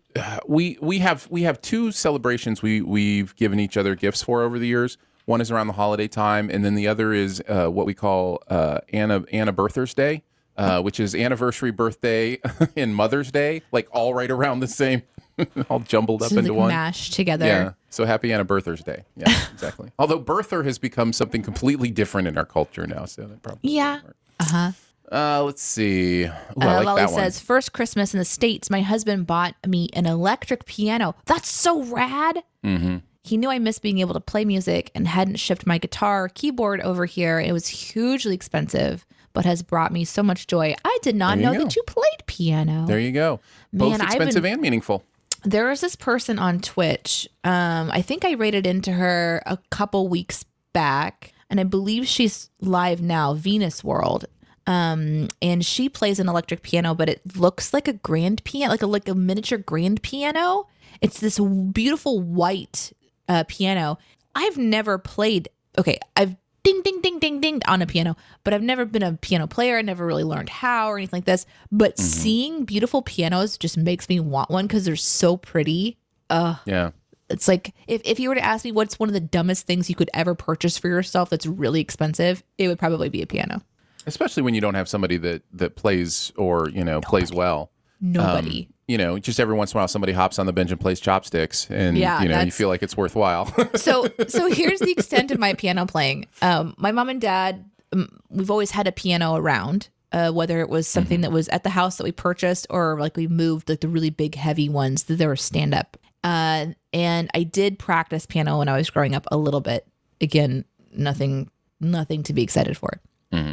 we 0.46 0.76
we 0.82 0.98
have 0.98 1.26
we 1.30 1.42
have 1.44 1.62
two 1.62 1.92
celebrations 1.92 2.60
we 2.60 2.82
we've 2.82 3.34
given 3.36 3.58
each 3.58 3.78
other 3.78 3.94
gifts 3.94 4.22
for 4.22 4.42
over 4.42 4.58
the 4.58 4.66
years. 4.66 4.98
One 5.26 5.40
is 5.40 5.50
around 5.50 5.66
the 5.66 5.74
holiday 5.74 6.08
time 6.08 6.48
and 6.50 6.64
then 6.64 6.74
the 6.74 6.88
other 6.88 7.12
is 7.12 7.42
uh, 7.48 7.66
what 7.68 7.84
we 7.86 7.94
call 7.94 8.42
uh 8.48 8.78
Anna 8.92 9.24
Anna 9.32 9.52
Birthers 9.52 9.94
Day. 9.94 10.22
Uh, 10.58 10.80
which 10.86 10.98
is 10.98 11.14
anniversary, 11.14 11.70
birthday, 11.70 12.38
and 12.78 12.96
Mother's 12.96 13.30
Day, 13.30 13.60
like 13.72 13.86
all 13.92 14.14
right 14.14 14.30
around 14.30 14.60
the 14.60 14.66
same, 14.66 15.02
all 15.68 15.80
jumbled 15.80 16.22
up 16.22 16.30
Just 16.30 16.38
into 16.38 16.52
like 16.52 16.58
one. 16.58 16.68
mashed 16.68 17.12
together. 17.12 17.44
Yeah. 17.44 17.72
So 17.90 18.06
happy 18.06 18.32
Anna 18.32 18.46
Birthers 18.46 18.82
Day. 18.82 19.04
Yeah, 19.16 19.26
exactly. 19.52 19.90
Although 19.98 20.18
birther 20.18 20.64
has 20.64 20.78
become 20.78 21.12
something 21.12 21.42
completely 21.42 21.90
different 21.90 22.26
in 22.26 22.38
our 22.38 22.46
culture 22.46 22.86
now, 22.86 23.04
so 23.04 23.26
that 23.26 23.42
probably. 23.42 23.70
Yeah. 23.70 24.00
Uh 24.40 24.44
huh. 24.46 24.72
Uh, 25.12 25.42
let's 25.44 25.60
see. 25.62 26.24
Ooh, 26.24 26.30
I 26.58 26.66
Uh, 26.66 26.76
like 26.76 26.86
Lolly 26.86 27.02
that 27.02 27.10
one. 27.12 27.20
says, 27.20 27.38
first 27.38 27.74
Christmas 27.74 28.14
in 28.14 28.18
the 28.18 28.24
States, 28.24 28.70
my 28.70 28.80
husband 28.80 29.26
bought 29.26 29.54
me 29.66 29.90
an 29.92 30.06
electric 30.06 30.64
piano. 30.64 31.14
That's 31.26 31.50
so 31.50 31.82
rad. 31.82 32.42
mm-hmm. 32.64 32.96
He 33.26 33.36
knew 33.36 33.50
I 33.50 33.58
missed 33.58 33.82
being 33.82 33.98
able 33.98 34.14
to 34.14 34.20
play 34.20 34.44
music 34.44 34.90
and 34.94 35.08
hadn't 35.08 35.36
shipped 35.36 35.66
my 35.66 35.78
guitar 35.78 36.28
keyboard 36.28 36.80
over 36.82 37.06
here. 37.06 37.40
It 37.40 37.52
was 37.52 37.66
hugely 37.66 38.34
expensive, 38.34 39.04
but 39.32 39.44
has 39.44 39.62
brought 39.62 39.92
me 39.92 40.04
so 40.04 40.22
much 40.22 40.46
joy. 40.46 40.74
I 40.84 40.98
did 41.02 41.16
not 41.16 41.38
know 41.38 41.52
go. 41.52 41.58
that 41.64 41.74
you 41.74 41.82
played 41.82 42.26
piano. 42.26 42.86
There 42.86 43.00
you 43.00 43.12
go. 43.12 43.40
Both 43.72 43.90
Man, 43.92 44.00
I've 44.00 44.06
expensive 44.08 44.42
been- 44.44 44.52
and 44.54 44.62
meaningful. 44.62 45.02
there 45.44 45.68
was 45.68 45.80
this 45.80 45.96
person 45.96 46.38
on 46.38 46.60
Twitch. 46.60 47.28
Um, 47.42 47.90
I 47.92 48.00
think 48.00 48.24
I 48.24 48.32
raided 48.32 48.66
into 48.66 48.92
her 48.92 49.42
a 49.44 49.58
couple 49.70 50.08
weeks 50.08 50.44
back, 50.72 51.32
and 51.50 51.58
I 51.58 51.64
believe 51.64 52.06
she's 52.06 52.50
live 52.60 53.02
now, 53.02 53.34
Venus 53.34 53.82
World. 53.82 54.26
Um, 54.68 55.28
and 55.40 55.64
she 55.64 55.88
plays 55.88 56.18
an 56.18 56.28
electric 56.28 56.62
piano, 56.62 56.94
but 56.94 57.08
it 57.08 57.20
looks 57.36 57.72
like 57.72 57.86
a 57.86 57.92
grand 57.92 58.42
piano, 58.44 58.70
like 58.72 58.82
a 58.82 58.86
like 58.86 59.08
a 59.08 59.14
miniature 59.14 59.58
grand 59.58 60.02
piano. 60.02 60.66
It's 61.00 61.20
this 61.20 61.38
beautiful 61.38 62.20
white 62.20 62.92
uh, 63.28 63.44
piano. 63.48 63.98
I've 64.34 64.56
never 64.58 64.98
played. 64.98 65.48
Okay, 65.78 65.98
I've 66.16 66.36
ding 66.62 66.82
ding 66.82 67.00
ding 67.00 67.18
ding 67.18 67.40
ding 67.40 67.60
on 67.66 67.80
a 67.82 67.86
piano, 67.86 68.16
but 68.44 68.52
I've 68.52 68.62
never 68.62 68.84
been 68.84 69.02
a 69.02 69.12
piano 69.14 69.46
player. 69.46 69.78
I 69.78 69.82
never 69.82 70.04
really 70.04 70.24
learned 70.24 70.48
how 70.48 70.88
or 70.88 70.96
anything 70.98 71.18
like 71.18 71.24
this. 71.24 71.46
But 71.70 71.98
seeing 71.98 72.64
beautiful 72.64 73.02
pianos 73.02 73.56
just 73.56 73.76
makes 73.76 74.08
me 74.08 74.20
want 74.20 74.50
one 74.50 74.66
because 74.66 74.84
they're 74.84 74.96
so 74.96 75.36
pretty. 75.36 75.96
Uh, 76.28 76.56
Yeah. 76.64 76.90
it's 77.30 77.46
like 77.46 77.72
if, 77.86 78.02
if 78.04 78.18
you 78.18 78.28
were 78.28 78.34
to 78.34 78.44
ask 78.44 78.64
me 78.64 78.72
what's 78.72 78.98
one 78.98 79.08
of 79.08 79.12
the 79.12 79.20
dumbest 79.20 79.66
things 79.66 79.88
you 79.88 79.94
could 79.94 80.10
ever 80.12 80.34
purchase 80.34 80.76
for 80.76 80.88
yourself 80.88 81.30
that's 81.30 81.46
really 81.46 81.80
expensive, 81.80 82.42
it 82.58 82.66
would 82.68 82.78
probably 82.80 83.08
be 83.08 83.22
a 83.22 83.26
piano. 83.26 83.62
Especially 84.06 84.42
when 84.42 84.54
you 84.54 84.60
don't 84.60 84.74
have 84.74 84.88
somebody 84.88 85.16
that 85.18 85.42
that 85.52 85.76
plays 85.76 86.32
or 86.36 86.68
you 86.70 86.84
know 86.84 87.00
plays 87.00 87.32
well. 87.32 87.70
Nobody. 88.00 88.68
You 88.88 88.98
know, 88.98 89.18
just 89.18 89.40
every 89.40 89.54
once 89.54 89.72
in 89.72 89.76
a 89.76 89.80
while 89.80 89.88
somebody 89.88 90.12
hops 90.12 90.38
on 90.38 90.46
the 90.46 90.52
bench 90.52 90.70
and 90.70 90.80
plays 90.80 91.00
chopsticks, 91.00 91.68
and 91.70 91.98
Yeah, 91.98 92.22
you 92.22 92.28
know, 92.28 92.40
you 92.40 92.52
feel 92.52 92.68
like 92.68 92.82
it's 92.82 92.96
worthwhile. 92.96 93.52
so 93.74 94.06
so 94.28 94.50
here's 94.50 94.80
the 94.80 94.92
extent 94.92 95.30
of 95.30 95.38
my 95.38 95.54
piano 95.54 95.86
playing. 95.86 96.26
Um, 96.42 96.74
my 96.78 96.92
mom 96.92 97.08
and 97.08 97.20
dad, 97.20 97.64
um, 97.92 98.20
we've 98.28 98.50
always 98.50 98.70
had 98.70 98.86
a 98.86 98.92
piano 98.92 99.34
around. 99.36 99.88
Uh, 100.12 100.30
whether 100.30 100.60
it 100.60 100.68
was 100.70 100.86
something 100.86 101.22
that 101.22 101.32
was 101.32 101.48
at 101.48 101.64
the 101.64 101.68
house 101.68 101.96
that 101.96 102.04
we 102.04 102.12
purchased 102.12 102.64
or 102.70 102.98
like 102.98 103.16
we 103.16 103.26
moved 103.26 103.68
like 103.68 103.80
the 103.80 103.88
really 103.88 104.08
big 104.08 104.36
heavy 104.36 104.68
ones 104.68 105.02
that 105.04 105.16
they 105.16 105.26
were 105.26 105.36
stand 105.36 105.74
up. 105.74 105.96
Uh, 106.22 106.66
and 106.92 107.28
I 107.34 107.42
did 107.42 107.76
practice 107.78 108.24
piano 108.24 108.58
when 108.58 108.68
I 108.68 108.76
was 108.76 108.88
growing 108.88 109.16
up 109.16 109.26
a 109.32 109.36
little 109.36 109.60
bit. 109.60 109.86
Again, 110.20 110.64
nothing 110.92 111.50
nothing 111.80 112.22
to 112.22 112.32
be 112.32 112.42
excited 112.42 112.76
for. 112.78 113.00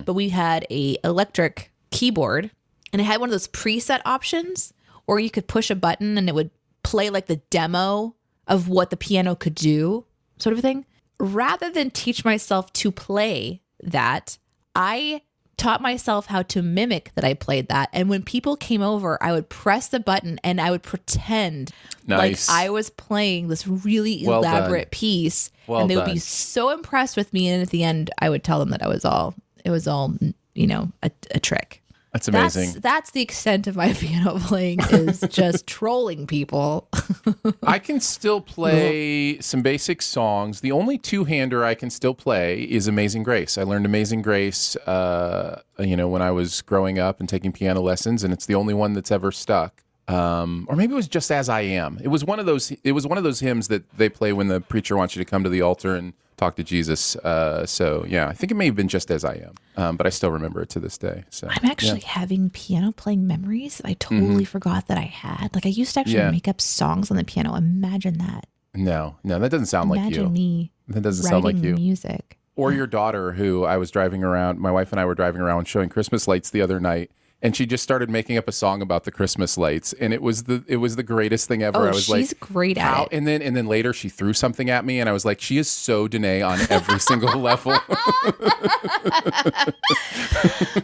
But 0.06 0.14
we 0.14 0.30
had 0.30 0.66
a 0.70 0.96
electric 1.04 1.72
keyboard 1.92 2.52
and 2.94 3.02
it 3.02 3.06
had 3.06 3.20
one 3.20 3.28
of 3.30 3.32
those 3.32 3.48
preset 3.50 4.02
options 4.06 4.74
or 5.08 5.20
you 5.20 5.30
could 5.30 5.48
push 5.48 5.70
a 5.70 5.76
button 5.76 6.18
and 6.18 6.30
it 6.30 6.36
would 6.36 6.50
play 6.84 7.10
like 7.10 7.28
the 7.28 7.38
demo 7.50 8.16
of 8.48 8.68
what 8.68 8.90
the 8.90 8.98
piano 8.98 9.36
could 9.36 9.56
do, 9.56 10.06
sort 10.38 10.54
of 10.54 10.62
thing. 10.62 10.86
Rather 11.20 11.70
than 11.70 11.90
teach 11.92 12.26
myself 12.26 12.72
to 12.74 12.92
play 12.92 13.62
that, 13.82 14.38
I 14.76 15.22
taught 15.56 15.82
myself 15.82 16.26
how 16.26 16.42
to 16.42 16.62
mimic 16.62 17.12
that 17.16 17.24
I 17.24 17.36
played 17.36 17.68
that. 17.70 17.88
And 17.94 18.10
when 18.10 18.24
people 18.24 18.56
came 18.58 18.82
over, 18.82 19.22
I 19.22 19.32
would 19.32 19.48
press 19.50 19.88
the 19.90 20.00
button 20.00 20.40
and 20.44 20.60
I 20.60 20.72
would 20.72 20.82
pretend 20.84 21.72
Nice. 22.08 22.50
like 22.50 22.66
I 22.66 22.70
was 22.72 22.90
playing 22.90 23.48
this 23.50 23.68
really 23.68 24.24
Well 24.26 24.42
done. 24.42 24.56
elaborate 24.56 24.92
piece. 24.92 25.52
Well 25.68 25.82
and 25.82 25.90
they 25.90 25.96
would 25.96 26.06
be 26.06 26.18
so 26.18 26.72
impressed 26.72 27.16
with 27.16 27.32
me. 27.32 27.48
And 27.50 27.62
at 27.62 27.70
the 27.70 27.84
end, 27.84 28.10
I 28.20 28.30
would 28.30 28.44
tell 28.44 28.60
them 28.60 28.70
that 28.72 28.82
I 28.82 28.88
was 28.88 29.06
all, 29.06 29.36
it 29.64 29.70
was 29.70 29.88
all, 29.88 30.16
you 30.56 30.68
know, 30.68 30.92
a, 31.04 31.12
a 31.32 31.40
trick. 31.40 31.83
That's 32.14 32.28
amazing. 32.28 32.74
That's 32.74 32.94
that's 32.94 33.12
the 33.12 33.22
extent 33.22 33.66
of 33.66 33.76
my 33.76 33.92
piano 34.00 34.38
playing 34.40 34.80
is 34.92 35.22
just 35.30 35.66
trolling 35.68 36.28
people. 36.28 36.88
I 37.64 37.80
can 37.80 38.00
still 38.00 38.40
play 38.40 39.40
some 39.40 39.64
basic 39.64 40.02
songs. 40.04 40.62
The 40.62 40.72
only 40.72 41.00
two 41.00 41.24
hander 41.24 41.66
I 41.66 41.74
can 41.74 41.90
still 41.90 42.14
play 42.14 42.62
is 42.62 42.88
Amazing 42.88 43.24
Grace. 43.24 43.58
I 43.58 43.64
learned 43.64 43.88
Amazing 43.88 44.22
Grace, 44.22 44.76
uh, 44.76 45.64
you 45.80 45.98
know, 45.98 46.08
when 46.08 46.22
I 46.22 46.30
was 46.30 46.62
growing 46.62 47.00
up 47.00 47.20
and 47.20 47.28
taking 47.28 47.52
piano 47.52 47.82
lessons, 47.82 48.24
and 48.24 48.32
it's 48.32 48.46
the 48.46 48.56
only 48.56 48.76
one 48.76 48.94
that's 48.94 49.12
ever 49.12 49.32
stuck. 49.32 49.84
Um, 50.08 50.68
or 50.70 50.76
maybe 50.76 50.94
it 50.94 50.96
was 50.96 51.08
just 51.08 51.32
as 51.32 51.50
I 51.50 51.62
am. 51.62 52.00
It 52.04 52.10
was 52.10 52.24
one 52.24 52.40
of 52.40 52.46
those. 52.46 52.72
It 52.84 52.92
was 52.92 53.08
one 53.08 53.18
of 53.18 53.24
those 53.24 53.40
hymns 53.40 53.70
that 53.70 53.90
they 53.98 54.08
play 54.08 54.34
when 54.34 54.50
the 54.50 54.62
preacher 54.62 54.96
wants 54.96 55.16
you 55.16 55.24
to 55.24 55.30
come 55.30 55.44
to 55.44 55.50
the 55.50 55.62
altar 55.62 55.96
and 55.96 56.14
talk 56.38 56.56
to 56.58 56.64
Jesus. 56.64 57.16
Uh, 57.18 57.66
so 57.66 58.06
yeah, 58.08 58.28
I 58.28 58.34
think 58.34 58.52
it 58.52 58.56
may 58.56 58.66
have 58.66 58.76
been 58.76 58.88
just 58.88 59.10
as 59.12 59.24
I 59.26 59.36
am, 59.36 59.54
um, 59.78 59.98
but 59.98 60.06
I 60.08 60.10
still 60.10 60.32
remember 60.32 60.62
it 60.62 60.70
to 60.70 60.80
this 60.80 60.98
day. 60.98 61.24
So 61.30 61.48
I'm 61.50 61.70
actually 61.70 62.02
having 62.02 62.50
piano 62.50 62.92
playing 62.92 63.26
memories 63.28 63.78
that 63.78 63.88
I 63.88 63.94
totally 63.94 64.46
forgot 64.46 64.88
that 64.88 64.98
I 64.98 65.02
had. 65.02 65.54
Like 65.54 65.66
I 65.66 65.70
used 65.70 65.94
to 65.96 66.00
actually 66.02 66.16
Mm-hmm. 66.16 66.26
Yeah. 66.28 66.32
make 66.32 66.48
up 66.48 66.62
songs 66.62 67.10
on 67.12 67.18
the 67.18 67.24
piano. 67.24 67.56
Imagine 67.56 68.18
that. 68.20 68.48
no, 68.74 69.16
no, 69.24 69.40
that 69.40 69.50
doesn't 69.50 69.68
sound 69.68 69.90
like 69.90 70.00
you. 70.00 70.06
Imagine 70.08 70.34
me 70.34 70.72
That 70.90 71.02
doesn't 71.02 71.26
sound 71.26 71.44
like 71.44 71.58
you. 71.58 71.76
music. 71.76 72.38
or 72.56 72.72
your 72.72 72.88
daughter 72.88 73.32
who 73.34 73.64
I 73.66 73.78
was 73.78 73.90
driving 73.92 74.24
around, 74.24 74.60
my 74.60 74.72
wife 74.72 74.92
and 74.92 75.00
I 75.00 75.06
were 75.06 75.16
driving 75.16 75.42
around 75.42 75.68
showing 75.68 75.90
Christmas 75.90 76.28
lights 76.28 76.50
the 76.52 76.62
other 76.62 76.80
night. 76.80 77.10
And 77.44 77.54
she 77.56 77.66
just 77.66 77.84
started 77.84 78.10
making 78.10 78.38
up 78.38 78.48
a 78.48 78.54
song 78.54 78.82
about 78.82 79.04
the 79.04 79.12
Christmas 79.12 79.58
lights, 79.58 79.92
and 79.92 80.14
it 80.14 80.22
was 80.22 80.44
the 80.44 80.64
it 80.66 80.78
was 80.78 80.96
the 80.96 81.04
greatest 81.04 81.46
thing 81.50 81.62
ever. 81.62 81.78
Oh, 81.78 81.88
I 81.88 81.88
was 81.90 82.06
she's 82.06 82.32
like, 82.32 82.40
great 82.40 82.78
at 82.78 82.84
how? 82.96 83.04
it. 83.04 83.10
And 83.18 83.28
then 83.28 83.42
and 83.42 83.54
then 83.54 83.68
later 83.68 83.92
she 83.92 84.08
threw 84.08 84.32
something 84.32 84.70
at 84.70 84.86
me, 84.86 85.02
and 85.02 85.10
I 85.10 85.12
was 85.12 85.26
like, 85.26 85.42
she 85.42 85.58
is 85.58 85.70
so 85.70 86.08
Danae 86.08 86.42
on 86.42 86.60
every 86.70 87.00
single 87.00 87.38
level. 87.38 87.74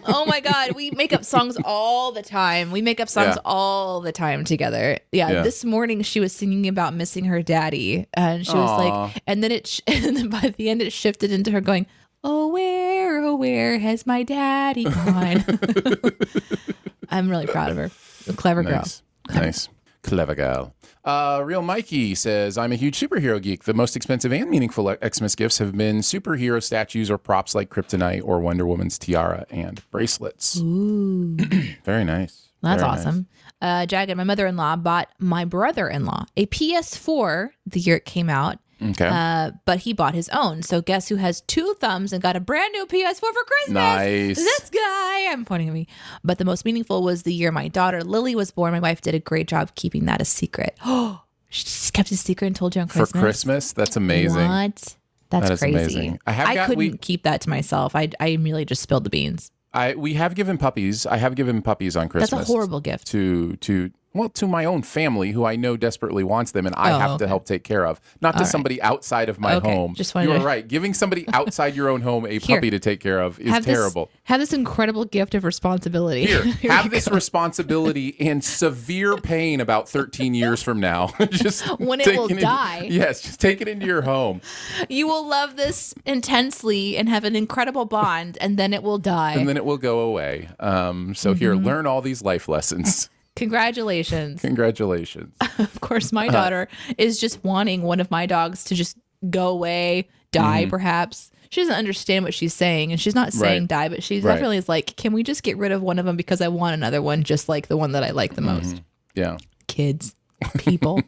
oh 0.05 0.25
my 0.27 0.39
god, 0.41 0.73
we 0.75 0.91
make 0.91 1.13
up 1.13 1.23
songs 1.25 1.57
all 1.63 2.11
the 2.11 2.21
time. 2.21 2.71
We 2.71 2.81
make 2.81 2.99
up 2.99 3.09
songs 3.09 3.35
Yeah. 3.35 3.41
all 3.45 4.01
the 4.01 4.11
time 4.11 4.43
together. 4.43 4.99
Yeah, 5.11 5.29
Yeah. 5.31 5.43
this 5.43 5.63
morning 5.63 6.01
she 6.01 6.19
was 6.19 6.33
singing 6.33 6.67
about 6.67 6.93
missing 6.93 7.25
her 7.25 7.41
daddy, 7.41 8.07
and 8.13 8.45
she 8.45 8.53
was 8.53 8.79
like, 8.85 9.21
and 9.27 9.43
then 9.43 9.51
it, 9.51 9.67
sh- 9.67 9.81
and 9.87 10.15
then 10.17 10.29
by 10.29 10.53
the 10.57 10.69
end 10.69 10.81
it 10.81 10.91
shifted 10.91 11.31
into 11.31 11.51
her 11.51 11.61
going, 11.61 11.85
"Oh 12.23 12.47
where, 12.49 13.19
oh 13.23 13.35
where 13.35 13.79
has 13.79 14.05
my 14.05 14.23
daddy 14.23 14.83
gone?" 14.85 15.43
I'm 17.09 17.29
really 17.29 17.47
proud 17.47 17.71
of 17.71 17.77
her. 17.77 17.91
A 18.27 18.33
clever 18.33 18.61
girl. 18.63 18.71
nice, 18.73 19.01
nice, 19.29 19.69
clever 20.03 20.35
girl. 20.35 20.73
Uh, 21.03 21.41
Real 21.43 21.61
Mikey 21.61 22.13
says, 22.13 22.57
"I'm 22.57 22.71
a 22.71 22.75
huge 22.75 22.99
superhero 22.99 23.41
geek. 23.41 23.63
The 23.63 23.73
most 23.73 23.95
expensive 23.95 24.31
and 24.33 24.49
meaningful 24.49 24.95
Xmas 25.03 25.33
gifts 25.35 25.57
have 25.57 25.75
been 25.75 25.99
superhero 25.99 26.61
statues 26.61 27.09
or 27.09 27.17
props 27.17 27.55
like 27.55 27.69
Kryptonite 27.69 28.21
or 28.23 28.39
Wonder 28.39 28.65
Woman's 28.67 28.99
tiara 28.99 29.45
and 29.49 29.81
bracelets. 29.91 30.59
Ooh, 30.59 31.35
Very 31.85 32.03
nice. 32.03 32.49
that's 32.61 32.81
Very 32.81 32.91
nice. 32.91 32.99
awesome. 32.99 33.27
Uh, 33.61 33.85
Jagged, 33.85 34.15
my 34.15 34.23
mother-in-law 34.23 34.75
bought 34.77 35.09
my 35.19 35.45
brother-in-law 35.45 36.25
a 36.37 36.45
PS4 36.45 37.49
the 37.65 37.79
year 37.79 37.95
it 37.95 38.05
came 38.05 38.29
out. 38.29 38.59
Okay. 38.81 39.07
Uh, 39.11 39.51
but 39.65 39.79
he 39.79 39.93
bought 39.93 40.13
his 40.13 40.29
own. 40.29 40.61
So 40.63 40.81
guess 40.81 41.07
who 41.09 41.15
has 41.17 41.41
two 41.41 41.75
thumbs 41.79 42.13
and 42.13 42.21
got 42.21 42.35
a 42.35 42.39
brand 42.39 42.71
new 42.73 42.85
PS4 42.85 43.19
for 43.19 43.33
Christmas? 43.43 43.73
Nice. 43.73 44.37
This 44.37 44.69
guy. 44.69 45.31
I'm 45.31 45.43
pointing 45.45 45.67
at 45.67 45.73
me. 45.73 45.87
But 46.23 46.37
the 46.37 46.45
most 46.45 46.63
meaningful 46.65 47.03
was 47.03 47.23
the 47.23 47.33
year 47.33 47.51
my 47.51 47.67
daughter 47.67 48.03
Lily 48.03 48.35
was 48.35 48.51
born. 48.51 48.71
My 48.71 48.79
wife 48.79 49.01
did 49.01 49.13
a 49.15 49.19
great 49.19 49.47
job 49.47 49.75
keeping 49.75 50.05
that 50.05 50.21
a 50.21 50.25
secret. 50.25 50.77
Oh, 50.85 51.21
she 51.49 51.63
just 51.65 51.93
kept 51.93 52.11
it 52.11 52.15
a 52.15 52.17
secret 52.17 52.47
and 52.47 52.55
told 52.55 52.75
you 52.75 52.81
on 52.81 52.87
Christmas. 52.87 53.11
For 53.11 53.19
Christmas. 53.19 53.73
That's 53.73 53.95
amazing. 53.97 54.47
What? 54.47 54.95
That's 55.29 55.49
That 55.49 55.59
crazy. 55.59 55.75
amazing. 55.77 56.19
I 56.25 56.31
have 56.31 56.55
got- 56.55 56.67
couldn't 56.67 56.77
we- 56.91 56.97
keep 56.97 57.23
that 57.23 57.41
to 57.41 57.49
myself. 57.49 57.95
I 57.95 58.09
I 58.19 58.27
immediately 58.29 58.65
just 58.65 58.81
spilled 58.81 59.03
the 59.03 59.09
beans. 59.09 59.51
I 59.73 59.93
we 59.93 60.15
have 60.15 60.33
given 60.33 60.57
puppies. 60.57 61.05
I 61.05 61.17
have 61.17 61.35
given 61.35 61.61
puppies 61.61 61.95
on 61.95 62.09
Christmas. 62.09 62.31
That's 62.31 62.49
a 62.49 62.51
horrible 62.51 62.79
gift. 62.79 63.05
to 63.07 63.55
to 63.57 63.91
well 64.13 64.29
to 64.29 64.47
my 64.47 64.65
own 64.65 64.81
family 64.81 65.31
who 65.31 65.45
I 65.45 65.55
know 65.55 65.77
desperately 65.77 66.23
wants 66.23 66.51
them 66.51 66.65
and 66.65 66.75
I 66.77 66.91
Oh, 66.91 66.99
have 66.99 67.11
okay. 67.11 67.17
to 67.25 67.27
help 67.27 67.45
take 67.45 67.63
care 67.63 67.85
of. 67.85 68.01
Not 68.21 68.31
to 68.31 68.37
All 68.37 68.43
right. 68.43 68.49
somebody 68.51 68.81
outside 68.81 69.29
of 69.29 69.39
my 69.39 69.55
Okay, 69.55 69.69
home. 69.73 69.93
just 69.95 70.15
you 70.15 70.31
are 70.31 70.39
to- 70.39 70.43
right. 70.43 70.67
Giving 70.67 70.93
somebody 70.93 71.25
outside 71.33 71.75
your 71.75 71.89
own 71.89 72.01
home 72.01 72.25
a 72.25 72.39
Here. 72.39 72.57
puppy 72.57 72.69
to 72.71 72.79
take 72.79 72.99
care 72.99 73.19
of 73.21 73.39
is 73.39 73.49
Have 73.49 73.65
this- 73.65 73.75
terrible. 73.75 74.09
have 74.23 74.39
this 74.39 74.51
incredible 74.53 75.05
gift 75.05 75.35
of 75.35 75.43
responsibility. 75.43 76.25
Here, 76.25 76.43
Here 76.61 76.71
have 76.71 76.89
this 76.89 77.07
go. 77.07 77.13
responsibility 77.15 78.15
and 78.19 78.43
severe 78.43 79.15
pain 79.17 79.59
about 79.61 79.87
13 79.87 80.33
years 80.33 80.63
from 80.63 80.79
now. 80.79 81.13
just 81.29 81.65
When 81.79 81.99
it 82.01 82.07
will 82.07 82.27
into- 82.27 82.41
die. 82.41 82.87
yes, 82.89 83.21
just 83.21 83.39
take 83.39 83.61
it 83.61 83.67
into 83.67 83.85
your 83.85 84.01
home. 84.01 84.41
You 84.89 85.07
will 85.07 85.27
love 85.27 85.55
this 85.55 85.93
intensely 86.05 86.97
and 86.97 87.07
have 87.09 87.23
an 87.23 87.35
incredible 87.35 87.85
bond, 87.85 88.37
and 88.41 88.57
then 88.57 88.73
it 88.73 88.81
will 88.83 88.97
die. 88.97 89.33
And 89.33 89.47
then 89.47 89.55
it 89.57 89.65
will 89.65 89.77
go 89.77 89.99
away. 89.99 90.49
Um, 90.59 91.13
so 91.15 91.33
here, 91.33 91.53
Mm-hmm. 91.53 91.65
learn 91.65 91.87
all 91.87 92.01
these 92.01 92.21
life 92.21 92.47
lessons. 92.47 93.09
Congratulations. 93.35 94.41
Congratulations. 94.41 95.33
of 95.59 95.81
course, 95.81 96.11
my 96.11 96.27
daughter 96.27 96.67
is 96.97 97.19
just 97.19 97.43
wanting 97.43 97.81
one 97.83 97.99
of 97.99 98.11
my 98.11 98.25
dogs 98.25 98.63
to 98.65 98.75
just 98.75 98.97
go 99.29 99.47
away, 99.49 100.07
die, 100.31 100.61
Mm-hmm. 100.63 100.69
perhaps. 100.69 101.31
She 101.51 101.61
doesn't 101.61 101.75
understand 101.75 102.23
what 102.25 102.33
she's 102.33 102.53
saying, 102.53 102.91
and 102.91 103.01
she's 103.01 103.15
not 103.15 103.33
saying 103.33 103.63
Right. 103.63 103.67
die, 103.69 103.89
but 103.89 104.03
she 104.03 104.19
Right. 104.19 104.33
definitely 104.33 104.57
is 104.57 104.69
like, 104.69 104.95
"Can 104.97 105.13
we 105.13 105.23
just 105.23 105.41
get 105.41 105.57
rid 105.57 105.71
of 105.71 105.81
one 105.81 105.97
of 105.97 106.05
them 106.05 106.15
because 106.15 106.41
I 106.41 106.47
want 106.47 106.75
another 106.75 107.01
one, 107.01 107.23
just 107.23 107.49
like 107.49 107.67
the 107.67 107.77
one 107.77 107.93
that 107.93 108.03
I 108.03 108.11
like 108.11 108.35
the 108.35 108.41
Mm-hmm. 108.41 108.69
most?" 108.69 108.81
Yeah. 109.15 109.37
Kids, 109.67 110.15
people. 110.59 111.01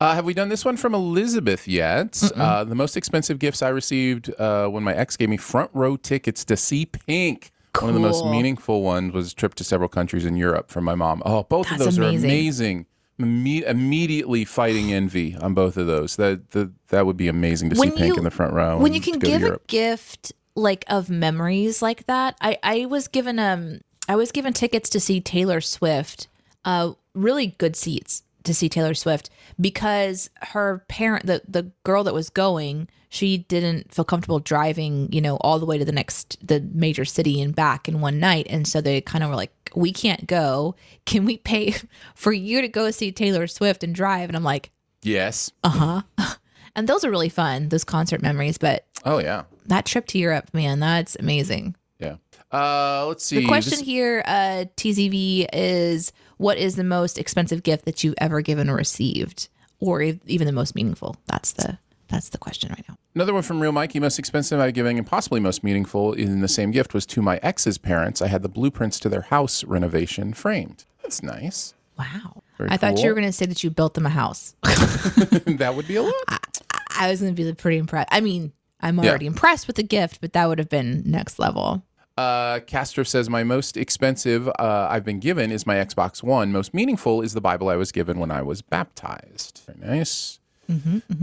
Uh, 0.00 0.14
have 0.14 0.24
we 0.24 0.34
done 0.34 0.48
this 0.50 0.64
one 0.64 0.76
from 0.76 0.94
Elizabeth 0.94 1.66
yet? 1.66 2.22
Uh, 2.36 2.62
the 2.64 2.74
most 2.76 2.96
expensive 2.96 3.38
gifts 3.38 3.60
I 3.60 3.68
received 3.70 4.30
uh, 4.38 4.68
when 4.68 4.82
my 4.84 4.94
ex 4.94 5.16
gave 5.16 5.28
me 5.28 5.36
front 5.36 5.70
row 5.74 5.96
tickets 5.96 6.44
to 6.44 6.56
see 6.56 6.86
Pink. 6.86 7.50
One 7.80 7.88
of 7.90 7.94
the 7.94 8.00
most 8.00 8.24
meaningful 8.26 8.82
ones 8.82 9.12
was 9.12 9.32
a 9.32 9.34
trip 9.34 9.54
to 9.56 9.64
several 9.64 9.88
countries 9.88 10.24
in 10.24 10.36
Europe 10.36 10.70
from 10.70 10.84
my 10.84 10.94
mom. 10.94 11.22
Oh, 11.24 11.42
both 11.44 11.68
That's 11.68 11.80
of 11.80 11.86
those 11.86 11.98
amazing. 11.98 12.24
are 12.30 12.32
amazing. 12.32 12.86
Imme- 13.20 13.62
immediately 13.68 14.44
fighting 14.44 14.92
envy 14.92 15.36
on 15.36 15.52
both 15.54 15.76
of 15.76 15.86
those. 15.86 16.16
That 16.16 16.50
that, 16.52 16.70
that 16.88 17.06
would 17.06 17.16
be 17.16 17.28
amazing 17.28 17.70
to 17.70 17.76
When 17.78 17.90
see 17.90 17.96
Pink 17.96 18.08
you- 18.14 18.16
in 18.18 18.24
the 18.24 18.30
front 18.30 18.54
row. 18.54 18.78
when 18.78 18.94
you 18.94 19.00
can 19.00 19.18
give 19.18 19.42
a 19.42 19.60
gift 19.66 20.32
like 20.56 20.84
of 20.88 21.08
memories 21.08 21.80
like 21.80 22.06
that 22.06 22.36
i 22.40 22.58
i 22.64 22.84
was 22.84 23.06
given 23.06 23.38
um 23.38 23.80
i 24.08 24.16
was 24.16 24.32
given 24.32 24.52
tickets 24.52 24.90
to 24.90 24.98
see 24.98 25.20
taylor 25.20 25.60
swift 25.60 26.26
uh 26.64 26.92
really 27.14 27.54
good 27.58 27.76
seats 27.76 28.24
to 28.42 28.52
see 28.52 28.68
taylor 28.68 28.92
swift 28.92 29.30
because 29.60 30.30
her 30.42 30.84
parent 30.88 31.26
the 31.26 31.42
the 31.46 31.70
girl 31.84 32.04
that 32.04 32.14
was 32.14 32.30
going 32.30 32.88
she 33.08 33.38
didn't 33.38 33.92
feel 33.92 34.04
comfortable 34.04 34.38
driving 34.38 35.08
you 35.12 35.20
know 35.20 35.36
all 35.38 35.58
the 35.58 35.66
way 35.66 35.76
to 35.78 35.84
the 35.84 35.92
next 35.92 36.38
the 36.46 36.60
major 36.72 37.04
city 37.04 37.40
and 37.40 37.54
back 37.54 37.88
in 37.88 38.00
one 38.00 38.18
night 38.18 38.46
and 38.48 38.66
so 38.66 38.80
they 38.80 39.00
kind 39.00 39.22
of 39.24 39.30
were 39.30 39.36
like 39.36 39.52
we 39.74 39.92
can't 39.92 40.26
go 40.26 40.74
can 41.06 41.24
we 41.24 41.36
pay 41.36 41.74
for 42.14 42.32
you 42.32 42.60
to 42.60 42.68
go 42.68 42.90
see 42.90 43.12
taylor 43.12 43.46
swift 43.46 43.82
and 43.84 43.94
drive 43.94 44.28
and 44.30 44.36
i'm 44.36 44.44
like 44.44 44.70
yes. 45.02 45.50
uh-huh 45.64 46.02
and 46.76 46.88
those 46.88 47.04
are 47.04 47.10
really 47.10 47.28
fun 47.28 47.68
those 47.68 47.84
concert 47.84 48.22
memories 48.22 48.58
but 48.58 48.86
Oh 49.04 49.18
yeah. 49.18 49.44
that 49.66 49.86
trip 49.86 50.06
to 50.08 50.18
Europe, 50.18 50.50
man, 50.52 50.78
that's 50.78 51.16
amazing. 51.18 51.74
Yeah. 51.98 52.16
Uh, 52.52 53.06
let's 53.06 53.24
see. 53.24 53.36
The 53.40 53.46
question 53.46 53.78
This- 53.78 53.86
here, 53.86 54.22
uh, 54.26 54.66
TZV, 54.76 55.46
is 55.54 56.12
what 56.36 56.58
is 56.58 56.76
the 56.76 56.84
most 56.84 57.18
expensive 57.18 57.62
gift 57.62 57.86
that 57.86 58.04
you've 58.04 58.14
ever 58.18 58.42
given 58.42 58.68
or 58.68 58.76
received, 58.76 59.48
or 59.80 60.02
even 60.02 60.46
the 60.46 60.52
most 60.52 60.74
meaningful? 60.74 61.16
That's 61.26 61.52
the 61.52 61.78
that's 62.08 62.30
the 62.30 62.38
question 62.38 62.70
right 62.70 62.84
now. 62.88 62.96
Another 63.14 63.32
one 63.32 63.42
from 63.42 63.60
Real 63.60 63.70
Mikey. 63.72 64.00
Most 64.00 64.18
expensive 64.18 64.58
I've 64.58 64.74
given 64.74 64.96
and 64.98 65.06
possibly 65.06 65.38
most 65.40 65.62
meaningful 65.62 66.12
in 66.12 66.40
the 66.40 66.48
same 66.48 66.70
gift 66.72 66.92
was 66.92 67.06
to 67.06 67.22
my 67.22 67.38
ex's 67.42 67.78
parents. 67.78 68.20
I 68.20 68.26
had 68.26 68.42
the 68.42 68.48
blueprints 68.48 68.98
to 69.00 69.08
their 69.08 69.22
house 69.22 69.62
renovation 69.64 70.32
framed. 70.34 70.84
That's 71.02 71.22
nice. 71.22 71.74
Wow. 71.98 72.42
Very 72.58 72.70
I 72.70 72.76
thought 72.76 72.98
you 73.00 73.08
were 73.08 73.14
going 73.14 73.26
to 73.26 73.32
say 73.32 73.46
that 73.46 73.62
you 73.62 73.70
built 73.70 73.94
them 73.94 74.06
a 74.06 74.10
house. 74.10 74.54
that 74.62 75.72
would 75.76 75.86
be 75.86 75.96
a 75.96 76.02
lot. 76.02 76.58
I 76.98 77.10
was 77.10 77.20
going 77.20 77.34
to 77.34 77.42
be 77.44 77.52
pretty 77.54 77.78
impressed. 77.78 78.08
I 78.10 78.20
mean, 78.20 78.52
I'm 78.80 78.98
Yeah. 78.98 79.10
already 79.10 79.26
impressed 79.26 79.66
with 79.66 79.76
the 79.76 79.82
gift, 79.82 80.20
but 80.20 80.32
that 80.32 80.46
would 80.48 80.58
have 80.58 80.68
been 80.68 81.02
next 81.06 81.38
level. 81.38 81.82
Uh, 82.16 82.60
Castro 82.60 83.04
says, 83.04 83.30
My 83.30 83.44
most 83.44 83.76
expensive 83.76 84.48
uh, 84.48 84.88
I've 84.90 85.04
been 85.04 85.20
given 85.20 85.50
is 85.50 85.66
my 85.66 85.76
Xbox 85.76 86.22
One. 86.22 86.52
Most 86.52 86.74
meaningful 86.74 87.22
is 87.22 87.32
the 87.32 87.40
Bible 87.40 87.68
I 87.68 87.76
was 87.76 87.92
given 87.92 88.18
when 88.18 88.30
I 88.30 88.42
was 88.42 88.62
baptized. 88.62 89.62
Very 89.66 89.96
nice. 89.96 90.38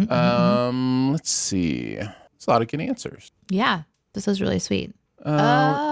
um, 0.09 1.11
Let's 1.11 1.29
see. 1.31 1.97
It's 2.35 2.47
a 2.47 2.49
lot 2.49 2.61
of 2.61 2.67
good 2.67 2.81
answers. 2.81 3.31
Yeah, 3.49 3.83
this 4.13 4.27
was 4.27 4.41
really 4.41 4.59
sweet. 4.59 4.93
Uh, 5.23 5.87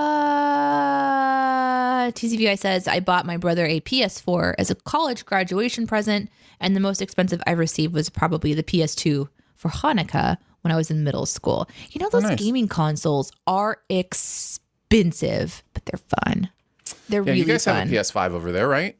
Uh, 2.06 2.12
TCVI 2.12 2.58
says, 2.60 2.88
I 2.88 3.00
bought 3.00 3.26
my 3.26 3.38
brother 3.38 3.66
a 3.66 3.80
PS4 3.82 4.54
as 4.60 4.70
a 4.70 4.76
college 4.76 5.26
graduation 5.26 5.88
present, 5.88 6.30
and 6.60 6.76
the 6.76 6.80
most 6.80 7.02
expensive 7.02 7.41
I 7.48 7.52
received 7.52 7.93
was 7.93 8.10
probably 8.12 8.54
the 8.54 8.62
PS2 8.64 9.28
for 9.56 9.70
Hanukkah 9.70 10.38
when 10.62 10.72
I 10.72 10.76
was 10.76 10.91
in 10.91 11.04
middle 11.04 11.26
school. 11.26 11.68
You 11.91 12.02
know, 12.02 12.10
those 12.10 12.24
nice. 12.24 12.39
gaming 12.39 12.68
consoles 12.68 13.32
are 13.48 13.80
expensive, 13.89 14.62
but 14.90 15.86
they're 15.86 16.00
fun. 16.24 16.50
They're 17.10 17.22
yeah, 17.22 17.28
really 17.32 17.40
you 17.40 17.46
guys 17.46 17.66
fun. 17.66 17.76
have 17.76 17.92
a 17.92 17.96
PS5 17.96 18.32
over 18.32 18.52
there, 18.52 18.68
right? 18.68 18.98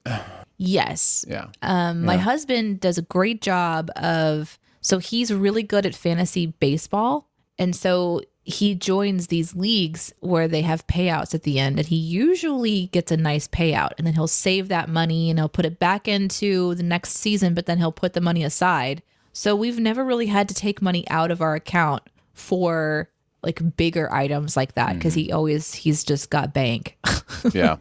yes. 0.58 1.26
Yeah. 1.28 1.48
Um, 1.62 2.04
My 2.04 2.18
husband 2.18 2.80
does 2.80 2.98
a 2.98 3.02
great 3.04 3.42
job 3.42 3.90
of, 3.96 4.60
so 4.82 5.00
he's 5.00 5.34
really 5.34 5.64
good 5.64 5.86
at 5.86 5.96
fantasy 5.96 6.48
baseball. 6.48 7.30
And 7.58 7.76
so 7.76 8.22
he 8.44 8.76
joins 8.76 9.28
these 9.28 9.56
leagues 9.56 10.14
where 10.20 10.48
they 10.48 10.62
have 10.62 10.86
payouts 10.88 11.34
at 11.34 11.44
the 11.44 11.58
end, 11.60 11.80
and 11.80 11.88
he 11.88 11.96
usually 11.96 12.88
gets 12.88 13.12
a 13.12 13.18
nice 13.18 13.48
payout. 13.48 13.92
And 13.98 14.06
then 14.06 14.14
he'll 14.14 14.28
save 14.28 14.68
that 14.68 14.90
money 14.90 15.30
and 15.30 15.40
he'll 15.40 15.50
put 15.50 15.66
it 15.66 15.80
back 15.80 16.08
into 16.08 16.76
the 16.76 16.84
next 16.84 17.14
season, 17.14 17.54
but 17.54 17.66
then 17.66 17.78
he'll 17.80 17.92
put 17.92 18.14
the 18.14 18.22
money 18.22 18.44
aside. 18.44 19.02
So 19.34 19.56
we've 19.56 19.80
never 19.80 20.06
really 20.06 20.28
had 20.28 20.48
to 20.50 20.54
take 20.54 20.82
money 20.82 21.08
out 21.10 21.32
of 21.32 21.42
our 21.42 21.56
account 21.56 22.04
for 22.34 23.10
like 23.46 23.78
bigger 23.78 24.12
items 24.12 24.58
like 24.58 24.76
that 24.76 24.96
because 24.96 25.14
he 25.14 25.32
always, 25.32 25.74
he's 25.74 26.04
just 26.04 26.30
got 26.30 26.54
bank 26.54 26.98
Yeah. 27.54 27.78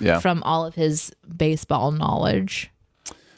Yeah. 0.00 0.20
from 0.20 0.42
all 0.44 0.64
of 0.64 0.74
his 0.74 1.12
baseball 1.36 1.90
knowledge. 1.90 2.70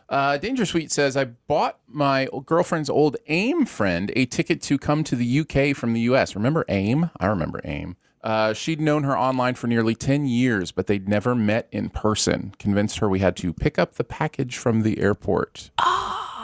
Uh, 0.09 0.39
Danger 0.39 0.65
Sweet 0.65 0.91
says, 0.91 1.17
I 1.17 1.25
bought 1.25 1.79
my 1.87 2.29
girlfriend's 2.47 2.89
old 2.89 3.17
AIM 3.27 3.67
friend 3.67 4.11
a 4.17 4.25
ticket 4.27 4.63
to 4.63 4.79
come 4.79 5.05
to 5.05 5.15
the 5.17 5.41
UK 5.41 5.77
from 5.77 5.93
the 5.93 6.01
US. 6.01 6.35
Remember 6.35 6.65
AIM? 6.69 7.11
I 7.19 7.27
remember 7.27 7.61
AIM. 7.65 7.97
Uh, 8.25 8.53
she'd 8.53 8.81
known 8.81 9.05
her 9.05 9.17
online 9.17 9.55
for 9.55 9.67
nearly 9.69 9.95
10 9.95 10.27
years, 10.27 10.73
but 10.73 10.87
they'd 10.87 11.09
never 11.09 11.35
met 11.35 11.69
in 11.71 11.89
person. 11.89 12.53
Convinced 12.59 12.99
her 12.99 13.09
we 13.09 13.21
had 13.21 13.37
to 13.37 13.53
pick 13.53 13.79
up 13.79 13.95
the 13.95 14.05
package 14.05 14.57
from 14.57 14.83
the 14.83 14.99
airport. 14.99 15.71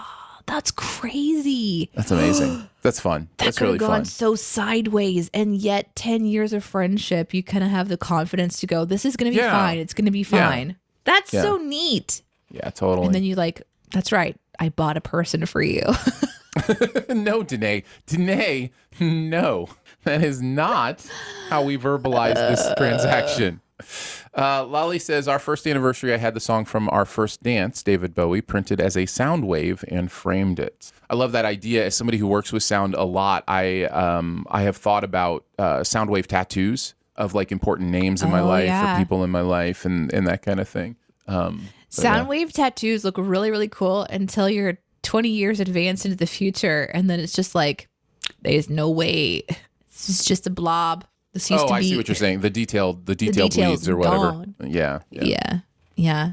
That's 0.46 0.70
crazy. 0.70 1.90
That's 1.94 2.10
amazing. 2.10 2.68
That's 2.82 3.00
fun. 3.00 3.28
That 3.38 3.46
That's 3.46 3.58
could 3.58 3.64
really 3.64 3.74
have 3.78 3.80
gone 3.88 3.90
fun. 4.00 4.04
so 4.04 4.34
sideways, 4.34 5.30
and 5.32 5.56
yet 5.56 5.94
ten 5.96 6.26
years 6.26 6.52
of 6.52 6.62
friendship, 6.62 7.32
you 7.32 7.42
kind 7.42 7.64
of 7.64 7.70
have 7.70 7.88
the 7.88 7.96
confidence 7.96 8.60
to 8.60 8.66
go, 8.66 8.84
"This 8.84 9.04
is 9.06 9.16
going 9.16 9.32
to 9.32 9.36
be 9.36 9.42
Yeah. 9.42 9.50
fine. 9.52 9.78
It's 9.78 9.94
going 9.94 10.04
to 10.04 10.10
be 10.10 10.20
Yeah. 10.20 10.48
fine." 10.50 10.76
That's 11.04 11.32
Yeah. 11.32 11.42
so 11.42 11.56
neat. 11.56 12.22
Yeah, 12.50 12.68
totally. 12.70 13.06
And 13.06 13.14
then 13.14 13.24
you 13.24 13.34
like, 13.36 13.62
"That's 13.92 14.12
right. 14.12 14.36
I 14.58 14.68
bought 14.68 14.96
a 14.98 15.00
person 15.00 15.46
for 15.46 15.62
you." 15.62 15.82
no, 17.08 17.42
Danae. 17.42 17.82
Danae, 18.06 18.70
no. 19.00 19.68
That 20.04 20.22
is 20.22 20.40
not 20.42 21.04
how 21.48 21.62
we 21.64 21.76
verbalize 21.78 22.34
this 22.34 22.60
uh, 22.60 22.74
transaction. 22.76 23.60
Uh, 24.36 24.64
Lolly 24.64 24.98
says, 24.98 25.28
Our 25.28 25.38
first 25.38 25.66
anniversary, 25.66 26.12
I 26.14 26.16
had 26.16 26.34
the 26.34 26.40
song 26.40 26.64
from 26.64 26.88
our 26.90 27.04
first 27.04 27.42
dance, 27.42 27.82
David 27.82 28.14
Bowie, 28.14 28.40
printed 28.40 28.80
as 28.80 28.96
a 28.96 29.06
sound 29.06 29.46
wave 29.46 29.84
and 29.88 30.10
framed 30.10 30.58
it. 30.58 30.92
I 31.10 31.14
love 31.14 31.32
that 31.32 31.44
idea. 31.44 31.86
As 31.86 31.96
somebody 31.96 32.18
who 32.18 32.26
works 32.26 32.52
with 32.52 32.62
sound 32.62 32.94
a 32.94 33.04
lot, 33.04 33.44
I 33.48 33.84
um, 33.84 34.46
I 34.50 34.62
have 34.62 34.76
thought 34.76 35.04
about 35.04 35.44
uh, 35.58 35.84
sound 35.84 36.10
wave 36.10 36.26
tattoos 36.28 36.94
of 37.16 37.34
like 37.34 37.52
important 37.52 37.90
names 37.90 38.22
in 38.22 38.30
my 38.30 38.40
Oh, 38.40 38.46
life 38.46 38.66
yeah. 38.66 38.94
or 38.96 38.98
people 38.98 39.22
in 39.22 39.30
my 39.30 39.40
life 39.42 39.84
and, 39.84 40.12
and 40.12 40.26
that 40.26 40.42
kind 40.42 40.58
of 40.58 40.68
thing. 40.68 40.96
Um, 41.28 41.68
Soundwave 41.90 42.52
tattoos 42.52 43.04
look 43.04 43.16
really, 43.18 43.52
really 43.52 43.68
cool 43.68 44.02
until 44.10 44.48
you're 44.48 44.78
20 45.04 45.28
years 45.28 45.60
advanced 45.60 46.04
into 46.04 46.16
the 46.16 46.26
future, 46.26 46.90
and 46.92 47.08
then 47.08 47.20
it's 47.20 47.32
just 47.32 47.54
like, 47.54 47.88
there's 48.42 48.68
no 48.68 48.90
way. 48.90 49.44
It's 49.88 50.24
just 50.24 50.46
a 50.46 50.50
blob. 50.50 51.04
This 51.34 51.50
used 51.50 51.64
oh, 51.64 51.68
to 51.68 51.74
I 51.74 51.80
be. 51.80 51.90
see 51.90 51.96
what 51.96 52.08
you're 52.08 52.14
saying. 52.14 52.40
The 52.40 52.50
detailed, 52.50 53.04
the 53.04 53.14
detailed 53.14 53.56
leads 53.56 53.88
or 53.88 53.96
whatever. 53.96 54.46
Yeah, 54.60 55.00
yeah. 55.10 55.24
yeah 55.24 55.58
yeah 55.96 56.32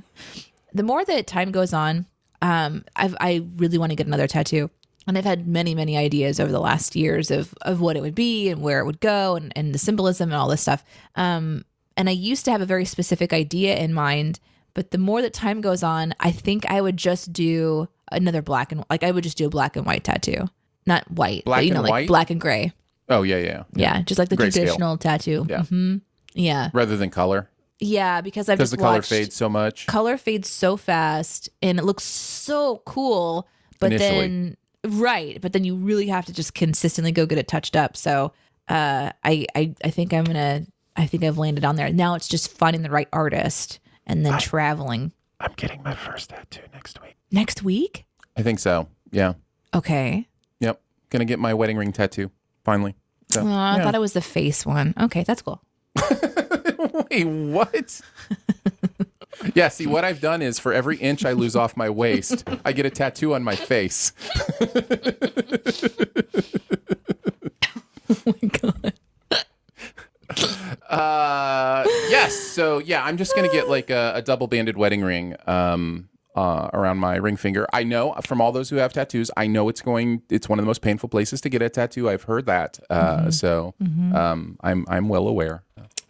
the 0.73 0.83
more 0.83 1.03
that 1.05 1.27
time 1.27 1.51
goes 1.51 1.73
on 1.73 2.05
um 2.41 2.83
I've, 2.95 3.15
i 3.19 3.45
really 3.57 3.77
want 3.77 3.91
to 3.91 3.95
get 3.95 4.07
another 4.07 4.27
tattoo 4.27 4.69
and 5.07 5.17
i've 5.17 5.25
had 5.25 5.47
many 5.47 5.75
many 5.75 5.97
ideas 5.97 6.39
over 6.39 6.51
the 6.51 6.59
last 6.59 6.95
years 6.95 7.31
of 7.31 7.53
of 7.61 7.81
what 7.81 7.95
it 7.95 8.01
would 8.01 8.15
be 8.15 8.49
and 8.49 8.61
where 8.61 8.79
it 8.79 8.85
would 8.85 8.99
go 8.99 9.35
and, 9.35 9.53
and 9.55 9.73
the 9.73 9.79
symbolism 9.79 10.29
and 10.29 10.37
all 10.37 10.47
this 10.47 10.61
stuff 10.61 10.83
um 11.15 11.65
and 11.97 12.09
i 12.09 12.13
used 12.13 12.45
to 12.45 12.51
have 12.51 12.61
a 12.61 12.65
very 12.65 12.85
specific 12.85 13.33
idea 13.33 13.75
in 13.75 13.93
mind 13.93 14.39
but 14.73 14.91
the 14.91 14.97
more 14.97 15.21
that 15.21 15.33
time 15.33 15.61
goes 15.61 15.83
on 15.83 16.13
i 16.19 16.31
think 16.31 16.65
i 16.69 16.81
would 16.81 16.97
just 16.97 17.31
do 17.31 17.87
another 18.11 18.41
black 18.41 18.71
and 18.71 18.83
like 18.89 19.03
i 19.03 19.11
would 19.11 19.23
just 19.23 19.37
do 19.37 19.47
a 19.47 19.49
black 19.49 19.75
and 19.75 19.85
white 19.85 20.03
tattoo 20.03 20.49
not 20.87 21.09
white 21.11 21.45
Black 21.45 21.59
but 21.59 21.65
you 21.65 21.71
and 21.71 21.75
know 21.75 21.81
like 21.83 21.91
white? 21.91 22.07
black 22.07 22.29
and 22.29 22.41
gray 22.41 22.73
Oh, 23.11 23.23
yeah, 23.23 23.37
yeah. 23.37 23.63
yeah, 23.75 24.01
just 24.03 24.17
like 24.19 24.29
the 24.29 24.37
Grayscale. 24.37 24.53
traditional 24.53 24.97
tattoo 24.97 25.45
Yeah. 25.49 25.63
hmm 25.63 25.97
yeah 26.33 26.69
Rather 26.73 26.95
than 26.97 27.09
color. 27.09 27.49
yeah 27.79 28.21
because 28.21 28.47
i've 28.47 28.57
because 28.57 28.71
the 28.71 28.77
color 28.77 28.95
watched- 28.97 29.09
fades 29.09 29.35
so 29.35 29.49
much. 29.49 29.85
color 29.87 30.17
fades 30.17 30.49
so 30.49 30.77
fast 30.77 31.49
and 31.61 31.77
it 31.77 31.83
looks 31.83 32.03
so 32.05 32.81
cool 32.85 33.47
but 33.79 33.91
Initially. 33.91 34.19
then 34.19 34.57
right 34.87 35.41
but 35.41 35.51
then 35.53 35.63
you 35.65 35.75
really 35.75 36.07
have 36.07 36.25
to 36.25 36.33
just 36.33 36.53
consistently 36.53 37.11
go 37.11 37.25
get 37.25 37.37
it 37.37 37.47
touched 37.47 37.75
up 37.75 37.97
so 37.97 38.31
uh 38.69 39.11
i 39.23 39.45
i, 39.55 39.73
I 39.83 39.89
think 39.89 40.13
i'm 40.13 40.23
gonna 40.23 40.65
i 40.95 41.05
think 41.05 41.23
i've 41.23 41.37
landed 41.37 41.65
on 41.65 41.75
there 41.75 41.91
now 41.91 42.15
it's 42.15 42.27
just 42.29 42.51
finding 42.57 42.81
the 42.81 42.89
right 42.89 43.07
artist 43.11 43.79
and 44.07 44.25
then 44.25 44.39
traveling 44.39 45.11
I'm 45.39 45.53
getting 45.57 45.81
my 45.83 45.95
first 45.95 46.29
tattoo 46.29 46.61
next 46.73 47.01
week. 47.01 47.15
next 47.31 47.63
week 47.63 48.05
I 48.37 48.43
think 48.43 48.59
so. 48.59 48.87
Yeah. 49.11 49.33
okay 49.73 50.27
Yep. 50.61 50.79
Gonna 51.09 51.25
get 51.25 51.39
my 51.39 51.53
wedding 51.53 51.75
ring 51.77 51.91
tattoo 51.91 52.31
finally. 52.63 52.95
So, 53.31 53.41
oh, 53.41 53.47
i 53.47 53.77
yeah. 53.77 53.83
thought 53.83 53.95
it 53.95 54.01
was 54.01 54.13
the 54.13 54.21
face 54.21 54.65
one 54.65 54.93
okay 54.99 55.23
that's 55.23 55.41
cool 55.41 55.61
Wait, 57.11 57.25
what? 57.25 58.01
yeah. 59.53 59.67
See, 59.69 59.85
what 59.87 60.03
I've 60.03 60.19
done 60.21 60.41
is 60.41 60.57
for 60.59 60.73
every 60.73 60.97
inch 60.97 61.25
I 61.25 61.33
lose 61.33 61.55
off 61.55 61.77
my 61.77 61.89
waist, 61.89 62.43
I 62.65 62.71
get 62.71 62.85
a 62.85 62.89
tattoo 62.89 63.33
on 63.33 63.43
my 63.43 63.55
face. 63.55 64.13
oh 68.09 68.23
my 68.25 68.47
god 68.49 68.93
Uh, 70.89 71.83
yes. 72.09 72.35
So 72.35 72.79
yeah, 72.79 73.03
I'm 73.03 73.17
just 73.17 73.35
gonna 73.35 73.51
get 73.51 73.69
like 73.69 73.89
a, 73.89 74.13
a 74.15 74.21
double 74.21 74.47
banded 74.47 74.77
wedding 74.77 75.01
ring. 75.01 75.35
Um. 75.47 76.09
Uh, 76.33 76.69
around 76.73 76.97
my 76.97 77.15
ring 77.17 77.35
finger. 77.35 77.67
I 77.73 77.83
know 77.83 78.13
from 78.23 78.39
all 78.39 78.53
those 78.53 78.69
who 78.69 78.77
have 78.77 78.93
tattoos, 78.93 79.29
I 79.35 79.47
know 79.47 79.67
it's 79.67 79.81
going. 79.81 80.21
It's 80.29 80.47
one 80.47 80.59
of 80.59 80.63
the 80.63 80.67
most 80.67 80.81
painful 80.81 81.09
places 81.09 81.41
to 81.41 81.49
get 81.49 81.61
a 81.61 81.67
tattoo. 81.69 82.07
I've 82.09 82.23
heard 82.23 82.45
that. 82.45 82.79
Uh, 82.89 83.29
So, 83.31 83.73
um, 84.15 84.57
I'm 84.61 84.85
I'm 84.87 85.09
well 85.09 85.27
aware. 85.27 85.63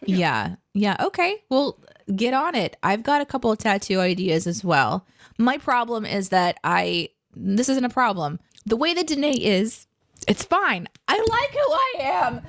Yeah. 0.06 0.54
Yeah. 0.74 0.96
Okay. 1.00 1.42
Well, 1.48 1.76
get 2.14 2.34
on 2.34 2.54
it. 2.54 2.76
I've 2.84 3.02
got 3.02 3.20
a 3.20 3.26
couple 3.26 3.50
of 3.50 3.58
tattoo 3.58 3.98
ideas 4.00 4.46
as 4.46 4.64
well. 4.64 5.06
My 5.38 5.58
problem 5.58 6.04
is 6.06 6.28
that 6.28 6.58
I, 6.62 7.08
this 7.34 7.68
isn't 7.68 7.84
a 7.84 7.88
problem. 7.88 8.38
The 8.66 8.76
way 8.76 8.94
that 8.94 9.06
Danae 9.08 9.32
is, 9.32 9.86
it's 10.28 10.44
fine. 10.44 10.88
I 11.08 11.16
like 11.18 11.50
who 11.50 11.72
I 11.72 11.94
am. 12.22 12.40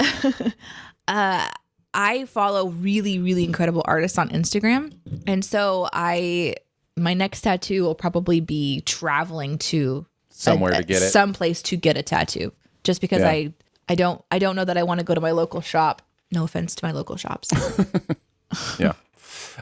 Um, 0.00 0.52
uh, 1.08 1.48
I 1.92 2.24
follow 2.26 2.68
really, 2.68 3.18
really 3.18 3.44
incredible 3.44 3.82
artists 3.84 4.16
on 4.18 4.28
Instagram. 4.30 4.92
And 5.26 5.44
so 5.44 5.88
I, 5.92 6.54
my 6.96 7.14
next 7.14 7.40
tattoo 7.42 7.82
will 7.82 7.94
probably 7.94 8.40
be 8.40 8.80
traveling 8.82 9.58
to 9.58 10.06
Somewhere 10.28 10.72
a- 10.72 10.76
to 10.76 10.82
get 10.84 11.02
it. 11.02 11.10
someplace 11.10 11.62
to 11.62 11.76
get 11.76 11.96
a 11.96 12.02
tattoo 12.02 12.52
just 12.84 13.00
because 13.00 13.20
Yeah. 13.20 13.28
I 13.28 13.52
I 13.88 13.94
don't 13.96 14.24
I 14.30 14.38
don't 14.38 14.54
know 14.56 14.64
that 14.64 14.78
I 14.78 14.84
want 14.84 15.00
to 15.00 15.04
go 15.04 15.14
to 15.14 15.20
my 15.20 15.32
local 15.32 15.60
shop. 15.60 16.00
No 16.32 16.44
offense 16.44 16.74
to 16.76 16.84
my 16.86 16.92
local 16.92 17.16
shops. 17.16 17.50
Yeah. 18.78 18.92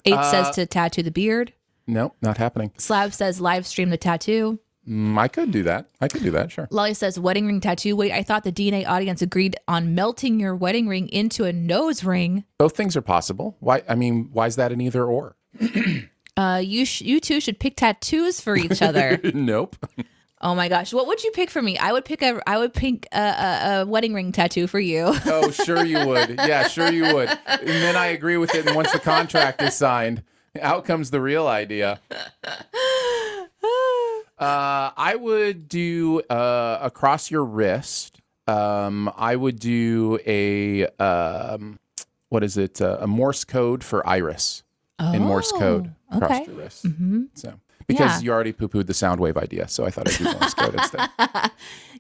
Eight 0.05 0.15
Uh, 0.15 0.31
says 0.31 0.55
to 0.57 0.67
tattoo 0.67 1.03
the 1.03 1.11
beard. 1.11 1.53
No, 1.87 2.13
not 2.23 2.37
happening. 2.39 2.73
Slab 2.79 3.13
says 3.13 3.41
live 3.41 3.67
stream 3.67 3.91
the 3.91 3.97
tattoo. 3.97 4.59
Mm, 4.89 5.19
I 5.19 5.29
could 5.29 5.51
do 5.51 5.63
that. 5.65 5.91
I 6.01 6.09
could 6.09 6.23
do 6.23 6.31
that. 6.31 6.51
Sure. 6.51 6.67
Lolly 6.71 6.95
says 6.95 7.19
wedding 7.21 7.47
ring 7.47 7.61
tattoo. 7.61 7.95
Wait, 7.95 8.13
I 8.13 8.23
thought 8.23 8.45
the 8.45 8.53
DNA 8.53 8.87
audience 8.89 9.21
agreed 9.21 9.57
on 9.69 9.95
melting 9.95 10.41
your 10.41 10.55
wedding 10.57 10.89
ring 10.89 11.09
into 11.09 11.45
a 11.45 11.53
nose 11.53 12.05
ring. 12.05 12.45
Both 12.59 12.77
things 12.77 12.97
are 12.97 13.03
possible. 13.03 13.57
Why? 13.61 13.83
I 13.89 13.95
mean, 13.95 14.31
why 14.33 14.47
is 14.47 14.57
that 14.57 14.73
an 14.73 14.81
either 14.81 15.05
or? 15.05 15.37
Uh, 16.37 16.59
you 16.59 16.85
sh- 16.87 17.01
you 17.01 17.19
two 17.19 17.41
should 17.41 17.59
pick 17.59 17.75
tattoos 17.75 18.41
for 18.41 18.55
each 18.57 18.81
other. 18.81 19.19
nope. 19.35 19.75
oh 20.41 20.55
my 20.55 20.69
gosh, 20.69 20.93
what 20.93 21.09
would 21.09 21.25
you 21.25 21.33
pick 21.33 21.51
for 21.51 21.61
me? 21.61 21.77
I 21.77 21.91
would 21.91 22.05
pick 22.05 22.23
a 22.23 22.41
I 22.49 22.59
would 22.59 22.73
pick 22.73 23.09
a, 23.13 23.19
a, 23.19 23.81
a 23.81 23.87
wedding 23.87 24.15
ring 24.15 24.31
tattoo 24.31 24.69
for 24.69 24.79
you. 24.79 25.13
Oh, 25.27 25.51
sure 25.51 25.85
you 25.85 26.07
would. 26.07 26.37
Yeah, 26.39 26.69
sure 26.69 26.93
you 26.93 27.13
would. 27.13 27.29
And 27.29 27.67
then 27.67 27.97
I 27.97 28.07
agree 28.07 28.37
with 28.37 28.55
it. 28.55 28.69
And 28.69 28.77
once 28.77 28.93
the 28.93 29.01
contract 29.01 29.61
is 29.63 29.75
signed, 29.75 30.23
Out 30.63 30.85
comes 30.85 31.11
the 31.11 31.21
real 31.21 31.49
idea. 31.49 31.99
Uh, 34.39 34.91
I 34.97 35.17
would 35.17 35.69
do 35.69 36.21
uh, 36.31 36.79
across 36.81 37.31
your 37.31 37.45
wrist. 37.45 38.21
Um, 38.47 39.13
I 39.17 39.37
would 39.37 39.59
do 39.59 40.19
a 40.27 40.87
um, 41.03 41.79
what 42.31 42.43
is 42.45 42.57
it? 42.57 42.81
Uh, 42.81 42.99
a 43.01 43.07
Morse 43.07 43.45
code 43.45 43.83
for 43.85 44.07
iris 44.09 44.63
in 45.13 45.23
Morse 45.23 45.53
code 45.53 45.93
Oh, 46.11 46.17
across 46.17 46.31
okay. 46.39 46.47
your 46.47 46.55
wrist. 46.57 46.87
hmm 46.87 47.25
So 47.35 47.53
because 47.87 48.17
Yeah. 48.17 48.21
you 48.27 48.33
already 48.33 48.53
poo 48.53 48.69
pooed 48.69 48.87
the 48.87 48.95
sound 48.95 49.21
wave 49.21 49.37
idea, 49.37 49.67
so 49.69 49.85
I 49.85 49.91
thought 49.91 50.09
I'd 50.09 50.17
do 50.19 50.25
Morse 50.25 50.55
code 50.55 50.75
instead. 50.75 51.11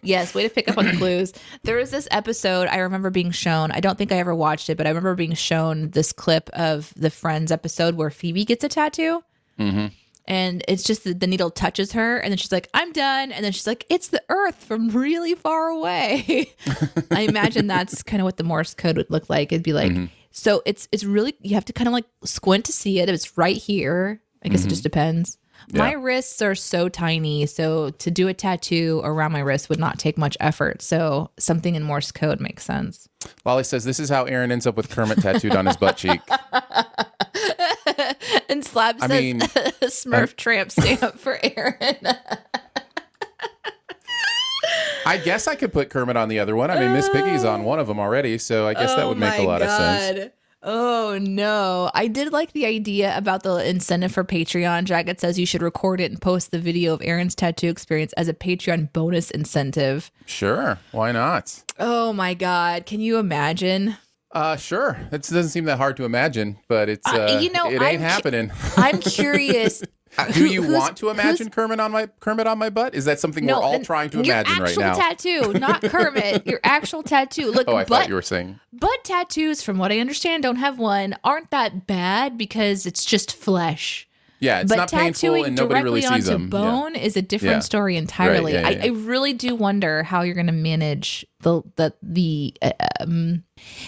Yes, 0.01 0.32
way 0.32 0.45
to 0.45 0.49
pick 0.49 0.68
up 0.68 0.78
on 0.78 0.86
the 0.86 0.93
clues. 0.97 1.32
There 1.64 1.74
was 1.76 1.91
this 1.91 2.07
episode 2.12 2.68
I 2.68 2.76
remember 2.78 3.11
being 3.11 3.32
shown. 3.32 3.72
I 3.72 3.80
don't 3.80 3.99
think 3.99 4.12
I 4.12 4.18
ever 4.18 4.32
watched 4.32 4.70
it, 4.70 4.76
but 4.76 4.86
I 4.86 4.91
remember 4.91 5.16
being 5.16 5.34
shown 5.34 5.91
this 5.91 6.12
clip 6.12 6.49
of 6.51 6.95
the 6.95 7.11
Friends 7.11 7.51
episode 7.51 7.97
where 7.97 8.09
Phoebe 8.09 8.45
gets 8.45 8.62
a 8.62 8.68
tattoo. 8.68 9.24
hmm 9.59 9.86
And 10.29 10.62
it's 10.68 10.83
just 10.85 11.05
that 11.05 11.18
the 11.20 11.26
needle 11.26 11.51
touches 11.51 11.93
her, 11.93 12.18
and 12.18 12.31
then 12.31 12.37
she's 12.37 12.53
like, 12.53 12.68
I'm 12.74 12.93
done. 12.93 13.33
And 13.33 13.43
then 13.45 13.51
she's 13.51 13.66
like, 13.66 13.87
It's 13.89 14.09
the 14.09 14.22
earth 14.29 14.62
from 14.62 14.91
really 14.91 15.35
far 15.35 15.68
away. 15.68 16.53
I 17.11 17.22
imagine 17.22 17.66
that's 17.66 18.03
kind 18.03 18.20
of 18.20 18.24
what 18.26 18.37
the 18.37 18.45
Morse 18.45 18.74
code 18.74 18.97
would 18.99 19.11
look 19.11 19.31
like. 19.31 19.53
It'd 19.53 19.62
be 19.64 19.72
like, 19.72 19.91
Mhm. 19.91 20.11
so 20.31 20.62
it's 20.66 20.87
it's 20.93 21.03
really 21.05 21.35
you 21.41 21.55
have 21.55 21.64
to 21.64 21.72
kind 21.72 21.89
of 21.89 21.93
like 21.95 22.05
squint 22.24 22.66
to 22.66 22.72
see 22.72 23.01
it. 23.01 23.09
It's 23.09 23.37
right 23.39 23.57
here. 23.57 24.20
I 24.45 24.49
guess 24.49 24.64
it 24.64 24.68
just 24.68 24.83
depends. 24.85 25.39
My 25.72 25.93
wrists 25.93 26.41
are 26.41 26.55
so 26.55 26.89
tiny, 26.89 27.45
so 27.47 27.91
to 27.91 28.11
do 28.12 28.29
a 28.29 28.35
tattoo 28.35 29.01
around 29.03 29.33
my 29.33 29.41
wrist 29.41 29.68
would 29.68 29.81
not 29.81 29.99
take 29.99 30.16
much 30.16 30.37
effort. 30.39 30.81
So 30.83 31.31
something 31.39 31.74
in 31.74 31.83
Morse 31.83 32.12
code 32.12 32.39
makes 32.39 32.64
sense. 32.64 33.09
Lolly 33.45 33.64
says 33.64 33.85
this 33.85 33.99
is 33.99 34.09
how 34.09 34.24
Aaron 34.24 34.53
ends 34.53 34.66
up 34.68 34.76
with 34.76 34.89
Kermit 34.89 35.18
tattooed 35.20 35.57
on 35.57 35.66
his 35.66 35.76
butt 35.76 35.97
cheek. 35.97 36.20
and 38.49 38.64
Slab 38.64 38.96
I 39.01 39.07
says 39.09 39.20
mean, 39.20 39.40
Smurf 39.40 40.36
tramp 40.36 40.70
stamp 40.70 41.18
for 41.18 41.38
Aaron. 41.42 41.96
I 45.07 45.16
guess 45.16 45.49
I 45.49 45.55
could 45.55 45.72
put 45.72 45.88
Kermit 45.88 46.16
on 46.16 46.28
the 46.28 46.38
other 46.38 46.55
one. 46.55 46.70
I 46.70 46.78
mean, 46.78 46.92
Miss 46.92 47.09
Piggy's 47.09 47.44
on 47.44 47.64
one 47.64 47.78
of 47.78 47.86
them 47.86 47.99
already, 47.99 48.36
so 48.36 48.66
I 48.66 48.74
guess 48.74 48.94
that 48.94 49.05
Oh 49.05 49.09
would 49.09 49.18
make 49.18 49.38
a 49.38 49.42
lot 49.42 49.62
of 49.62 49.70
sense. 49.70 50.32
Oh 50.62 51.18
no. 51.20 51.90
I 51.94 52.09
did 52.09 52.32
like 52.32 52.53
the 52.53 52.66
idea 52.66 53.16
about 53.16 53.42
the 53.42 53.66
incentive 53.66 54.12
for 54.12 54.24
Patreon. 54.24 54.84
Jagged 54.84 55.20
says 55.20 55.38
you 55.38 55.46
should 55.46 55.62
record 55.62 56.01
it 56.01 56.11
and 56.11 56.20
post 56.20 56.51
the 56.51 56.59
video 56.59 56.92
of 56.92 57.01
Aaron's 57.03 57.34
tattoo 57.34 57.68
experience 57.68 58.12
as 58.14 58.28
a 58.28 58.34
Patreon 58.34 58.92
bonus 58.92 59.30
incentive. 59.30 60.11
Sure, 60.26 60.78
why 60.90 61.12
not? 61.12 61.62
Oh 61.78 62.12
my 62.12 62.34
god. 62.34 62.86
Can 62.86 63.01
you 63.01 63.18
imagine? 63.18 63.96
Uh, 64.31 64.57
sure. 64.57 64.99
It 65.11 65.22
doesn't 65.22 65.49
seem 65.49 65.64
that 65.64 65.79
hard 65.79 65.97
to 65.97 66.05
imagine, 66.05 66.59
but 66.68 66.89
it's 66.89 67.07
Uh, 67.07 67.37
uh, 67.37 67.39
you 67.41 67.51
know, 67.51 67.66
it 67.70 67.76
I'm 67.81 67.83
ain't 67.89 67.99
cu- 67.99 68.05
happening. 68.05 68.53
I'm 68.76 68.99
curious. 69.01 69.83
Do 70.33 70.47
you 70.47 70.72
want 70.72 70.97
to 70.99 71.11
imagine 71.11 71.51
Kermit 71.51 71.81
on 71.81 71.93
my 71.93 72.07
Kermit 72.20 72.47
on 72.47 72.59
my 72.59 72.70
butt? 72.70 72.95
Is 72.95 73.05
that 73.05 73.20
something 73.20 73.47
we're 73.47 73.53
all 73.55 73.81
trying 73.81 74.11
to 74.11 74.20
imagine 74.20 74.59
right 74.59 74.68
actual 74.70 74.83
now? 74.83 74.95
tattoo, 74.95 75.53
not 75.55 75.83
Kermit. 75.83 76.47
your 76.47 76.61
actual 76.64 77.03
tattoo. 77.03 77.51
Look, 77.51 77.68
oh, 77.68 77.76
I 77.76 77.83
butt, 77.83 77.89
thought 77.89 78.09
you 78.09 78.14
were 78.14 78.22
saying. 78.22 78.59
butt 78.72 79.05
tattoos, 79.05 79.62
from 79.62 79.76
what 79.79 79.93
I 79.93 80.01
understand, 80.01 80.43
don't 80.43 80.57
have 80.57 80.79
one, 80.79 81.14
aren't 81.24 81.51
that 81.51 81.87
bad 81.87 82.37
because 82.39 82.87
it's 82.87 83.05
just 83.05 83.35
flesh. 83.37 84.07
Yeah, 84.41 84.61
it's 84.61 84.68
but 84.68 84.76
not 84.76 84.91
painful 84.91 85.12
tattooing 85.12 85.45
and 85.47 85.57
nobody 85.57 85.80
directly 85.80 85.91
really 85.91 86.03
sees 86.03 86.28
onto 86.28 86.30
them. 86.30 86.43
Yeah. 86.45 86.49
bone 86.70 86.95
is 86.97 87.16
a 87.16 87.22
different 87.22 87.55
Yeah. 87.57 87.61
story 87.61 87.97
entirely. 87.97 88.53
yeah, 88.53 88.66
I, 88.66 88.70
yeah. 88.70 88.84
I 88.84 88.86
really 88.89 89.32
do 89.32 89.55
wonder 89.55 90.03
how 90.03 90.22
you're 90.22 90.34
going 90.34 90.47
to 90.47 90.53
manage 90.53 91.26
the 91.41 91.62
the 91.76 91.93
the. 92.03 92.55
uh, 92.62 92.70
Um, 93.01 93.45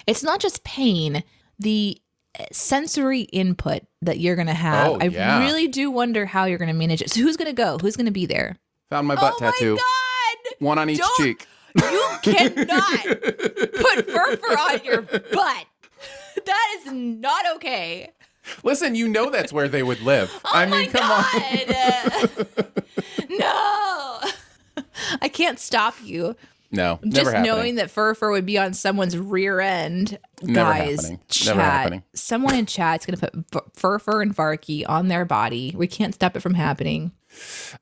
it's 0.06 0.22
not 0.22 0.40
just 0.40 0.64
pain, 0.64 1.22
the 1.58 2.00
uh, 2.38 2.44
sensory 2.52 3.22
input 3.22 3.82
that 4.02 4.18
you're 4.18 4.36
going 4.36 4.46
to 4.48 4.54
have. 4.54 4.88
Oh, 4.90 4.98
I 5.00 5.06
really 5.44 5.68
do 5.68 5.90
wonder 5.90 6.26
how 6.26 6.44
you're 6.46 6.58
going 6.58 6.68
to 6.68 6.74
manage 6.74 7.02
it. 7.02 7.10
So 7.10 7.20
who's 7.20 7.36
going 7.36 7.48
to 7.50 7.54
go? 7.54 7.78
Who's 7.78 7.96
going 7.96 8.06
to 8.06 8.12
be 8.12 8.26
there? 8.26 8.56
Found 8.90 9.06
my 9.08 9.14
butt 9.14 9.34
oh 9.36 9.38
tattoo. 9.38 9.72
my 9.74 9.76
god! 9.78 10.54
One 10.66 10.78
on 10.78 10.90
each 10.90 10.98
Don't- 10.98 11.16
cheek. 11.16 11.46
You 11.76 12.08
cannot 12.22 13.04
put 13.04 14.10
fur 14.10 14.36
fur 14.36 14.56
on 14.58 14.80
your 14.84 15.02
butt. 15.02 15.66
That 16.46 16.76
is 16.86 16.92
not 16.92 17.44
okay. 17.56 18.10
Listen, 18.64 18.94
you 18.94 19.08
know 19.08 19.30
that's 19.30 19.52
where 19.52 19.68
they 19.68 19.82
would 19.82 20.00
live. 20.00 20.30
Oh 20.44 20.50
I 20.52 20.66
mean, 20.66 20.70
my 20.70 20.86
come 20.86 21.10
on. 21.10 21.24
god! 21.68 22.82
no, 23.30 24.20
I 25.20 25.28
can't 25.28 25.58
stop 25.58 25.94
you. 26.02 26.34
No, 26.72 27.00
Just 27.04 27.26
happening. 27.32 27.42
knowing 27.50 27.74
that 27.76 27.90
fur 27.90 28.14
fur 28.14 28.30
would 28.30 28.46
be 28.46 28.56
on 28.56 28.74
someone's 28.74 29.18
rear 29.18 29.58
end, 29.60 30.18
Never 30.42 30.70
guys. 30.72 31.00
happening. 31.02 31.20
Chat. 31.28 32.02
Someone 32.14 32.54
in 32.54 32.66
chat's 32.66 33.06
gonna 33.06 33.16
put 33.18 33.34
v- 33.34 33.70
fur 33.74 33.98
fur 33.98 34.22
and 34.22 34.32
Varky 34.34 34.86
on 34.86 35.08
their 35.08 35.24
body. 35.24 35.74
We 35.76 35.86
can't 35.88 36.14
stop 36.14 36.36
it 36.36 36.40
from 36.40 36.54
happening. 36.54 37.10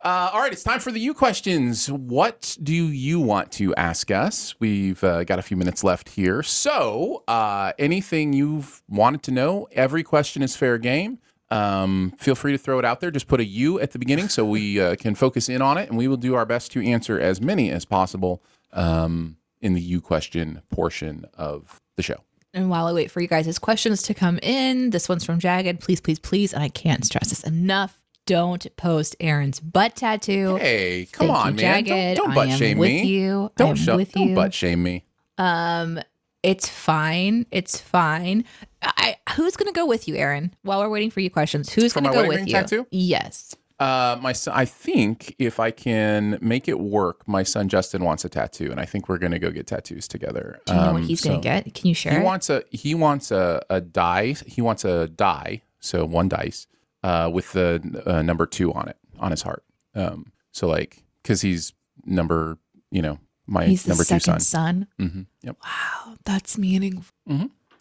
Uh, 0.02 0.30
all 0.32 0.40
right, 0.40 0.52
it's 0.52 0.62
time 0.62 0.80
for 0.80 0.92
the 0.92 1.00
you 1.00 1.14
questions. 1.14 1.90
What 1.90 2.56
do 2.62 2.74
you 2.74 3.20
want 3.20 3.50
to 3.52 3.74
ask 3.76 4.10
us? 4.10 4.54
We've 4.60 5.02
uh, 5.02 5.24
got 5.24 5.38
a 5.38 5.42
few 5.42 5.56
minutes 5.56 5.82
left 5.82 6.10
here. 6.10 6.42
So, 6.42 7.24
uh, 7.28 7.72
anything 7.78 8.32
you've 8.32 8.82
wanted 8.88 9.22
to 9.24 9.30
know, 9.30 9.68
every 9.72 10.02
question 10.02 10.42
is 10.42 10.56
fair 10.56 10.78
game. 10.78 11.18
Um, 11.50 12.12
feel 12.18 12.34
free 12.34 12.52
to 12.52 12.58
throw 12.58 12.78
it 12.78 12.84
out 12.84 13.00
there. 13.00 13.10
Just 13.10 13.26
put 13.26 13.40
a 13.40 13.44
U 13.44 13.80
at 13.80 13.92
the 13.92 13.98
beginning 13.98 14.28
so 14.28 14.44
we 14.44 14.80
uh, 14.80 14.96
can 14.96 15.14
focus 15.14 15.48
in 15.48 15.62
on 15.62 15.78
it, 15.78 15.88
and 15.88 15.96
we 15.96 16.08
will 16.08 16.16
do 16.18 16.34
our 16.34 16.44
best 16.44 16.72
to 16.72 16.84
answer 16.84 17.18
as 17.18 17.40
many 17.40 17.70
as 17.70 17.84
possible 17.84 18.42
um, 18.72 19.36
in 19.60 19.72
the 19.72 19.80
you 19.80 20.00
question 20.00 20.60
portion 20.70 21.24
of 21.34 21.80
the 21.96 22.02
show. 22.02 22.22
And 22.54 22.70
while 22.70 22.86
I 22.86 22.92
wait 22.92 23.10
for 23.10 23.20
you 23.20 23.28
guys' 23.28 23.58
questions 23.58 24.02
to 24.02 24.14
come 24.14 24.38
in, 24.42 24.90
this 24.90 25.08
one's 25.08 25.24
from 25.24 25.38
Jagged. 25.38 25.80
Please, 25.80 26.00
please, 26.00 26.18
please, 26.18 26.52
and 26.52 26.62
I 26.62 26.68
can't 26.68 27.04
stress 27.04 27.30
this 27.30 27.44
enough. 27.44 27.98
Don't 28.28 28.66
post 28.76 29.16
Aaron's 29.20 29.58
butt 29.58 29.96
tattoo. 29.96 30.56
Hey, 30.56 31.08
come 31.10 31.28
Thank 31.28 31.38
on, 31.38 31.46
you, 31.58 31.62
man! 31.64 31.84
Jagged. 31.86 32.16
Don't, 32.18 32.26
don't 32.26 32.34
butt 32.34 32.48
I 32.48 32.52
am 32.52 32.58
shame 32.58 32.76
with 32.78 32.90
me. 32.90 33.04
you. 33.06 33.50
Don't 33.56 33.76
show, 33.76 33.96
with 33.96 34.12
don't 34.12 34.28
you. 34.28 34.34
butt 34.34 34.52
shame 34.52 34.82
me. 34.82 35.04
Um, 35.38 35.98
it's 36.42 36.68
fine. 36.68 37.46
It's 37.50 37.80
fine. 37.80 38.44
I, 38.82 39.16
who's 39.34 39.56
gonna 39.56 39.72
go 39.72 39.86
with 39.86 40.06
you, 40.06 40.14
Aaron? 40.16 40.54
While 40.62 40.80
we're 40.80 40.90
waiting 40.90 41.10
for 41.10 41.20
you 41.20 41.30
questions, 41.30 41.72
who's 41.72 41.94
For 41.94 42.02
gonna 42.02 42.12
go 42.14 42.28
with 42.28 42.46
you? 42.46 42.52
tattoo? 42.52 42.86
Yes. 42.90 43.54
Uh, 43.80 44.18
my 44.20 44.32
son, 44.32 44.54
I 44.56 44.64
think 44.66 45.34
if 45.38 45.58
I 45.60 45.70
can 45.70 46.36
make 46.42 46.68
it 46.68 46.80
work, 46.80 47.26
my 47.28 47.44
son 47.44 47.68
Justin 47.68 48.04
wants 48.04 48.24
a 48.24 48.28
tattoo, 48.28 48.70
and 48.72 48.78
I 48.80 48.84
think 48.84 49.08
we're 49.08 49.18
gonna 49.18 49.38
go 49.38 49.50
get 49.50 49.66
tattoos 49.68 50.06
together. 50.06 50.60
Do 50.66 50.74
you 50.74 50.80
know 50.80 50.92
what 50.92 51.02
Um, 51.02 51.06
he's 51.08 51.20
so 51.20 51.30
gonna 51.30 51.40
get? 51.40 51.72
Can 51.74 51.86
you 51.86 51.94
share? 51.94 52.12
He 52.12 52.18
it? 52.18 52.24
wants 52.24 52.50
a 52.50 52.62
he 52.72 52.94
wants 52.94 53.30
a 53.30 53.62
a 53.70 53.80
die. 53.80 54.34
He 54.46 54.60
wants 54.60 54.84
a 54.84 55.08
die, 55.08 55.62
so 55.80 56.04
one 56.04 56.28
dice, 56.28 56.66
uh, 57.02 57.30
with 57.32 57.52
the 57.52 58.02
uh, 58.06 58.22
number 58.22 58.46
two 58.46 58.72
on 58.72 58.88
it 58.88 58.96
on 59.18 59.30
his 59.30 59.42
heart. 59.42 59.64
Um, 59.94 60.32
so 60.52 60.66
like 60.68 61.02
because 61.22 61.40
he's 61.40 61.72
number, 62.04 62.58
you 62.90 63.02
know, 63.02 63.18
my 63.46 63.66
He's 63.66 63.82
the 63.84 63.90
number 63.90 64.04
two 64.04 64.18
second 64.20 64.40
son. 64.40 64.86
son. 64.98 65.08
hmm 65.08 65.22
Yep. 65.42 65.56
Wow, 65.64 66.14
that's 66.24 66.58
meaningful. 66.58 67.12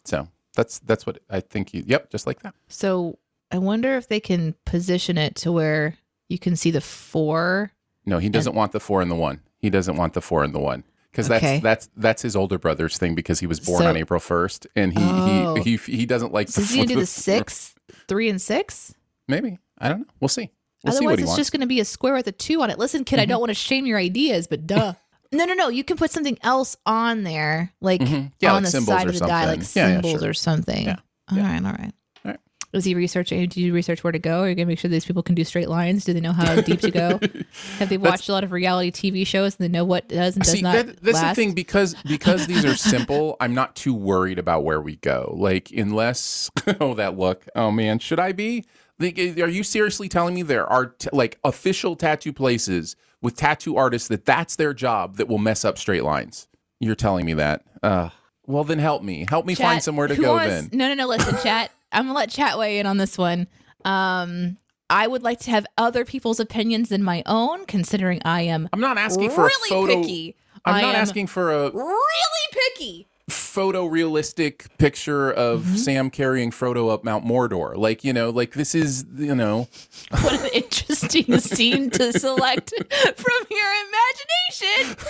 So 0.06 0.28
that's 0.56 0.80
that's 0.80 1.06
what 1.06 1.20
I 1.30 1.40
think. 1.42 1.70
Yep, 1.74 2.10
just 2.10 2.26
like 2.28 2.42
that. 2.42 2.54
So 2.68 3.20
I 3.52 3.58
wonder 3.58 3.96
if 3.98 4.08
they 4.08 4.20
can 4.20 4.56
position 4.66 5.18
it 5.18 5.36
to 5.38 5.52
where 5.52 5.96
you 6.30 6.40
can 6.40 6.56
see 6.56 6.72
the 6.72 6.82
four. 6.82 7.72
No, 8.06 8.18
he 8.20 8.30
doesn't 8.30 8.56
want 8.56 8.72
the 8.72 8.80
four 8.80 9.02
and 9.02 9.12
the 9.12 9.16
one. 9.16 9.42
He 9.60 9.70
doesn't 9.70 9.98
want 9.98 10.14
the 10.14 10.22
four 10.22 10.44
and 10.44 10.54
the 10.56 10.60
one 10.60 10.84
because 11.12 11.30
Okay. 11.30 11.60
that's 11.60 11.64
that's 11.64 11.90
that's 11.98 12.22
his 12.22 12.36
older 12.36 12.58
brother's 12.58 12.98
thing 12.98 13.16
because 13.16 13.40
he 13.42 13.48
was 13.48 13.60
born 13.60 13.82
So- 13.82 13.90
on 13.90 13.98
April 13.98 14.20
first 14.20 14.68
and 14.76 14.94
he 14.94 15.00
Oh. 15.04 15.56
he, 15.56 15.76
he 15.78 15.98
he 15.98 16.06
doesn't 16.06 16.32
like 16.32 16.48
So 16.48 16.62
the 16.62 16.66
is 16.66 16.72
he 16.72 16.78
gonna 16.78 16.88
do 16.88 16.96
the 17.02 17.06
six, 17.06 17.76
three, 18.08 18.30
and 18.30 18.42
six? 18.42 18.94
Maybe 19.28 19.58
I 19.80 19.90
don't 19.90 20.00
know. 20.02 20.06
We'll 20.20 20.28
see. 20.30 20.50
We'll 20.84 20.94
see 20.94 20.98
Otherwise, 21.00 21.18
he 21.18 21.24
it's 21.24 21.28
wants. 21.30 21.38
just 21.40 21.52
going 21.52 21.62
to 21.62 21.68
be 21.68 21.80
a 21.80 21.86
square 21.86 22.14
with 22.14 22.28
a 22.28 22.32
two 22.32 22.62
on 22.62 22.70
it. 22.70 22.78
Listen, 22.80 23.04
kid, 23.04 23.20
I 23.20 23.24
Mm-hmm. 23.24 23.30
don't 23.30 23.40
want 23.42 23.50
to 23.50 23.56
shame 23.56 23.86
your 23.86 23.98
ideas, 23.98 24.48
but 24.48 24.66
duh. 24.68 24.94
no, 25.32 25.46
no, 25.46 25.54
no. 25.54 25.70
You 25.70 25.84
can 25.84 25.98
put 25.98 26.12
something 26.12 26.38
else 26.44 26.78
on 26.86 27.24
there, 27.24 27.74
like 27.82 28.02
Mhm. 28.02 28.32
Yeah, 28.40 28.54
on 28.54 28.64
like 28.64 28.72
the 28.72 28.82
side 28.82 29.08
of 29.08 29.14
the 29.14 29.20
die, 29.26 29.46
like 29.48 29.64
something. 29.64 29.82
Yeah, 29.82 29.88
yeah, 29.90 29.94
symbols 30.02 30.22
sure. 30.22 30.30
or 30.30 30.34
something. 30.34 30.86
Yeah, 30.86 30.96
All 31.32 31.38
yeah. 31.38 31.52
right, 31.52 31.66
all 31.66 31.72
right. 31.72 31.94
All 32.26 32.32
right. 32.32 32.40
Was 32.74 32.86
he 32.86 32.94
researching? 32.96 33.40
Did 33.40 33.58
you 33.58 33.74
research 33.74 34.04
where 34.04 34.12
to 34.12 34.20
go? 34.20 34.42
Are 34.42 34.50
you 34.50 34.54
gonna 34.56 34.68
make 34.68 34.78
sure 34.78 34.90
these 34.90 35.06
people 35.06 35.24
can 35.24 35.36
do 35.36 35.44
straight 35.44 35.68
lines? 35.70 36.06
Do 36.06 36.14
they 36.14 36.20
know 36.22 36.32
how 36.34 36.62
deep 36.62 36.82
to 36.82 36.92
go? 36.92 37.20
Have 37.80 37.90
they 37.90 37.98
watched 37.98 38.30
a 38.30 38.34
lot 38.34 38.44
of 38.44 38.52
reality 38.52 38.92
TV 38.92 39.26
shows 39.26 39.56
and 39.58 39.64
they 39.64 39.70
know 39.70 39.84
what 39.86 40.08
does 40.10 40.36
and 40.36 40.44
does 40.44 40.52
See, 40.54 40.62
not 40.62 40.74
that, 40.86 41.02
that's 41.02 41.16
last? 41.16 41.36
the 41.36 41.42
thing 41.42 41.54
because 41.54 41.96
because 42.08 42.46
these 42.46 42.64
are 42.66 42.76
simple. 42.76 43.36
I'm 43.40 43.54
not 43.56 43.76
too 43.76 43.96
worried 43.96 44.38
about 44.38 44.64
where 44.64 44.80
we 44.82 44.98
go. 44.98 45.34
Like 45.38 45.72
unless 45.72 46.52
oh 46.80 46.94
that 46.96 47.18
look. 47.18 47.48
Oh 47.56 47.72
man, 47.72 48.00
should 48.00 48.20
I 48.20 48.32
be? 48.34 48.66
Like, 49.00 49.18
are 49.20 49.48
you 49.48 49.64
seriously 49.64 50.10
telling 50.10 50.34
me 50.36 50.42
there 50.42 50.66
are 50.68 50.88
t- 50.88 51.10
like 51.14 51.38
official 51.44 51.96
tattoo 51.96 52.34
places 52.34 52.96
with 53.22 53.36
tattoo 53.36 53.78
artists 53.78 54.08
that 54.08 54.26
that's 54.26 54.56
their 54.56 54.74
job 54.74 55.18
that 55.18 55.28
will 55.28 55.38
mess 55.38 55.64
up 55.64 55.78
straight 55.78 56.04
lines? 56.04 56.48
You're 56.80 56.96
telling 56.96 57.26
me 57.26 57.34
that? 57.36 57.64
Uh, 57.84 58.10
well, 58.46 58.64
then 58.64 58.80
help 58.80 59.04
me. 59.04 59.26
Help 59.30 59.46
me 59.46 59.56
Chat, 59.56 59.66
find 59.66 59.84
somewhere 59.84 60.08
to 60.08 60.16
go. 60.16 60.34
wants- 60.34 60.48
then 60.50 60.70
No, 60.74 60.88
no, 60.88 60.94
no. 60.94 61.08
Listen, 61.08 61.36
chat. 61.44 61.72
I'm 61.92 62.06
gonna 62.08 62.14
let 62.18 62.30
chat 62.30 62.58
weigh 62.58 62.80
in 62.80 62.86
on 62.86 62.98
this 62.98 63.18
one. 63.18 63.48
Um, 63.86 64.58
I 64.90 65.06
would 65.08 65.22
like 65.24 65.40
to 65.42 65.52
have 65.52 65.66
other 65.78 66.06
people's 66.06 66.40
opinions 66.40 66.90
than 66.90 67.04
my 67.04 67.24
own, 67.26 67.66
considering 67.66 68.22
I 68.26 68.42
am 68.44 68.68
I'm 68.74 68.80
not 68.80 68.98
asking 68.98 69.30
for 69.32 69.44
really 69.46 69.68
a 69.70 69.70
photo. 69.70 70.02
picky. 70.02 70.36
I'm 70.66 70.76
I 70.76 70.82
not 70.82 70.96
asking 70.96 71.28
for 71.28 71.52
a. 71.52 71.70
really 71.72 72.48
picky. 72.52 73.08
Photorealistic 73.30 74.68
picture 74.78 75.32
of 75.32 75.62
Mm-hmm. 75.62 75.76
Sam 75.76 76.10
carrying 76.10 76.52
Frodo 76.52 76.92
up 76.92 77.04
Mount 77.04 77.26
Mordor. 77.26 77.76
Like, 77.76 78.04
you 78.04 78.14
know, 78.14 78.30
like 78.30 78.54
this 78.54 78.74
is, 78.76 79.06
you 79.18 79.36
know, 79.36 79.68
What 80.12 80.40
an 80.42 80.50
interesting 80.54 81.40
scene 81.40 81.90
to 81.92 82.14
select 82.18 82.74
from 83.16 83.48
your 83.50 83.70
imagination. 84.70 85.06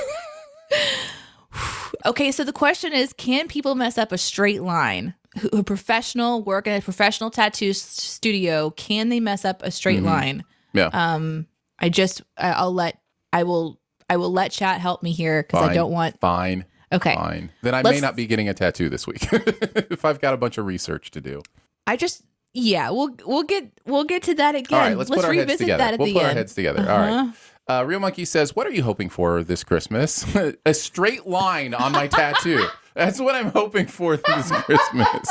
okay, 2.06 2.32
so 2.32 2.44
the 2.44 2.54
question 2.54 2.94
is 2.94 3.14
can 3.14 3.48
people 3.48 3.76
mess 3.76 3.98
up 3.98 4.12
a 4.12 4.18
straight 4.18 4.62
line? 4.64 5.14
Who- 5.40 5.50
A 5.60 5.64
professional 5.64 6.42
work 6.44 6.66
in 6.68 6.74
a 6.74 6.82
professional 6.82 7.30
tattoo 7.30 7.74
studio, 7.74 8.72
can 8.72 9.10
they 9.10 9.20
mess 9.20 9.46
up 9.46 9.62
a 9.64 9.72
straight 9.72 10.02
line? 10.04 10.44
yeah. 10.74 10.90
Um 10.94 11.48
I 11.80 11.90
just 11.90 12.24
I'll 12.38 12.74
let 12.74 13.00
I 13.32 13.44
will 13.44 13.80
I 14.10 14.18
will 14.18 14.32
let 14.32 14.52
chat 14.52 14.80
help 14.82 15.04
me 15.04 15.12
here 15.12 15.44
cuz 15.44 15.62
I 15.62 15.74
don't 15.74 15.92
want 15.92 16.20
fine. 16.20 16.66
Okay. 16.92 17.16
Fine. 17.16 17.52
Then 17.62 17.76
I 17.76 17.84
may 17.84 17.90
Let's- 17.90 18.02
not 18.02 18.16
be 18.16 18.28
getting 18.28 18.48
a 18.50 18.54
tattoo 18.54 18.90
this 18.90 19.06
week 19.06 19.28
if 19.32 20.06
I've 20.06 20.22
got 20.22 20.34
a 20.34 20.38
bunch 20.38 20.58
of 20.58 20.66
research 20.66 21.12
to 21.12 21.22
do. 21.22 21.42
I 21.86 21.96
just 21.98 22.24
yeah, 22.54 22.90
we'll 22.90 23.16
we'll 23.26 23.44
get 23.44 23.72
we'll 23.86 24.04
get 24.06 24.24
to 24.24 24.34
that 24.36 24.56
again. 24.56 24.80
All 24.80 24.86
right, 24.88 24.98
let's, 24.98 25.10
put 25.10 25.24
our 25.24 25.34
heads 25.34 25.58
together. 25.58 25.78
that 25.78 25.94
at 25.94 26.00
we'll 26.00 26.08
the 26.08 26.14
put 26.14 26.20
end. 26.24 26.28
our 26.30 26.34
heads 26.36 26.56
together. 26.56 26.80
All 26.90 26.98
right. 27.00 27.34
Uh, 27.70 27.84
Real 27.86 28.00
Mikey 28.00 28.26
says, 28.26 28.56
"What 28.56 28.66
are 28.66 28.72
you 28.72 28.84
hoping 28.84 29.10
for 29.10 29.44
this 29.44 29.64
Christmas? 29.64 30.26
a 30.66 30.74
straight 30.74 31.28
line 31.28 31.74
on 31.74 31.92
my 31.92 32.08
tattoo. 32.08 32.66
That's 32.96 33.20
what 33.20 33.36
I'm 33.36 33.52
hoping 33.52 33.86
for 33.88 34.18
this 34.18 34.52
Christmas. 34.52 35.30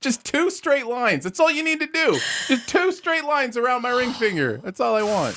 Just 0.00 0.24
two 0.24 0.48
straight 0.50 0.86
lines. 0.86 1.24
That's 1.24 1.40
all 1.40 1.50
you 1.50 1.64
need 1.64 1.80
to 1.80 1.88
do. 1.88 2.18
Just 2.46 2.68
two 2.68 2.92
straight 2.92 3.24
lines 3.24 3.56
around 3.56 3.82
my 3.82 3.90
ring 3.90 4.12
finger. 4.12 4.60
That's 4.64 4.78
all 4.80 4.94
I 4.94 5.02
want. 5.02 5.36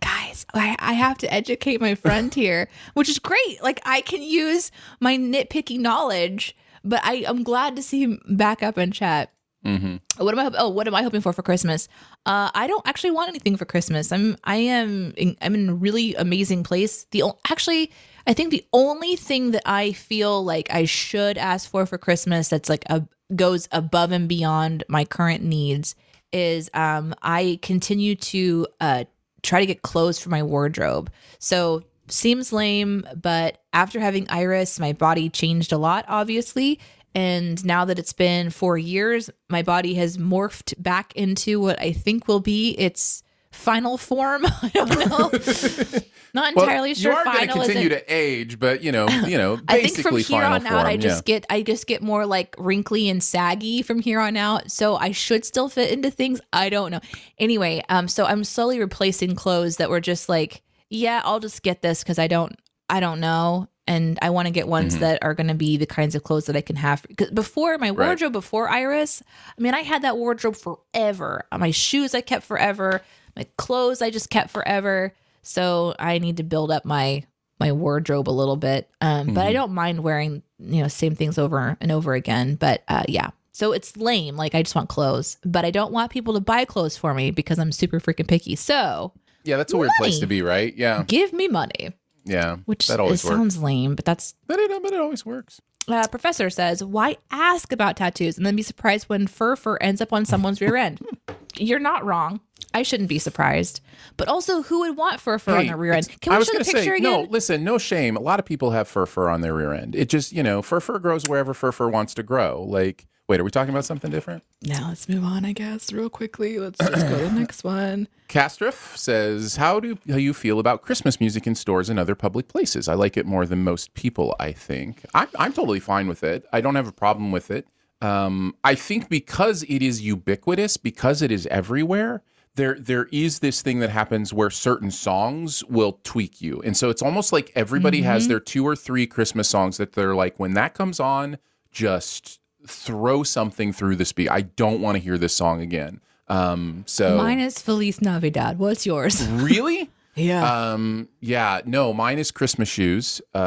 Guys 0.00 0.46
I, 0.54 0.76
I 0.78 0.92
have 0.94 1.18
to 1.18 1.32
educate 1.32 1.80
my 1.80 1.94
friend 1.94 2.32
here 2.42 2.68
which 2.94 3.08
is 3.08 3.18
great. 3.18 3.62
Like 3.62 3.80
i 3.84 4.00
can 4.00 4.22
use 4.22 4.70
my 5.00 5.16
nitpicky 5.16 5.78
knowledge 5.78 6.56
but 6.84 7.00
i 7.04 7.24
i'm 7.26 7.42
glad 7.42 7.76
to 7.76 7.82
see 7.82 8.02
him 8.02 8.20
back 8.28 8.62
up 8.62 8.78
in 8.78 8.92
chat. 8.92 9.32
Hmm 9.64 9.96
what 10.18 10.36
am 10.36 10.40
i 10.40 10.58
oh 10.58 10.68
what 10.68 10.86
am 10.86 10.94
i 10.94 11.02
hoping 11.02 11.20
for 11.20 11.32
for 11.32 11.42
christmas? 11.42 11.88
Uh 12.26 12.50
i 12.54 12.66
don't 12.66 12.86
actually 12.86 13.10
want 13.10 13.28
anything 13.28 13.56
for 13.56 13.64
christmas. 13.64 14.12
I'm 14.12 14.36
i 14.44 14.56
am 14.56 15.12
in, 15.16 15.36
i'm 15.40 15.54
in 15.54 15.68
a 15.68 15.74
really 15.74 16.14
amazing 16.14 16.62
place. 16.64 17.04
The 17.10 17.24
actually 17.50 17.90
i 18.26 18.32
think 18.32 18.50
the 18.50 18.64
only 18.72 19.16
thing 19.16 19.50
that 19.52 19.62
i 19.66 19.92
feel 19.92 20.44
like 20.44 20.72
i 20.72 20.84
should 20.84 21.38
ask 21.38 21.70
for 21.70 21.86
for 21.86 21.98
christmas 21.98 22.48
that's 22.48 22.68
like 22.68 22.84
a 22.90 23.06
goes 23.34 23.68
above 23.72 24.12
and 24.12 24.28
beyond 24.28 24.84
my 24.88 25.04
current 25.04 25.42
needs 25.42 25.94
is 26.32 26.70
um 26.74 27.14
i 27.22 27.58
continue 27.62 28.14
to 28.14 28.66
uh 28.80 29.04
try 29.42 29.60
to 29.60 29.66
get 29.66 29.82
clothes 29.82 30.18
for 30.18 30.28
my 30.28 30.42
wardrobe. 30.42 31.10
So 31.38 31.84
seems 32.08 32.52
lame 32.52 33.06
but 33.20 33.58
after 33.72 34.00
having 34.00 34.28
iris 34.30 34.80
my 34.80 34.92
body 34.92 35.28
changed 35.28 35.72
a 35.72 35.78
lot 35.78 36.04
obviously. 36.08 36.80
And 37.14 37.64
now 37.64 37.84
that 37.86 37.98
it's 37.98 38.12
been 38.12 38.50
four 38.50 38.78
years, 38.78 39.30
my 39.48 39.62
body 39.62 39.94
has 39.94 40.16
morphed 40.16 40.80
back 40.80 41.12
into 41.16 41.60
what 41.60 41.80
I 41.80 41.92
think 41.92 42.28
will 42.28 42.40
be 42.40 42.70
its 42.72 43.22
final 43.60 43.96
form. 43.98 44.44
I 44.62 44.70
don't 44.74 44.88
know. 45.10 45.30
Not 46.32 46.54
Well, 46.54 46.64
entirely 46.64 46.94
sure. 46.94 47.10
you 47.12 47.18
are 47.18 47.24
going 47.24 47.48
to 47.48 47.52
continue 47.52 47.88
to 47.88 48.04
age, 48.14 48.58
but 48.60 48.82
you 48.82 48.92
know, 48.92 49.08
you 49.08 49.36
know, 49.36 49.58
I 49.68 49.82
think 49.88 49.98
from 50.06 50.16
here 50.16 50.42
on 50.44 50.60
form. 50.62 50.72
out, 50.74 50.86
I 50.86 50.92
yeah. 50.92 50.96
just 50.98 51.24
get 51.24 51.44
I 51.50 51.62
just 51.62 51.86
get 51.88 52.02
more 52.02 52.24
like 52.24 52.54
wrinkly 52.58 53.08
and 53.08 53.22
saggy 53.22 53.82
from 53.82 54.00
here 54.00 54.20
on 54.20 54.36
out. 54.36 54.70
So 54.70 54.96
I 54.96 55.10
should 55.12 55.44
still 55.44 55.68
fit 55.68 55.90
into 55.90 56.10
things. 56.10 56.40
I 56.52 56.68
don't 56.68 56.90
know. 56.92 57.00
Anyway, 57.38 57.82
um, 57.88 58.06
so 58.08 58.24
I'm 58.26 58.44
slowly 58.44 58.78
replacing 58.78 59.34
clothes 59.34 59.76
that 59.78 59.90
were 59.90 60.00
just 60.00 60.28
like, 60.28 60.62
yeah, 60.88 61.20
I'll 61.24 61.40
just 61.40 61.62
get 61.62 61.82
this 61.82 62.02
because 62.04 62.18
I 62.18 62.28
don't 62.28 62.56
I 62.88 63.00
don't 63.00 63.18
know. 63.20 63.68
And 63.88 64.20
I 64.22 64.30
want 64.30 64.46
to 64.46 64.52
get 64.52 64.68
ones 64.68 64.96
Mhm. 64.96 65.00
that 65.00 65.18
are 65.24 65.34
going 65.34 65.48
to 65.48 65.54
be 65.54 65.76
the 65.76 65.86
kinds 65.86 66.14
of 66.14 66.22
clothes 66.22 66.46
that 66.46 66.54
I 66.54 66.60
can 66.60 66.76
have. 66.76 67.02
Because 67.08 67.30
before 67.32 67.76
my 67.78 67.90
Right. 67.90 68.06
wardrobe, 68.06 68.32
before 68.32 68.68
Iris, 68.68 69.20
I 69.58 69.60
mean, 69.60 69.74
I 69.74 69.80
had 69.80 70.02
that 70.02 70.16
wardrobe 70.16 70.54
forever. 70.54 71.44
My 71.56 71.72
shoes 71.72 72.14
I 72.14 72.20
kept 72.20 72.44
forever. 72.46 73.02
My 73.36 73.46
clothes 73.56 74.02
I 74.02 74.10
just 74.10 74.30
kept 74.30 74.50
forever. 74.50 75.14
So 75.42 75.94
I 75.98 76.18
need 76.18 76.36
to 76.38 76.42
build 76.42 76.70
up 76.70 76.84
my 76.84 77.24
my 77.58 77.72
wardrobe 77.72 78.28
a 78.28 78.30
little 78.32 78.56
bit. 78.56 78.88
Um, 79.02 79.34
but 79.34 79.46
I 79.46 79.50
Mhm. 79.50 79.54
don't 79.54 79.72
mind 79.72 80.02
wearing 80.02 80.42
you 80.58 80.82
know 80.82 80.88
same 80.88 81.14
things 81.14 81.38
over 81.38 81.76
and 81.80 81.92
over 81.92 82.14
again. 82.14 82.54
But 82.56 82.82
uh, 82.88 83.04
yeah, 83.08 83.30
so 83.52 83.72
it's 83.72 83.96
lame. 83.96 84.36
Like 84.36 84.54
I 84.54 84.62
just 84.62 84.74
want 84.74 84.88
clothes, 84.88 85.36
but 85.44 85.64
I 85.64 85.70
don't 85.70 85.92
want 85.92 86.10
people 86.10 86.34
to 86.34 86.40
buy 86.40 86.64
clothes 86.64 86.96
for 86.96 87.12
me 87.14 87.30
because 87.30 87.58
I'm 87.58 87.72
super 87.72 88.00
freaking 88.00 88.26
picky. 88.28 88.56
So 88.56 89.12
yeah, 89.44 89.56
that's 89.56 89.72
a 89.72 89.76
weird 89.76 89.90
place 89.98 90.18
to 90.20 90.26
be, 90.26 90.42
right? 90.42 90.74
Yeah, 90.76 91.04
give 91.06 91.32
me 91.32 91.48
money, 91.48 91.92
yeah. 92.24 92.56
which 92.66 92.86
that 92.88 93.00
always 93.00 93.24
works. 93.24 93.36
sounds 93.36 93.62
lame, 93.62 93.94
but 93.94 94.04
that's 94.04 94.34
But 94.46 94.58
it, 94.58 94.70
but 94.82 94.92
it 94.92 95.00
always 95.00 95.24
works. 95.24 95.60
uh, 95.88 96.06
professor 96.08 96.50
says, 96.50 96.84
why 96.84 97.16
ask 97.30 97.72
about 97.72 97.96
tattoos 97.96 98.36
and 98.36 98.44
then 98.46 98.54
be 98.54 98.62
surprised 98.62 99.08
when 99.08 99.26
fur 99.26 99.56
fur 99.56 99.76
ends 99.78 100.00
up 100.02 100.12
on 100.12 100.24
someone's 100.26 100.60
rear 100.60 100.76
end? 100.76 101.00
You're 101.56 101.78
not 101.78 102.04
wrong. 102.04 102.40
I 102.72 102.82
shouldn't 102.82 103.08
be 103.08 103.18
surprised. 103.18 103.80
But 104.16 104.28
also, 104.28 104.62
who 104.62 104.80
would 104.80 104.96
want 104.96 105.20
fur 105.20 105.38
fur 105.38 105.58
on 105.58 105.66
their 105.66 105.76
rear 105.76 105.92
end? 105.92 106.08
Can 106.20 106.38
we 106.38 106.44
show 106.44 106.52
the 106.52 106.64
picture 106.64 106.82
say, 106.82 106.96
again? 106.96 107.02
No, 107.02 107.20
listen, 107.22 107.64
no 107.64 107.78
shame. 107.78 108.16
A 108.16 108.20
lot 108.20 108.38
of 108.38 108.44
people 108.46 108.70
have 108.70 108.88
fur 108.88 109.06
fur 109.06 109.28
on 109.28 109.40
their 109.40 109.54
rear 109.54 109.72
end. 109.72 109.94
It 109.94 110.08
just, 110.08 110.32
you 110.32 110.42
know, 110.42 110.62
fur 110.62 110.80
fur 110.80 110.98
grows 110.98 111.24
wherever 111.28 111.54
fur 111.54 111.72
fur 111.72 111.88
wants 111.88 112.14
to 112.14 112.22
grow. 112.22 112.62
Like, 112.62 113.06
wait, 113.28 113.40
are 113.40 113.44
we 113.44 113.50
talking 113.50 113.70
about 113.70 113.84
something 113.84 114.10
different? 114.10 114.42
Now 114.62 114.88
let's 114.88 115.08
move 115.08 115.24
on, 115.24 115.44
I 115.44 115.52
guess, 115.52 115.92
real 115.92 116.10
quickly. 116.10 116.58
Let's 116.58 116.78
just 116.78 117.08
go 117.08 117.18
to 117.18 117.24
the 117.24 117.32
next 117.32 117.64
one. 117.64 118.08
Castriff 118.28 118.96
says, 118.96 119.56
"How 119.56 119.80
do 119.80 119.96
how 120.08 120.16
you 120.16 120.34
feel 120.34 120.58
about 120.58 120.82
Christmas 120.82 121.18
music 121.18 121.46
in 121.46 121.54
stores 121.54 121.88
and 121.88 121.98
other 121.98 122.14
public 122.14 122.48
places? 122.48 122.88
I 122.88 122.94
like 122.94 123.16
it 123.16 123.26
more 123.26 123.46
than 123.46 123.64
most 123.64 123.94
people. 123.94 124.36
I 124.38 124.52
think 124.52 125.04
I'm 125.14 125.28
I'm 125.38 125.52
totally 125.52 125.80
fine 125.80 126.08
with 126.08 126.22
it. 126.22 126.46
I 126.52 126.60
don't 126.60 126.74
have 126.74 126.88
a 126.88 126.92
problem 126.92 127.32
with 127.32 127.50
it. 127.50 127.66
Um, 128.02 128.54
I 128.64 128.74
think 128.74 129.08
because 129.08 129.62
it 129.64 129.82
is 129.82 130.02
ubiquitous, 130.02 130.76
because 130.76 131.22
it 131.22 131.32
is 131.32 131.46
everywhere." 131.46 132.22
There, 132.56 132.76
there 132.78 133.06
is 133.12 133.38
this 133.38 133.62
thing 133.62 133.78
that 133.78 133.90
happens 133.90 134.32
where 134.34 134.50
certain 134.50 134.90
songs 134.90 135.64
will 135.66 136.00
tweak 136.02 136.40
you, 136.42 136.60
and 136.64 136.76
so 136.76 136.90
it's 136.90 137.00
almost 137.02 137.32
like 137.32 137.52
everybody 137.54 138.02
has 138.02 138.26
their 138.28 138.40
two 138.40 138.66
or 138.66 138.74
three 138.74 139.06
Christmas 139.06 139.48
songs 139.48 139.76
that 139.76 139.92
they're 139.92 140.14
like, 140.16 140.38
when 140.40 140.54
that 140.54 140.74
comes 140.74 140.98
on, 140.98 141.38
just 141.70 142.40
throw 142.66 143.22
something 143.22 143.72
through 143.72 143.96
the 143.96 144.04
speaker. 144.04 144.32
I 144.32 144.42
don't 144.42 144.80
want 144.80 144.96
to 144.96 144.98
hear 145.02 145.16
this 145.16 145.32
song 145.32 145.60
again. 145.62 146.00
Um, 146.28 146.82
so 146.86 147.16
Mine 147.16 147.38
is 147.40 147.60
Feliz 147.60 148.00
Navidad. 148.02 148.58
What's 148.58 148.84
yours? 148.84 149.26
really, 149.28 149.88
Yeah. 150.16 150.72
um, 150.72 151.08
yeah, 151.20 151.60
no, 151.64 151.92
mine 151.92 152.18
is 152.18 152.30
Christmas 152.30 152.68
shoes, 152.68 153.20
uh, 153.34 153.38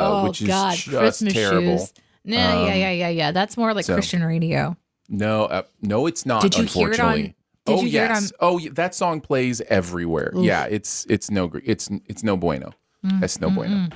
oh 0.00 0.24
which 0.28 0.40
is 0.40 0.48
God, 0.48 0.74
just 0.76 0.88
Christmas 0.88 1.32
terrible. 1.34 1.78
shoes. 1.78 1.92
No, 2.24 2.36
yeah, 2.36 2.52
Um, 2.60 2.66
yeah, 2.66 2.90
yeah, 2.90 3.08
yeah. 3.08 3.32
That's 3.32 3.56
more 3.56 3.74
like 3.74 3.84
so- 3.84 3.94
Christian 3.94 4.22
radio. 4.24 4.76
No, 5.08 5.44
uh, 5.46 5.62
no, 5.82 6.06
it's 6.06 6.24
not. 6.24 6.42
Did 6.42 6.56
you 6.56 6.64
hear 6.64 6.90
it 6.92 7.00
on- 7.00 7.06
unfortunately. 7.08 7.34
Did 7.64 7.78
oh 7.78 7.82
you 7.82 7.90
hear 7.90 8.04
it 8.06 8.08
yes. 8.10 8.32
Oh, 8.40 8.58
that 8.72 8.94
song 8.94 9.20
plays 9.20 9.60
everywhere. 9.62 10.32
Oof. 10.36 10.44
Yeah, 10.44 10.64
it's 10.64 11.06
it's 11.08 11.30
no 11.30 11.46
gr- 11.48 11.60
it's 11.64 11.88
it's 12.06 12.22
no 12.22 12.36
bueno. 12.36 12.72
Mm, 13.04 13.20
That's 13.20 13.40
no 13.40 13.50
bueno 13.50 13.88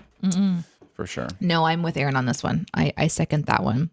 for 0.94 1.06
sure. 1.06 1.28
No, 1.40 1.64
I'm 1.64 1.82
with 1.82 1.96
Aaron 1.96 2.16
on 2.16 2.26
this 2.26 2.42
one. 2.42 2.66
I, 2.74 2.92
I 2.96 3.06
second 3.08 3.44
that 3.46 3.62
one. 3.62 3.90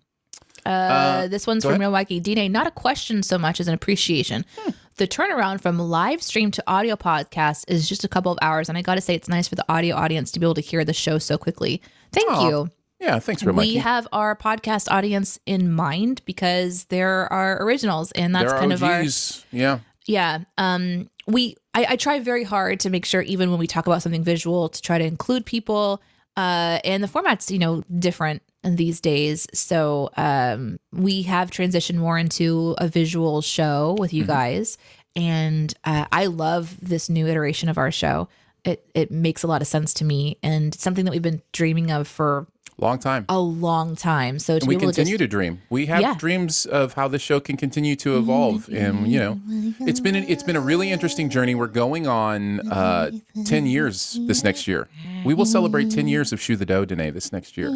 Uh, 0.65 0.69
Uh, 0.69 1.27
this 1.27 1.45
one's 1.45 1.63
from 1.63 1.71
ahead. 1.71 1.81
Milwaukee. 1.81 2.21
DNA, 2.21 2.49
not 2.49 2.65
a 2.67 2.71
question 2.71 3.21
so 3.23 3.37
much 3.37 3.59
as 3.59 3.67
an 3.67 3.73
appreciation. 3.73 4.45
Hmm. 4.57 4.71
The 4.95 5.07
turnaround 5.07 5.59
from 5.61 5.77
live 5.79 6.21
stream 6.23 6.51
to 6.51 6.63
audio 6.67 6.95
podcast 6.95 7.65
is 7.67 7.89
just 7.89 8.03
a 8.03 8.07
couple 8.07 8.31
of 8.31 8.37
hours. 8.41 8.69
And 8.69 8.77
I 8.77 8.81
got 8.81 8.95
to 8.95 9.01
say, 9.01 9.15
it's 9.15 9.27
nice 9.27 9.47
for 9.47 9.55
the 9.55 9.65
audio 9.67 9.95
audience 9.95 10.31
to 10.31 10.39
be 10.39 10.45
able 10.45 10.53
to 10.53 10.61
hear 10.61 10.85
the 10.85 10.93
show 10.93 11.17
so 11.17 11.37
quickly. 11.37 11.81
Thank 12.13 12.31
Aw, 12.31 12.47
you. 12.49 12.69
Yeah, 13.03 13.19
thanks, 13.19 13.43
Real 13.43 13.53
we 13.55 13.75
have 13.75 14.07
our 14.13 14.35
podcast 14.35 14.89
audience 14.89 15.37
in 15.45 15.71
mind 15.71 16.21
because 16.25 16.85
there 16.85 17.31
are 17.33 17.61
originals. 17.61 18.11
And 18.13 18.33
that's 18.33 18.53
kind 18.53 18.71
of 18.71 18.81
our 18.81 19.01
OGs. 19.01 19.45
Yeah, 19.51 19.79
yeah 20.05 20.39
um 20.57 21.09
we 21.27 21.55
I, 21.73 21.85
I 21.91 21.95
try 21.95 22.19
very 22.19 22.43
hard 22.43 22.79
to 22.81 22.89
make 22.89 23.05
sure 23.05 23.21
even 23.21 23.49
when 23.51 23.59
we 23.59 23.67
talk 23.67 23.87
about 23.87 24.01
something 24.01 24.23
visual 24.23 24.69
to 24.69 24.81
try 24.81 24.97
to 24.97 25.05
include 25.05 25.45
people 25.45 26.01
uh 26.35 26.79
and 26.83 27.01
the 27.03 27.07
format's 27.07 27.49
you 27.51 27.59
know 27.59 27.83
different 27.99 28.41
these 28.63 28.99
days 28.99 29.47
so 29.53 30.09
um 30.17 30.77
we 30.91 31.21
have 31.23 31.51
transitioned 31.51 31.95
more 31.95 32.17
into 32.17 32.75
a 32.79 32.87
visual 32.89 33.41
show 33.41 33.95
with 33.99 34.13
you 34.13 34.23
Mhm. 34.23 34.27
guys 34.27 34.77
and 35.15 35.73
uh, 35.85 36.05
i 36.11 36.25
love 36.25 36.75
this 36.81 37.09
new 37.09 37.27
iteration 37.27 37.69
of 37.69 37.77
our 37.77 37.91
show 37.91 38.27
it 38.65 38.85
it 38.93 39.09
makes 39.11 39.43
a 39.43 39.47
lot 39.47 39.61
of 39.61 39.67
sense 39.67 39.93
to 39.93 40.03
me 40.05 40.37
and 40.43 40.73
something 40.75 41.05
that 41.05 41.11
we've 41.11 41.21
been 41.21 41.41
dreaming 41.53 41.91
of 41.91 42.07
for 42.09 42.47
long 42.77 42.99
time. 42.99 43.25
a 43.29 43.39
long 43.39 43.95
time 43.95 44.39
so 44.39 44.59
we 44.65 44.75
continue 44.75 45.17
to 45.17 45.23
to 45.23 45.27
dream. 45.27 45.61
We 45.69 45.85
have 45.87 46.01
Yeah. 46.01 46.15
dreams 46.15 46.65
of 46.65 46.93
how 46.93 47.07
the 47.07 47.19
show 47.19 47.39
can 47.39 47.55
continue 47.57 47.95
to 47.97 48.17
evolve, 48.17 48.67
and 48.69 49.07
you 49.07 49.19
know, 49.19 49.39
it's 49.81 49.99
been 49.99 50.15
it's 50.15 50.43
been 50.43 50.55
a 50.55 50.61
really 50.61 50.91
interesting 50.91 51.29
journey. 51.29 51.55
We're 51.55 51.67
going 51.67 52.07
on 52.07 52.59
uh, 52.71 53.11
ten 53.45 53.65
years 53.65 54.19
this 54.27 54.43
next 54.43 54.67
year. 54.67 54.87
We 55.25 55.33
will 55.33 55.45
celebrate 55.45 55.91
ten 55.91 56.07
years 56.07 56.33
of 56.33 56.41
Shoe 56.41 56.55
the 56.55 56.65
Dough 56.65 56.85
Danae 56.85 57.11
this 57.11 57.31
next 57.31 57.57
year. 57.57 57.69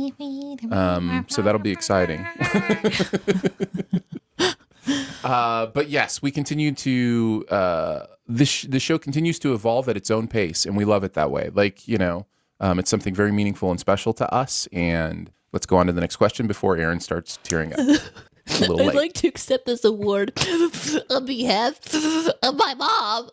Um, 0.72 1.26
so 1.30 1.41
that'll 1.41 1.62
be 1.62 1.72
exciting. 1.72 2.26
uh, 5.24 5.68
but 5.68 5.89
yes, 5.89 6.22
we 6.22 6.32
continue 6.32 6.72
to 6.74 7.45
uh, 7.50 8.06
this 8.28 8.64
the 8.64 8.80
show 8.80 8.98
continues 8.98 9.39
to 9.39 9.54
evolve 9.54 9.89
at 9.89 9.98
its 9.98 10.12
own 10.12 10.28
pace, 10.28 10.66
and 10.66 10.76
we 10.76 10.86
love 10.86 11.04
it 11.04 11.14
that 11.14 11.32
way. 11.32 11.50
Like 11.54 11.88
you 11.88 11.98
know, 11.98 12.26
Um, 12.60 12.80
it's 12.80 12.89
something 12.89 13.14
very 13.14 13.32
meaningful 13.32 13.72
and 13.72 13.80
special 13.80 14.14
to 14.14 14.34
us. 14.34 14.68
And 14.74 15.32
let's 15.53 15.66
go 15.66 15.78
on 15.78 15.88
to 15.88 15.93
the 15.93 16.01
next 16.01 16.16
question 16.16 16.47
before 16.47 16.78
Aaron 16.78 16.99
starts 16.99 17.38
tearing 17.43 17.74
up. 17.74 17.80
I'd 18.49 18.70
late. 18.70 18.95
like 18.95 19.14
to 19.14 19.28
accept 19.28 19.66
this 19.66 19.84
award 19.84 20.32
on 21.10 21.26
behalf 21.26 21.80
of 22.43 22.55
my 22.55 22.74
mom. 22.76 23.30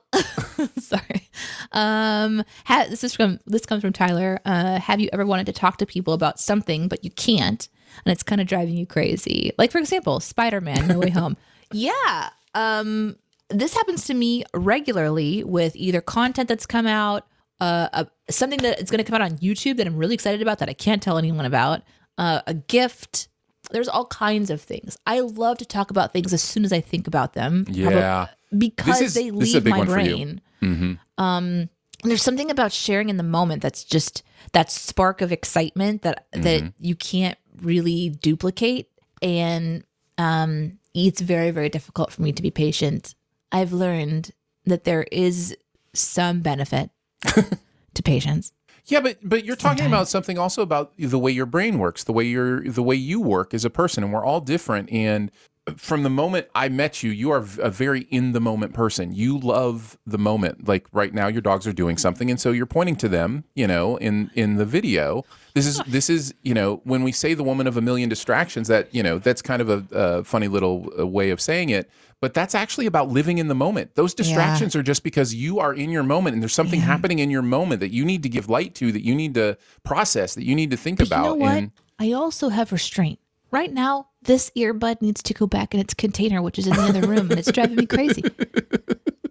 Sorry. 0.79 1.31
Um, 1.70 2.43
ha- 2.64 2.87
this 2.91 3.05
is 3.05 3.14
from 3.14 3.39
this 3.47 3.64
comes 3.64 3.83
from 3.83 3.93
Tyler. 3.93 4.41
Uh, 4.45 4.81
have 4.81 5.01
you 5.01 5.09
ever 5.12 5.25
wanted 5.25 5.47
to 5.47 5.53
talk 5.53 5.77
to 5.79 5.87
people 5.87 6.14
about 6.14 6.41
something 6.41 6.89
but 6.89 7.05
you 7.05 7.12
can't, 7.12 7.68
and 8.05 8.12
it's 8.12 8.25
kind 8.25 8.41
of 8.41 8.49
driving 8.49 8.77
you 8.77 8.87
crazy? 8.87 9.53
Like 9.57 9.70
for 9.70 9.79
example, 9.79 10.18
Spider 10.18 10.61
Man 10.61 10.89
No 10.89 10.99
Way 10.99 11.11
Home. 11.11 11.37
yeah. 11.72 12.31
Um, 12.57 13.16
this 13.51 13.75
happens 13.75 14.07
to 14.07 14.14
me 14.14 14.45
regularly 14.53 15.45
with 15.45 15.77
either 15.77 16.01
content 16.01 16.49
that's 16.49 16.66
come 16.66 16.87
out, 16.87 17.27
uh, 17.61 17.89
a, 17.93 18.07
something 18.33 18.59
that 18.61 18.81
is 18.81 18.91
going 18.91 19.03
to 19.03 19.11
come 19.11 19.21
out 19.21 19.31
on 19.31 19.39
YouTube 19.39 19.77
that 19.79 19.87
I'm 19.87 19.97
really 19.97 20.15
excited 20.15 20.43
about 20.43 20.59
that 20.59 20.69
I 20.69 20.75
can't 20.75 21.03
tell 21.03 21.19
anyone 21.19 21.45
about, 21.47 21.83
uh, 22.19 22.41
a 22.47 22.55
gift. 22.55 23.29
There's 23.71 23.89
all 23.89 24.07
kinds 24.07 24.51
of 24.51 24.61
things. 24.61 24.97
I 25.07 25.21
love 25.21 25.59
to 25.59 25.65
talk 25.65 25.91
about 25.91 26.13
things 26.13 26.33
as 26.33 26.43
soon 26.43 26.65
as 26.65 26.73
I 26.73 26.81
think 26.81 27.07
about 27.07 27.33
them. 27.35 27.65
yeah. 27.69 28.27
because 28.57 29.01
is- 29.01 29.15
they 29.15 29.31
this 29.31 29.49
is 29.49 29.55
a 29.55 29.57
leave 29.59 29.65
big 29.65 29.71
my 29.73 29.79
one 29.79 29.87
for 29.89 30.01
you. 30.01 30.15
brain. 30.17 30.41
hmm 30.61 30.93
Um, 31.19 31.69
there's 32.03 32.23
something 32.23 32.51
about 32.51 32.71
sharing 32.73 33.09
in 33.09 33.17
the 33.17 33.23
moment 33.23 33.63
that's 33.63 33.83
just 33.83 34.23
that 34.53 34.71
spark 34.71 35.23
of 35.23 35.33
excitement 35.33 36.03
that 36.03 36.27
Mm-hmm. 36.33 36.43
that 36.43 36.73
you 36.79 36.95
can't 36.97 37.39
really 37.63 38.11
duplicate, 38.11 38.91
and 39.23 39.85
um, 40.19 40.79
it's 40.93 41.21
very 41.23 41.51
very 41.51 41.69
difficult 41.71 42.13
for 42.13 42.21
me 42.23 42.33
to 42.33 42.43
be 42.43 42.51
patient. 42.51 43.15
I've 43.53 43.73
learned 43.73 44.33
that 44.67 44.85
there 44.85 45.05
is 45.11 45.57
some 45.95 46.41
benefit 46.41 46.91
to 47.95 48.03
patients. 48.03 48.53
Yeah, 48.87 49.01
but 49.01 49.18
but 49.22 49.45
you're 49.45 49.57
talking 49.57 49.79
Sometimes. 49.79 49.93
about 49.93 50.09
something 50.09 50.39
also 50.39 50.62
about 50.62 50.93
the 50.99 51.18
way 51.18 51.33
your 51.33 51.47
brain 51.47 51.79
works, 51.79 52.05
the 52.05 52.12
way 52.12 52.25
you're 52.25 52.68
the 52.68 52.83
way 52.83 52.97
you 52.97 53.20
work 53.20 53.55
as 53.55 53.64
a 53.64 53.70
person, 53.70 54.05
and 54.05 54.12
we're 54.12 54.25
all 54.25 54.41
different. 54.41 54.93
And 54.93 55.31
from 55.77 56.03
the 56.03 56.11
moment 56.11 56.49
I 56.55 56.68
met 56.68 57.03
you, 57.03 57.11
you 57.11 57.31
are 57.31 57.39
a 57.39 57.70
very 57.70 58.03
in 58.11 58.33
the 58.33 58.41
moment 58.41 58.75
person. 58.75 59.14
You 59.14 59.39
love 59.39 59.97
the 60.07 60.18
moment. 60.18 60.68
Like 60.68 60.87
right 60.93 61.14
now, 61.14 61.29
your 61.29 61.41
dogs 61.41 61.66
are 61.66 61.72
doing 61.72 61.97
something, 61.97 62.31
and 62.31 62.39
so 62.39 62.51
you're 62.51 62.66
pointing 62.66 62.97
to 62.97 63.09
them. 63.09 63.45
You 63.55 63.66
know, 63.66 63.97
in 63.97 64.31
in 64.35 64.57
the 64.57 64.66
video, 64.66 65.25
this 65.55 65.66
is 65.66 65.79
this 65.87 66.11
is 66.11 66.35
you 66.43 66.53
know 66.53 66.83
when 66.85 67.03
we 67.03 67.12
say 67.12 67.33
the 67.33 67.45
woman 67.45 67.66
of 67.66 67.79
a 67.79 67.81
million 67.81 68.11
distractions, 68.11 68.68
that 68.68 68.95
you 68.95 69.03
know 69.03 69.18
that's 69.18 69.41
kind 69.41 69.62
of 69.62 69.70
a, 69.70 69.85
a 69.93 70.25
funny 70.25 70.49
little 70.49 70.93
uh, 70.99 71.07
way 71.07 71.31
of 71.31 71.41
saying 71.41 71.70
it. 71.70 71.91
But 72.25 72.33
that's 72.33 72.55
actually 72.55 72.87
about 72.87 73.11
living 73.11 73.37
in 73.37 73.49
the 73.49 73.55
moment. 73.55 73.97
Those 73.97 74.14
distractions 74.14 74.75
are 74.75 74.83
just 74.83 75.03
because 75.03 75.35
you 75.35 75.59
are 75.59 75.75
in 75.75 75.91
your 75.91 76.03
moment 76.03 76.33
and 76.33 76.43
there's 76.43 76.55
something 76.55 76.81
happening 76.81 77.18
in 77.18 77.29
your 77.29 77.43
moment 77.43 77.81
that 77.81 77.93
you 77.93 78.03
need 78.03 78.22
to 78.22 78.31
give 78.31 78.49
light 78.49 78.75
to, 78.77 78.91
that 78.93 79.05
you 79.05 79.14
need 79.14 79.35
to 79.35 79.59
process, 79.83 80.35
that 80.35 80.47
you 80.47 80.55
need 80.55 80.70
to 80.70 80.79
think 80.79 81.01
But 81.01 81.09
about. 81.09 81.18
you 81.18 81.29
know 81.29 81.35
what? 81.35 81.55
And 81.55 81.72
I 81.99 82.12
also 82.12 82.49
have 82.49 82.72
restraint. 82.72 83.18
Right 83.51 83.70
now, 83.70 84.09
this 84.22 84.51
earbud 84.57 85.03
needs 85.03 85.22
to 85.22 85.35
go 85.35 85.47
back 85.47 85.75
in 85.75 85.81
its 85.81 85.93
container, 85.93 86.41
which 86.41 86.59
is 86.59 86.66
in 86.66 86.72
the 86.72 86.81
other 86.81 87.07
room, 87.07 87.31
and 87.31 87.39
it's 87.39 87.53
driving 87.53 87.77
me 87.77 87.85
crazy. 87.85 88.25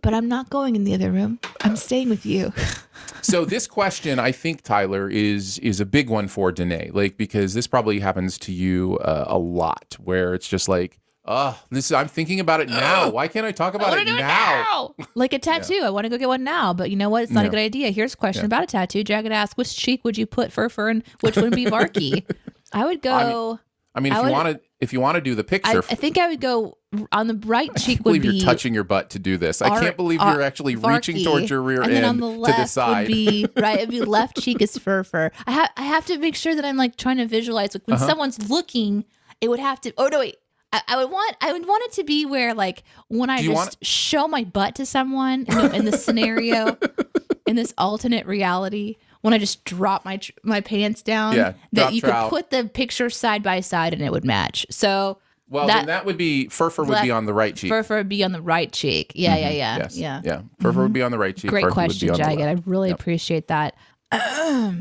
But 0.03 0.13
I'm 0.13 0.27
not 0.27 0.49
going 0.49 0.75
in 0.75 0.83
the 0.83 0.93
other 0.93 1.11
room. 1.11 1.39
I'm 1.61 1.77
staying 1.77 2.09
with 2.09 2.25
you. 2.25 2.53
so 3.21 3.45
this 3.45 3.65
question, 3.67 4.19
I 4.19 4.33
think, 4.33 4.61
Tyler, 4.61 5.09
is 5.09 5.57
is 5.59 5.79
a 5.79 5.85
big 5.85 6.09
one 6.09 6.27
for 6.27 6.51
Danae, 6.51 6.91
like 6.93 7.17
because 7.17 7.53
this 7.53 7.67
probably 7.67 8.01
happens 8.01 8.37
to 8.39 8.51
you 8.51 8.97
uh, 8.97 9.23
a 9.27 9.37
lot, 9.37 9.95
where 10.03 10.33
it's 10.33 10.47
just 10.47 10.67
like, 10.67 10.99
oh, 11.25 11.59
this 11.69 11.91
I'm 11.91 12.07
thinking 12.07 12.39
about 12.39 12.59
it 12.61 12.69
now. 12.69 13.09
Why 13.11 13.27
can't 13.27 13.45
I 13.45 13.51
talk 13.51 13.73
about 13.73 13.97
it 13.97 14.05
now? 14.05 14.95
Like 15.15 15.33
a 15.33 15.39
tattoo. 15.49 15.81
I 15.83 15.89
want 15.89 16.05
to 16.05 16.09
go 16.09 16.17
get 16.17 16.27
one 16.27 16.43
now, 16.43 16.73
but 16.73 16.89
you 16.89 16.95
know 16.95 17.09
what? 17.09 17.23
It's 17.23 17.31
not 17.31 17.41
Yeah. 17.41 17.47
a 17.47 17.51
good 17.51 17.59
idea. 17.59 17.89
Here's 17.91 18.13
a 18.13 18.17
question 18.17 18.45
about 18.45 18.63
a 18.63 18.67
tattoo. 18.67 19.03
Jagged 19.03 19.31
ask, 19.31 19.57
which 19.57 19.75
cheek 19.75 20.03
would 20.03 20.17
you 20.17 20.25
put 20.25 20.51
fur 20.51 20.69
fur 20.69 20.89
and 20.89 21.03
which 21.21 21.35
would 21.37 21.55
be 21.55 21.65
Varky? 21.65 22.25
I 22.73 22.85
would 22.85 23.01
go. 23.01 23.59
I 23.95 23.99
mean, 23.99 24.11
if 24.13 24.19
I 24.19 24.25
you 24.25 24.31
want 24.31 24.47
to, 24.49 24.61
if 24.79 24.91
you 24.91 24.99
want 24.99 25.15
to 25.15 25.21
do 25.21 25.35
the 25.35 25.43
picture, 25.43 25.83
I 25.89 25.95
think 25.95 26.17
I 26.17 26.27
would 26.27 26.41
go 26.41 26.79
on 27.11 27.27
the 27.27 27.35
right 27.45 27.69
I 27.75 27.77
cheek 27.79 27.97
can't 27.97 28.05
would 28.05 28.09
believe 28.21 28.21
be 28.23 28.37
you're 28.39 28.45
touching 28.45 28.73
your 28.73 28.83
butt 28.83 29.11
to 29.11 29.19
do 29.19 29.37
this. 29.37 29.61
I 29.61 29.79
can't 29.79 29.95
believe 29.95 30.19
you're 30.19 30.41
actually 30.41 30.75
reaching 30.75 31.23
towards 31.23 31.49
your 31.49 31.61
rear 31.61 31.83
and 31.83 31.91
end 31.93 32.05
on 32.05 32.17
the 32.19 32.27
to 32.31 32.39
left 32.39 32.57
decide. 32.57 33.01
would 33.01 33.07
be 33.13 33.47
right. 33.57 33.77
It'd 33.77 33.91
be 33.91 34.01
left 34.01 34.41
cheek 34.41 34.61
is 34.63 34.75
fur 34.79 35.03
fur. 35.03 35.29
I 35.45 35.51
have 35.51 35.69
I 35.77 35.83
have 35.83 36.07
to 36.07 36.17
make 36.17 36.35
sure 36.35 36.55
that 36.55 36.65
I'm 36.65 36.75
like 36.77 36.95
trying 36.97 37.17
to 37.17 37.27
visualize 37.27 37.75
like 37.75 37.83
when 37.87 37.95
Uh-huh. 37.97 38.07
someone's 38.07 38.49
looking, 38.49 39.05
it 39.41 39.47
would 39.49 39.59
have 39.59 39.79
to. 39.81 39.93
Oh 39.99 40.07
no, 40.07 40.19
wait. 40.19 40.37
I, 40.73 40.81
I 40.89 40.97
would 40.97 41.11
want 41.11 41.37
I 41.39 41.53
would 41.53 41.65
want 41.67 41.83
it 41.85 41.91
to 41.93 42.03
be 42.03 42.25
where 42.25 42.53
like 42.53 42.83
when 43.07 43.29
I 43.29 43.37
just 43.43 43.53
want- 43.53 43.77
show 43.81 44.27
my 44.27 44.43
butt 44.43 44.75
to 44.75 44.85
someone 44.85 45.45
in, 45.47 45.55
the, 45.55 45.75
in 45.75 45.91
scenario, 45.93 46.77
in 47.47 47.55
this 47.55 47.73
alternate 47.77 48.25
reality, 48.25 48.97
when 49.21 49.33
I 49.33 49.37
just 49.37 49.63
drop 49.63 50.03
my 50.03 50.17
tr- 50.17 50.31
my 50.43 50.59
pants 50.61 51.01
down, 51.03 51.35
Yeah, 51.35 51.53
that 51.73 51.93
you 51.93 52.01
could 52.01 52.29
put 52.29 52.49
the 52.49 52.65
picture 52.65 53.09
side 53.09 53.43
by 53.43 53.59
side 53.61 53.93
and 53.93 54.01
it 54.01 54.11
would 54.11 54.25
match. 54.25 54.65
So 54.71 55.19
well, 55.47 55.67
that- 55.67 55.75
then 55.77 55.85
that 55.85 56.05
would 56.05 56.17
be 56.17 56.47
Furfur 56.47 56.85
would 56.87 57.01
be 57.03 57.11
on 57.11 57.25
the 57.27 57.33
right 57.33 57.55
cheek. 57.55 57.69
fur 57.69 57.83
fur 57.83 57.97
would 57.97 58.09
be 58.09 58.23
on 58.23 58.31
the 58.31 58.41
right 58.41 58.71
cheek. 58.71 59.11
Yeah, 59.13 59.37
yeah, 59.37 59.49
yeah, 59.51 59.73
Mm-hmm. 59.73 59.81
yes. 59.83 59.97
yeah. 59.97 60.21
yeah. 60.23 60.41
Furfur 60.59 60.77
would 60.83 60.93
be 60.93 61.03
on 61.03 61.11
the 61.11 61.19
right 61.19 61.35
cheek. 61.37 61.51
Great 61.51 61.65
would 61.65 61.73
question, 61.73 62.15
Jagged. 62.15 62.41
I 62.41 62.57
really 62.65 62.89
appreciate 62.89 63.47
that. 63.49 63.75
uh, 64.11 64.73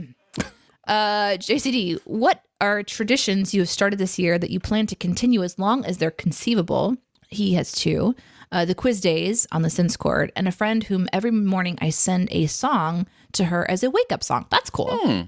JCD, 0.87 2.01
what 2.05 2.43
are 2.63 2.83
traditions 2.85 3.53
you 3.53 3.61
have 3.61 3.69
started 3.69 3.99
this 3.99 4.19
year 4.19 4.39
that 4.39 4.51
you 4.51 4.61
plan 4.61 4.87
to 4.87 4.97
continue 4.97 5.43
as 5.43 5.59
long 5.59 5.85
as 5.85 5.99
they're 5.99 6.13
conceivable? 6.13 6.97
He 7.29 7.55
has 7.55 7.73
two. 7.73 8.15
Uh, 8.53 8.65
the 8.65 8.75
quiz 8.75 9.01
days 9.01 9.47
on 9.51 9.63
the 9.63 9.71
Sense 9.71 9.97
Court, 9.97 10.31
and 10.37 10.47
a 10.47 10.53
friend 10.53 10.85
whom 10.85 11.09
every 11.13 11.31
morning 11.31 11.77
I 11.81 11.91
send 11.91 12.29
a 12.31 12.47
song 12.47 13.07
to 13.33 13.47
her 13.47 13.69
as 13.69 13.83
a 13.83 13.91
wake 13.91 14.13
up 14.13 14.23
song. 14.23 14.47
That's 14.51 14.71
cool. 14.71 14.97
Hmm. 15.03 15.23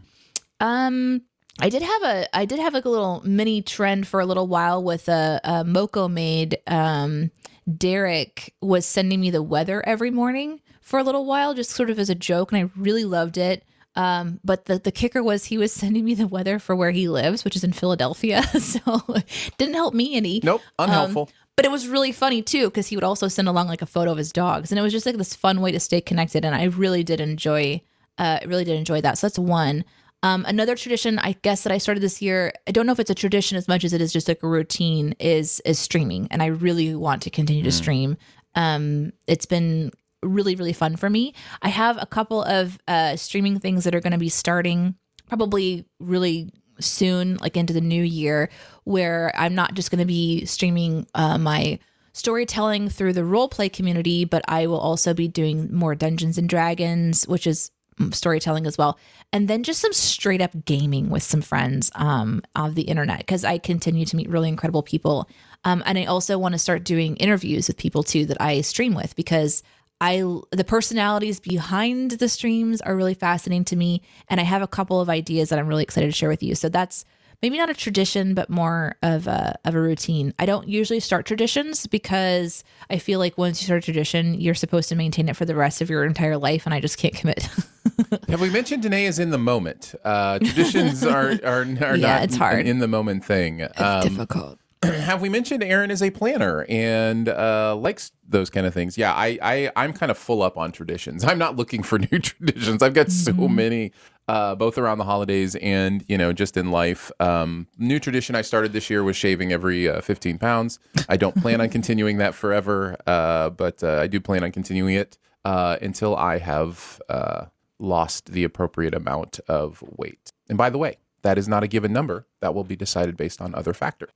Um, 0.61 1.22
I 1.59 1.70
did 1.70 1.82
have 1.82 2.03
a 2.03 2.37
I 2.37 2.45
did 2.45 2.61
have 2.61 2.74
like 2.74 2.85
a 2.85 2.91
little 2.91 3.22
mini 3.24 3.62
trend 3.62 4.07
for 4.07 4.20
a 4.20 4.26
little 4.26 4.47
while 4.47 4.82
with 4.82 5.09
a, 5.09 5.41
a 5.43 5.64
Moco 5.64 6.07
made. 6.07 6.59
Um, 6.66 7.30
Derek 7.78 8.55
was 8.61 8.85
sending 8.87 9.20
me 9.20 9.30
the 9.30 9.43
weather 9.43 9.82
every 9.87 10.11
morning 10.11 10.61
for 10.82 10.99
a 10.99 11.03
little 11.03 11.24
while, 11.24 11.55
just 11.55 11.70
sort 11.70 11.91
of 11.91 11.99
as 11.99 12.11
a 12.11 12.14
joke, 12.14 12.53
and 12.53 12.62
I 12.62 12.70
really 12.78 13.05
loved 13.05 13.39
it. 13.39 13.64
Um, 13.97 14.40
but 14.42 14.64
the, 14.64 14.78
the 14.78 14.90
kicker 14.90 15.22
was 15.22 15.45
he 15.45 15.59
was 15.59 15.72
sending 15.72 16.05
me 16.05 16.14
the 16.14 16.26
weather 16.26 16.59
for 16.59 16.74
where 16.74 16.90
he 16.90 17.09
lives, 17.09 17.45
which 17.45 17.57
is 17.57 17.64
in 17.64 17.72
Philadelphia. 17.72 18.42
So 18.64 19.03
it 19.09 19.53
didn't 19.59 19.74
help 19.74 19.95
me 19.95 20.16
any. 20.16 20.40
Nope, 20.42 20.62
unhelpful. 20.78 21.30
But 21.57 21.64
it 21.64 21.70
was 21.70 21.86
really 21.86 22.12
funny 22.12 22.42
too 22.42 22.66
because 22.66 22.88
he 22.88 22.97
would 22.97 23.05
also 23.05 23.28
send 23.28 23.47
along 23.47 23.68
like 23.68 23.82
a 23.82 23.86
photo 23.86 24.11
of 24.11 24.18
his 24.18 24.32
dogs, 24.32 24.72
and 24.72 24.78
it 24.78 24.82
was 24.82 24.92
just 24.92 25.07
like 25.07 25.16
this 25.16 25.34
fun 25.34 25.61
way 25.61 25.70
to 25.72 25.78
stay 25.80 26.01
connected. 26.01 26.45
And 26.45 26.55
I 26.55 26.64
really 26.64 27.05
did 27.05 27.20
enjoy, 27.20 27.82
uh, 28.18 28.40
really 28.47 28.64
did 28.64 28.76
enjoy 28.76 29.01
that. 29.03 29.18
So 29.18 29.26
that's 29.26 29.38
one. 29.38 29.84
Um, 30.22 30.45
another 30.47 30.74
tradition, 30.74 31.18
I 31.18 31.36
guess, 31.42 31.62
that 31.62 31.72
I 31.72 31.78
started 31.78 32.03
this 32.03 32.22
year. 32.22 32.53
I 32.66 32.72
don't 32.72 32.86
know 32.86 32.92
if 32.92 33.01
it's 33.01 33.11
a 33.11 33.14
tradition 33.14 33.59
as 33.59 33.68
much 33.68 33.84
as 33.84 33.92
it 33.92 34.01
is 34.01 34.12
just 34.12 34.26
like 34.26 34.42
a 34.42 34.49
routine. 34.49 35.14
Is 35.20 35.61
is 35.64 35.78
streaming, 35.78 36.26
and 36.30 36.42
I 36.42 36.47
really 36.47 36.95
want 36.95 37.22
to 37.22 37.30
continue 37.30 37.62
to 37.62 37.72
stream. 37.72 38.16
Um, 38.55 39.12
it's 39.26 39.47
been 39.47 39.92
really 40.25 40.57
really 40.57 40.72
fun 40.72 40.97
for 40.97 41.11
me. 41.11 41.35
I 41.62 41.68
have 41.68 41.99
a 42.01 42.07
couple 42.07 42.43
of 42.43 42.79
uh, 42.89 43.16
streaming 43.16 43.61
things 43.61 43.85
that 43.85 43.95
are 43.95 44.01
going 44.01 44.12
to 44.12 44.18
be 44.18 44.29
starting 44.29 44.95
probably 45.29 45.85
really 46.01 46.53
soon, 46.81 47.37
like 47.37 47.57
into 47.57 47.72
the 47.72 47.81
new 47.81 48.03
year, 48.03 48.51
where 48.85 49.33
I'm 49.35 49.55
not 49.55 49.75
just 49.75 49.91
going 49.91 50.01
to 50.01 50.05
be 50.05 50.45
streaming 50.45 51.07
uh, 51.14 51.39
my 51.39 51.79
storytelling 52.12 52.89
through 52.89 53.12
the 53.12 53.25
role 53.25 53.49
play 53.49 53.68
community, 53.68 54.25
but 54.25 54.45
I 54.49 54.66
will 54.66 54.79
also 54.79 55.14
be 55.14 55.29
doing 55.29 55.72
more 55.75 55.95
Dungeons 55.95 56.39
and 56.39 56.49
Dragons, 56.49 57.27
which 57.27 57.47
is 57.47 57.70
mm, 57.99 58.14
storytelling 58.14 58.66
as 58.66 58.79
well 58.79 58.99
and 59.35 59.49
then 59.49 59.64
just 59.64 59.81
some 59.81 59.93
straight 59.93 60.41
up 60.41 60.53
gaming 60.64 61.11
with 61.11 61.25
some 61.25 61.43
friends 61.43 61.91
um, 61.97 62.41
of 62.55 62.77
the 62.77 62.83
internet 62.83 63.18
because 63.18 63.45
i 63.45 63.59
continue 63.59 64.07
to 64.07 64.16
meet 64.16 64.31
really 64.31 64.49
incredible 64.49 64.83
people 64.83 65.29
um, 65.64 65.83
and 65.85 65.99
i 65.99 66.05
also 66.05 66.39
want 66.39 66.53
to 66.53 66.59
start 66.59 66.85
doing 66.85 67.16
interviews 67.16 67.66
with 67.66 67.77
people 67.77 68.03
too 68.03 68.25
that 68.25 68.41
i 68.41 68.61
stream 68.61 68.95
with 68.95 69.14
because 69.16 69.62
i 70.09 70.17
the 70.61 70.65
personalities 70.77 71.41
behind 71.41 72.13
the 72.23 72.29
streams 72.29 72.81
are 72.83 72.97
really 72.97 73.15
fascinating 73.15 73.65
to 73.65 73.77
me 73.77 73.91
and 74.29 74.41
i 74.41 74.45
have 74.45 74.63
a 74.63 74.69
couple 74.77 75.01
of 75.01 75.09
ideas 75.09 75.49
that 75.49 75.59
i'm 75.59 75.67
really 75.67 75.83
excited 75.89 76.07
to 76.07 76.13
share 76.21 76.29
with 76.29 76.43
you 76.43 76.55
so 76.55 76.69
that's 76.69 77.05
maybe 77.43 77.59
not 77.59 77.69
a 77.69 77.75
tradition, 77.75 78.33
but 78.33 78.49
more 78.49 78.97
of 79.03 79.27
a 79.27 79.59
of 79.67 79.75
a 79.75 79.81
routine. 79.81 80.33
I 80.39 80.47
don't 80.47 80.67
usually 80.67 81.01
start 81.01 81.27
traditions 81.27 81.87
because 81.87 82.65
I 82.89 82.97
feel 82.99 83.19
like 83.19 83.37
once 83.37 83.61
you 83.61 83.67
start 83.67 83.83
a 83.83 83.85
tradition, 83.85 84.41
you're 84.41 84.55
supposed 84.55 84.89
to 84.89 84.97
maintain 84.97 85.29
it 85.29 85.37
for 85.37 85.45
the 85.45 85.55
rest 85.55 85.83
of 85.83 85.91
your 85.91 86.05
entire 86.07 86.39
life, 86.39 86.65
and 86.65 86.75
I 86.75 86.81
just 86.81 86.97
can't 86.97 87.13
commit. 87.15 87.47
Have 88.29 88.41
we 88.41 88.49
mentioned 88.49 88.83
Danae 88.83 89.05
is 89.05 89.19
in 89.19 89.29
the 89.29 89.37
moment? 89.53 89.95
Uh, 90.05 90.39
traditions 90.39 91.05
are 91.05 91.33
are, 91.45 91.63
are 91.63 91.67
Yeah, 91.97 92.15
not 92.15 92.23
it's 92.25 92.37
hard. 92.37 92.61
an 92.61 92.67
in 92.67 92.79
the 92.79 92.89
moment 92.89 93.25
thing. 93.27 93.67
Um, 93.77 94.03
difficult. 94.03 94.59
have 95.05 95.20
we 95.20 95.28
mentioned 95.28 95.62
Aaron 95.62 95.91
is 95.91 96.03
a 96.03 96.11
planner 96.11 96.64
and 96.68 97.28
uh, 97.28 97.76
likes 97.76 98.12
those 98.28 98.51
kind 98.51 98.66
of 98.66 98.74
things? 98.74 98.97
Yeah, 98.99 99.12
I, 99.12 99.39
I 99.43 99.70
I'm 99.76 99.93
kind 99.93 100.11
of 100.11 100.18
full 100.18 100.43
up 100.43 100.57
on 100.57 100.72
traditions. 100.72 101.24
I'm 101.28 101.39
not 101.39 101.57
looking 101.57 101.82
for 101.82 101.99
new 102.11 102.18
traditions. 102.18 102.82
I've 102.82 102.95
got 102.95 103.11
so 103.11 103.32
Mm-hmm. 103.32 103.55
many, 103.55 103.93
uh, 104.28 104.55
both 104.55 104.78
around 104.78 104.99
the 104.99 105.05
holidays 105.05 105.55
and 105.57 106.05
you 106.09 106.16
know 106.18 106.32
just 106.32 106.57
in 106.57 106.70
life. 106.70 107.11
Um, 107.20 107.66
new 107.78 107.99
tradition 107.99 108.35
I 108.35 108.43
started 108.43 108.72
this 108.72 108.89
year 108.91 109.03
was 109.05 109.16
shaving 109.16 109.53
every 109.53 109.89
uh, 109.89 110.01
15 110.01 110.39
pounds. 110.39 110.78
I 111.09 111.16
don't 111.16 111.35
plan 111.37 111.61
on 111.61 111.68
continuing 111.78 112.18
that 112.18 112.35
forever, 112.35 112.97
uh, 113.07 113.51
but 113.51 113.82
uh, 113.82 113.99
I 114.01 114.07
do 114.07 114.20
plan 114.20 114.45
on 114.45 114.53
continuing 114.53 114.95
it 114.95 115.18
uh, 115.45 115.76
until 115.82 116.16
I 116.16 116.39
have. 116.39 117.01
Uh, 117.09 117.47
lost 117.80 118.26
the 118.32 118.45
appropriate 118.45 118.95
amount 118.95 119.41
of 119.49 119.82
weight. 119.99 120.32
And 120.49 120.57
by 120.57 120.70
the 120.70 120.78
way, 120.78 120.97
that 121.22 121.37
is 121.37 121.49
not 121.49 121.64
a 121.64 121.66
given 121.66 121.93
number. 121.93 122.24
That 122.41 122.55
will 122.55 122.62
be 122.62 122.76
decided 122.76 123.16
based 123.16 123.43
on 123.43 123.53
other 123.53 123.74
factors. 123.74 124.11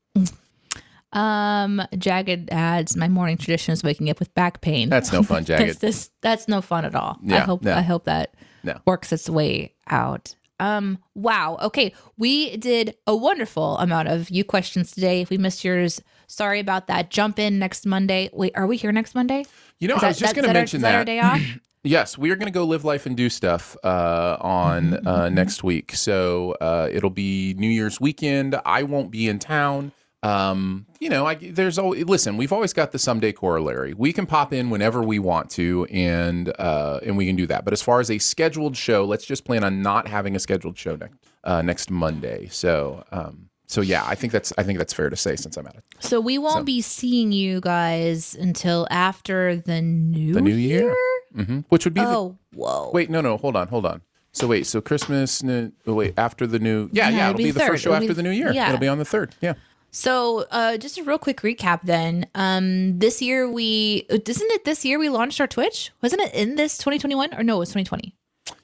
Um, 1.12 1.82
Jagged 1.96 2.50
adds, 2.50 2.96
my 2.96 3.08
morning 3.08 3.36
tradition 3.36 3.72
is 3.72 3.82
waking 3.82 4.10
up 4.10 4.18
with 4.18 4.32
back 4.34 4.60
pain. 4.60 4.88
That's 4.88 5.12
no 5.12 5.22
fun, 5.22 5.44
that's, 5.44 5.62
Jagged. 5.62 5.80
this, 5.80 6.10
that's 6.20 6.48
no 6.48 6.60
fun 6.60 6.84
at 6.84 6.94
all. 6.94 7.18
Yeah, 7.22 7.36
I 7.36 7.40
hope 7.40 7.62
no. 7.62 7.74
I 7.74 7.80
hope 7.82 8.04
that 8.04 8.34
No. 8.62 8.78
works 8.86 9.12
its 9.12 9.28
way 9.28 9.74
out. 9.88 10.34
Um, 10.60 10.98
wow. 11.14 11.56
Okay, 11.62 11.94
we 12.16 12.56
did 12.56 12.96
a 13.06 13.14
wonderful 13.16 13.78
amount 13.78 14.08
of 14.08 14.28
you 14.28 14.42
questions 14.44 14.90
today. 14.90 15.20
If 15.20 15.30
we 15.30 15.38
missed 15.38 15.64
yours, 15.64 16.02
sorry 16.26 16.58
about 16.60 16.88
that. 16.88 17.10
Jump 17.10 17.38
in 17.38 17.58
next 17.60 17.86
Monday. 17.86 18.28
Wait, 18.32 18.52
are 18.56 18.66
we 18.66 18.76
here 18.76 18.90
next 18.92 19.14
Monday? 19.14 19.46
You 19.78 19.86
know, 19.88 19.96
Is 19.96 20.02
I 20.02 20.08
was 20.08 20.18
just 20.18 20.34
going 20.34 20.42
to 20.44 20.48
is 20.50 20.52
that 20.52 20.56
our- 20.56 20.60
mention 20.60 20.80
that 20.82 20.94
our 20.94 21.04
day 21.04 21.20
off? 21.20 21.40
Yes, 21.84 22.18
we 22.18 22.30
are 22.32 22.36
going 22.36 22.48
to 22.48 22.52
go 22.52 22.64
live 22.64 22.84
life 22.84 23.06
and 23.06 23.16
do 23.16 23.30
stuff 23.30 23.76
uh, 23.84 24.36
on 24.40 25.06
uh, 25.06 25.28
next 25.28 25.62
week. 25.62 25.94
So 25.94 26.56
uh, 26.60 26.88
it'll 26.92 27.08
be 27.08 27.54
New 27.56 27.68
Year's 27.70 28.00
weekend. 28.00 28.60
I 28.66 28.82
won't 28.82 29.12
be 29.12 29.28
in 29.28 29.38
town. 29.38 29.92
Um, 30.22 30.86
you 30.98 31.08
know, 31.08 31.26
I, 31.26 31.34
there's 31.36 31.78
always 31.78 32.04
listen. 32.04 32.36
We've 32.36 32.52
always 32.52 32.72
got 32.72 32.90
the 32.92 32.98
someday 32.98 33.32
corollary. 33.32 33.94
We 33.94 34.12
can 34.12 34.26
pop 34.26 34.52
in 34.52 34.68
whenever 34.70 35.02
we 35.02 35.18
want 35.20 35.48
to, 35.50 35.86
and 35.90 36.52
uh, 36.58 37.00
and 37.04 37.16
we 37.16 37.24
can 37.26 37.36
do 37.36 37.46
that. 37.46 37.64
But 37.64 37.72
as 37.72 37.82
far 37.82 38.00
as 38.00 38.10
a 38.10 38.18
scheduled 38.18 38.76
show, 38.76 39.04
let's 39.04 39.24
just 39.24 39.44
plan 39.44 39.62
on 39.62 39.80
not 39.80 40.08
having 40.08 40.34
a 40.34 40.38
scheduled 40.40 40.76
show 40.76 40.96
next 40.96 41.14
uh, 41.44 41.62
next 41.62 41.90
Monday. 41.90 42.48
So 42.50 43.04
um, 43.12 43.48
so 43.66 43.80
yeah, 43.80 44.04
I 44.06 44.16
think 44.16 44.32
that's 44.32 44.52
I 44.58 44.64
think 44.64 44.78
that's 44.78 44.92
fair 44.92 45.08
to 45.08 45.16
say 45.16 45.36
since 45.36 45.56
I'm 45.56 45.66
at 45.68 45.76
it. 45.76 45.84
So 46.00 46.20
we 46.20 46.36
won't 46.36 46.66
be 46.66 46.80
seeing 46.80 47.30
you 47.30 47.60
guys 47.60 48.34
until 48.34 48.88
after 48.90 49.56
the 49.56 49.80
new 49.80 50.34
The 50.34 50.40
new 50.40 50.54
year, 50.56 50.94
hmm 51.34 51.60
which 51.68 51.84
would 51.84 51.94
be 51.94 52.00
the, 52.00 52.08
Oh, 52.08 52.38
whoa. 52.54 52.90
Wait, 52.92 53.08
no, 53.08 53.20
no, 53.20 53.36
hold 53.36 53.54
on, 53.54 53.68
hold 53.68 53.86
on. 53.86 54.02
So 54.32 54.46
wait, 54.46 54.66
so 54.66 54.80
Christmas, 54.80 55.42
no, 55.42 55.72
wait, 55.86 56.14
after 56.16 56.46
the 56.46 56.58
new, 56.58 56.88
yeah, 56.92 57.08
Yeah, 57.08 57.16
yeah, 57.16 57.16
it'll 57.16 57.28
it'll 57.30 57.38
be 57.38 57.44
be 57.44 57.50
the 57.52 57.60
third. 57.60 57.68
first 57.68 57.82
show 57.84 57.90
It'll 57.90 58.00
be 58.00 58.06
after 58.06 58.14
the 58.14 58.22
new 58.22 58.30
year. 58.30 58.52
yeah. 58.52 58.68
It'll 58.68 58.78
be 58.80 58.86
on 58.88 58.98
the 58.98 59.04
third. 59.04 59.34
Yeah. 59.40 59.54
So, 59.90 60.44
uh, 60.50 60.76
just 60.76 60.98
a 60.98 61.02
real 61.02 61.18
quick 61.18 61.40
recap 61.40 61.80
then. 61.82 62.26
Um, 62.34 62.98
this 62.98 63.22
year 63.22 63.50
we, 63.50 64.06
isn't 64.10 64.52
it 64.52 64.64
this 64.64 64.84
year 64.84 64.98
we 64.98 65.08
launched 65.08 65.40
our 65.40 65.46
Twitch? 65.46 65.90
Wasn't 66.02 66.20
it 66.20 66.34
in 66.34 66.56
this 66.56 66.76
2021 66.78 67.34
or 67.34 67.42
no, 67.42 67.56
it 67.56 67.60
was 67.60 67.68
2020? 67.70 68.14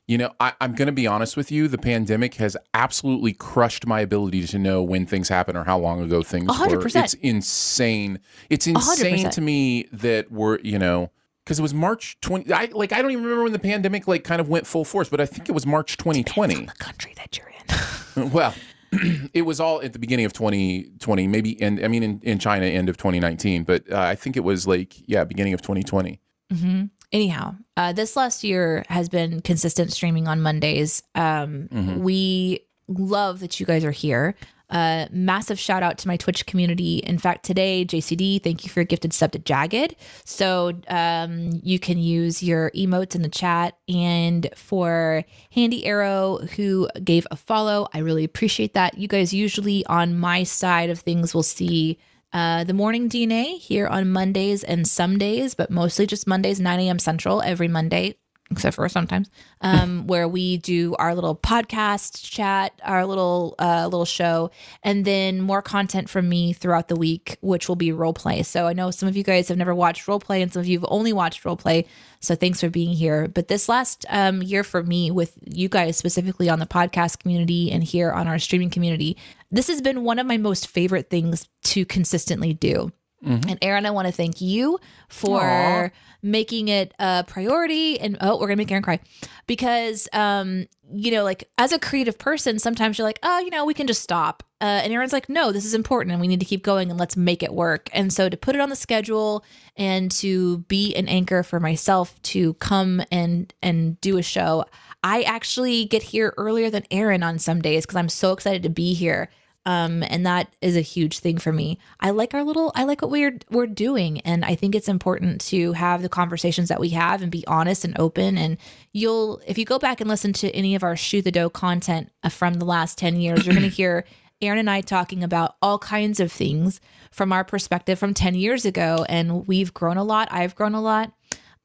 You 0.07 0.19
know, 0.19 0.33
I, 0.39 0.53
I'm 0.61 0.75
going 0.75 0.87
to 0.87 0.93
be 0.93 1.07
honest 1.07 1.35
with 1.35 1.51
you. 1.51 1.67
The 1.67 1.79
pandemic 1.79 2.35
has 2.35 2.59
absolutely 2.75 3.33
crushed 3.33 3.87
my 3.87 4.01
ability 4.01 4.47
to 4.47 4.59
know 4.59 4.83
when 4.83 5.07
things 5.07 5.31
happen 5.31 5.57
or 5.57 5.65
how 5.65 5.79
long 5.79 6.03
ago 6.03 6.23
things 6.23 6.49
A 6.51 6.53
hundred 6.53 6.81
were. 6.81 6.91
It's 7.03 7.15
insane. 7.15 8.21
It's 8.51 8.67
insane 8.67 9.13
percent. 9.13 9.33
to 9.35 9.41
me 9.41 9.89
that 9.93 10.31
we're, 10.31 10.59
you 10.59 10.79
know, 10.79 11.11
because 11.43 11.59
it 11.59 11.63
was 11.63 11.73
March 11.73 12.19
20. 12.21 12.53
I 12.53 12.69
like 12.73 12.93
I 12.93 13.01
don't 13.01 13.13
even 13.13 13.25
remember 13.25 13.45
when 13.45 13.53
the 13.53 13.59
pandemic 13.59 14.07
like 14.07 14.25
kind 14.25 14.43
of 14.43 14.49
went 14.51 14.67
full 14.67 14.85
force, 14.85 15.09
but 15.09 15.23
I 15.23 15.27
think 15.27 15.49
it 15.49 15.53
was 15.53 15.65
March 15.65 15.97
2020. 15.97 16.67
The 16.67 16.73
country 16.73 17.15
that 17.17 17.39
you're 17.39 17.49
in. 17.49 17.55
Well, 18.31 18.55
it 19.35 19.43
was 19.43 19.61
all 19.61 19.81
at 19.83 19.93
the 19.93 19.99
beginning 19.99 20.25
of 20.27 20.33
2020, 20.33 21.27
maybe, 21.29 21.61
and 21.63 21.83
I 21.85 21.89
mean, 21.89 22.03
in, 22.03 22.21
in 22.23 22.39
China, 22.39 22.67
end 22.67 22.89
of 22.89 22.97
2019, 22.97 23.65
but 23.65 23.91
uh, 23.91 23.99
I 23.99 24.15
think 24.15 24.37
it 24.37 24.45
was 24.45 24.67
like, 24.67 24.95
yeah, 25.09 25.25
beginning 25.25 25.55
of 25.55 25.63
2020. 25.63 26.21
hmm 26.53 26.85
Anyhow, 27.13 27.55
uh, 27.77 27.93
this 27.93 28.17
last 28.17 28.43
year 28.43 28.85
has 28.89 29.09
been 29.09 29.41
consistent 29.41 29.93
streaming 29.93 30.27
on 30.27 30.41
Mondays. 30.41 31.03
Um, 31.15 31.69
Mhm. 31.73 31.99
We 31.99 32.61
love 32.89 33.39
that 33.41 33.61
you 33.61 33.67
guys 33.67 33.85
are 33.85 33.93
here. 33.93 34.35
Uh, 34.75 35.07
massive 35.13 35.59
shout 35.59 35.85
out 35.85 35.99
to 35.99 36.09
my 36.09 36.17
Twitch 36.17 36.47
community. 36.47 36.99
In 36.99 37.17
fact, 37.17 37.45
today, 37.45 37.85
JCD, 37.85 38.43
thank 38.43 38.65
you 38.65 38.71
for 38.71 38.81
your 38.81 38.87
gifted 38.87 39.13
sub 39.13 39.31
to 39.33 39.39
Jagged. 39.39 39.95
So 40.25 40.73
um, 40.89 41.61
you 41.63 41.79
can 41.79 41.97
use 41.97 42.43
your 42.43 42.73
emotes 42.73 43.15
in 43.15 43.23
the 43.23 43.29
chat. 43.29 43.79
And 43.89 44.51
for 44.57 45.25
Handy 45.53 45.87
Arrow, 45.87 46.39
who 46.57 46.89
gave 47.05 47.25
a 47.31 47.37
follow, 47.37 47.87
I 47.95 47.99
really 47.99 48.25
appreciate 48.25 48.75
that. 48.75 48.99
You 48.99 49.07
guys 49.07 49.33
usually 49.33 49.87
on 49.87 50.19
my 50.19 50.43
side 50.43 50.91
of 50.91 50.99
things 50.99 51.35
will 51.35 51.45
see 51.45 51.97
uh, 52.33 52.65
the 52.65 52.75
morning 52.75 53.09
DNA 53.09 53.61
here 53.61 53.87
on 53.87 54.11
Mondays 54.11 54.65
and 54.65 54.89
some 54.89 55.19
days, 55.19 55.55
but 55.55 55.71
mostly 55.71 56.05
just 56.05 56.27
Mondays, 56.27 56.59
9 56.59 56.81
a.m. 56.81 56.99
Central 56.99 57.41
every 57.43 57.69
Monday, 57.69 58.17
except 58.51 58.77
for 58.77 58.89
sometimes, 58.89 59.31
um, 59.61 60.07
where 60.07 60.29
we 60.29 60.59
do 60.59 60.95
our 60.99 61.15
little 61.15 61.35
podcast 61.35 62.23
chat, 62.23 62.73
our 62.85 63.07
little 63.07 63.55
uh, 63.59 63.85
little 63.85 64.05
show, 64.05 64.51
and 64.83 65.05
then 65.05 65.41
more 65.41 65.63
content 65.63 66.09
from 66.09 66.29
me 66.29 66.53
throughout 66.53 66.89
the 66.89 66.97
week, 66.97 67.39
which 67.41 67.69
will 67.69 67.77
be 67.77 67.93
role 67.93 68.13
play. 68.13 68.43
So 68.43 68.67
I 68.67 68.73
know 68.73 68.91
some 68.91 69.09
of 69.09 69.17
you 69.17 69.25
guys 69.25 69.49
have 69.49 69.59
never 69.59 69.75
watched 69.75 70.07
role 70.07 70.21
play, 70.21 70.43
and 70.43 70.53
some 70.53 70.61
of 70.61 70.67
you 70.67 70.79
have 70.79 70.89
only 70.91 71.13
watched 71.13 71.45
role 71.45 71.57
play. 71.57 71.87
So 72.21 72.35
thanks 72.35 72.61
for 72.61 72.71
being 72.71 72.95
here. 72.95 73.29
But 73.29 73.49
this 73.49 73.69
last 73.69 74.07
um, 74.09 74.43
year 74.43 74.65
for 74.65 74.83
me, 74.83 75.11
with 75.11 75.37
you 75.45 75.69
guys 75.69 75.97
specifically 75.97 76.49
on 76.49 76.59
the 76.59 76.67
podcast 76.67 77.19
community 77.19 77.71
and 77.71 77.85
here 77.85 78.13
on 78.13 78.29
our 78.29 78.39
streaming 78.39 78.71
community, 78.71 79.17
this 79.51 79.69
has 79.69 79.81
been 79.81 80.05
one 80.05 80.19
of 80.19 80.27
my 80.27 80.37
most 80.37 80.67
favorite 80.69 81.11
things 81.11 81.49
to 81.65 81.85
consistently 81.85 82.55
do. 82.55 82.91
And 83.25 83.59
Aaron, 83.63 83.87
I 83.87 83.91
want 83.91 84.07
to 84.07 84.13
thank 84.13 84.41
you 84.41 84.79
for 85.09 85.41
Aw. 85.43 85.91
making 86.23 86.69
it 86.69 86.93
a 86.99 87.25
priority. 87.27 87.99
And 87.99 88.19
oh, 88.21 88.39
we're 88.39 88.47
gonna 88.47 88.57
make 88.57 88.71
Aaron 88.71 88.83
cry 88.83 89.01
because, 89.47 90.09
um, 90.13 90.67
you 90.93 91.11
know, 91.11 91.25
like 91.25 91.49
as 91.59 91.73
a 91.73 91.79
creative 91.79 92.19
person, 92.19 92.59
sometimes 92.59 92.99
you're 92.99 93.07
like, 93.07 93.19
oh, 93.23 93.39
you 93.41 93.51
know, 93.51 93.65
we 93.65 93.75
can 93.75 93.87
just 93.87 94.03
stop. 94.03 94.43
Uh, 94.61 94.81
and 94.83 94.93
Aaron's 94.93 95.13
like, 95.13 95.29
no, 95.29 95.53
this 95.53 95.65
is 95.65 95.75
important, 95.75 96.13
and 96.13 96.21
we 96.21 96.29
need 96.29 96.41
to 96.41 96.47
keep 96.47 96.63
going, 96.63 96.91
and 96.91 96.99
let's 96.99 97.17
make 97.17 97.43
it 97.43 97.53
work. 97.53 97.91
And 97.93 98.13
so 98.13 98.29
to 98.29 98.37
put 98.37 98.55
it 98.55 98.61
on 98.61 98.71
the 98.71 98.77
schedule 98.77 99.45
and 99.77 100.11
to 100.13 100.59
be 100.59 100.95
an 100.95 101.07
anchor 101.07 101.43
for 101.43 101.61
myself 101.61 102.21
to 102.23 102.55
come 102.55 103.03
and 103.11 103.53
and 103.63 104.01
do 104.01 104.17
a 104.17 104.23
show, 104.23 104.65
I 105.03 105.23
actually 105.23 105.85
get 105.85 106.03
here 106.03 106.33
earlier 106.39 106.71
than 106.71 106.85
Aaron 106.91 107.23
on 107.23 107.39
some 107.39 107.61
days 107.61 107.85
because 107.85 107.97
I'm 107.97 108.09
so 108.09 108.33
excited 108.33 108.63
to 108.63 108.71
be 108.71 108.95
here 108.95 109.29
um 109.67 110.03
and 110.05 110.27
that 110.27 110.55
is 110.61 110.77
a 110.77 110.81
huge 110.81 111.19
thing 111.19 111.39
for 111.39 111.53
me. 111.53 111.79
I 112.01 112.11
like 112.11 112.35
our 112.35 112.45
little 112.45 112.73
i 112.75 112.85
like 112.85 113.03
what 113.03 113.11
we're 113.11 113.39
we're 113.51 113.67
doing. 113.67 114.21
And 114.21 114.45
i 114.45 114.55
think 114.55 114.75
it's 114.75 114.89
important 114.89 115.41
to 115.43 115.73
have 115.73 116.03
the 116.03 116.09
conversations 116.09 116.69
that 116.69 116.81
we 116.81 116.91
have 116.91 117.23
and 117.23 117.31
be 117.31 117.47
honest 117.47 117.85
and 117.85 117.99
open. 117.99 118.39
And 118.39 118.59
you'll 118.93 119.41
if 119.47 119.59
you 119.59 119.65
go 119.65 119.79
back 119.79 120.01
and 120.01 120.09
listen 120.09 120.33
to 120.35 120.51
any 120.51 120.75
of 120.75 120.83
our 120.83 120.97
shoot 120.97 121.23
the 121.23 121.33
dough 121.33 121.51
content 121.51 122.11
uh, 122.23 122.29
from 122.29 122.55
the 122.55 122.65
last 122.65 122.99
10 122.99 123.21
years 123.21 123.47
you're 123.47 123.55
going 123.55 123.69
to 123.69 123.77
hear 123.83 124.05
aaron 124.43 124.59
and 124.59 124.69
i 124.69 124.81
talking 124.81 125.23
about 125.23 125.57
all 125.63 125.79
kinds 125.79 126.21
of 126.21 126.31
things 126.31 126.81
from 127.11 127.33
our 127.33 127.45
perspective 127.45 127.99
from 127.99 128.13
10 128.13 128.35
years 128.35 128.65
ago. 128.65 129.07
And 129.09 129.47
we've 129.47 129.73
grown 129.73 129.97
a 129.97 130.05
lot. 130.05 130.29
I've 130.31 130.55
grown 130.55 130.75
a 130.75 130.81
lot. 130.81 131.13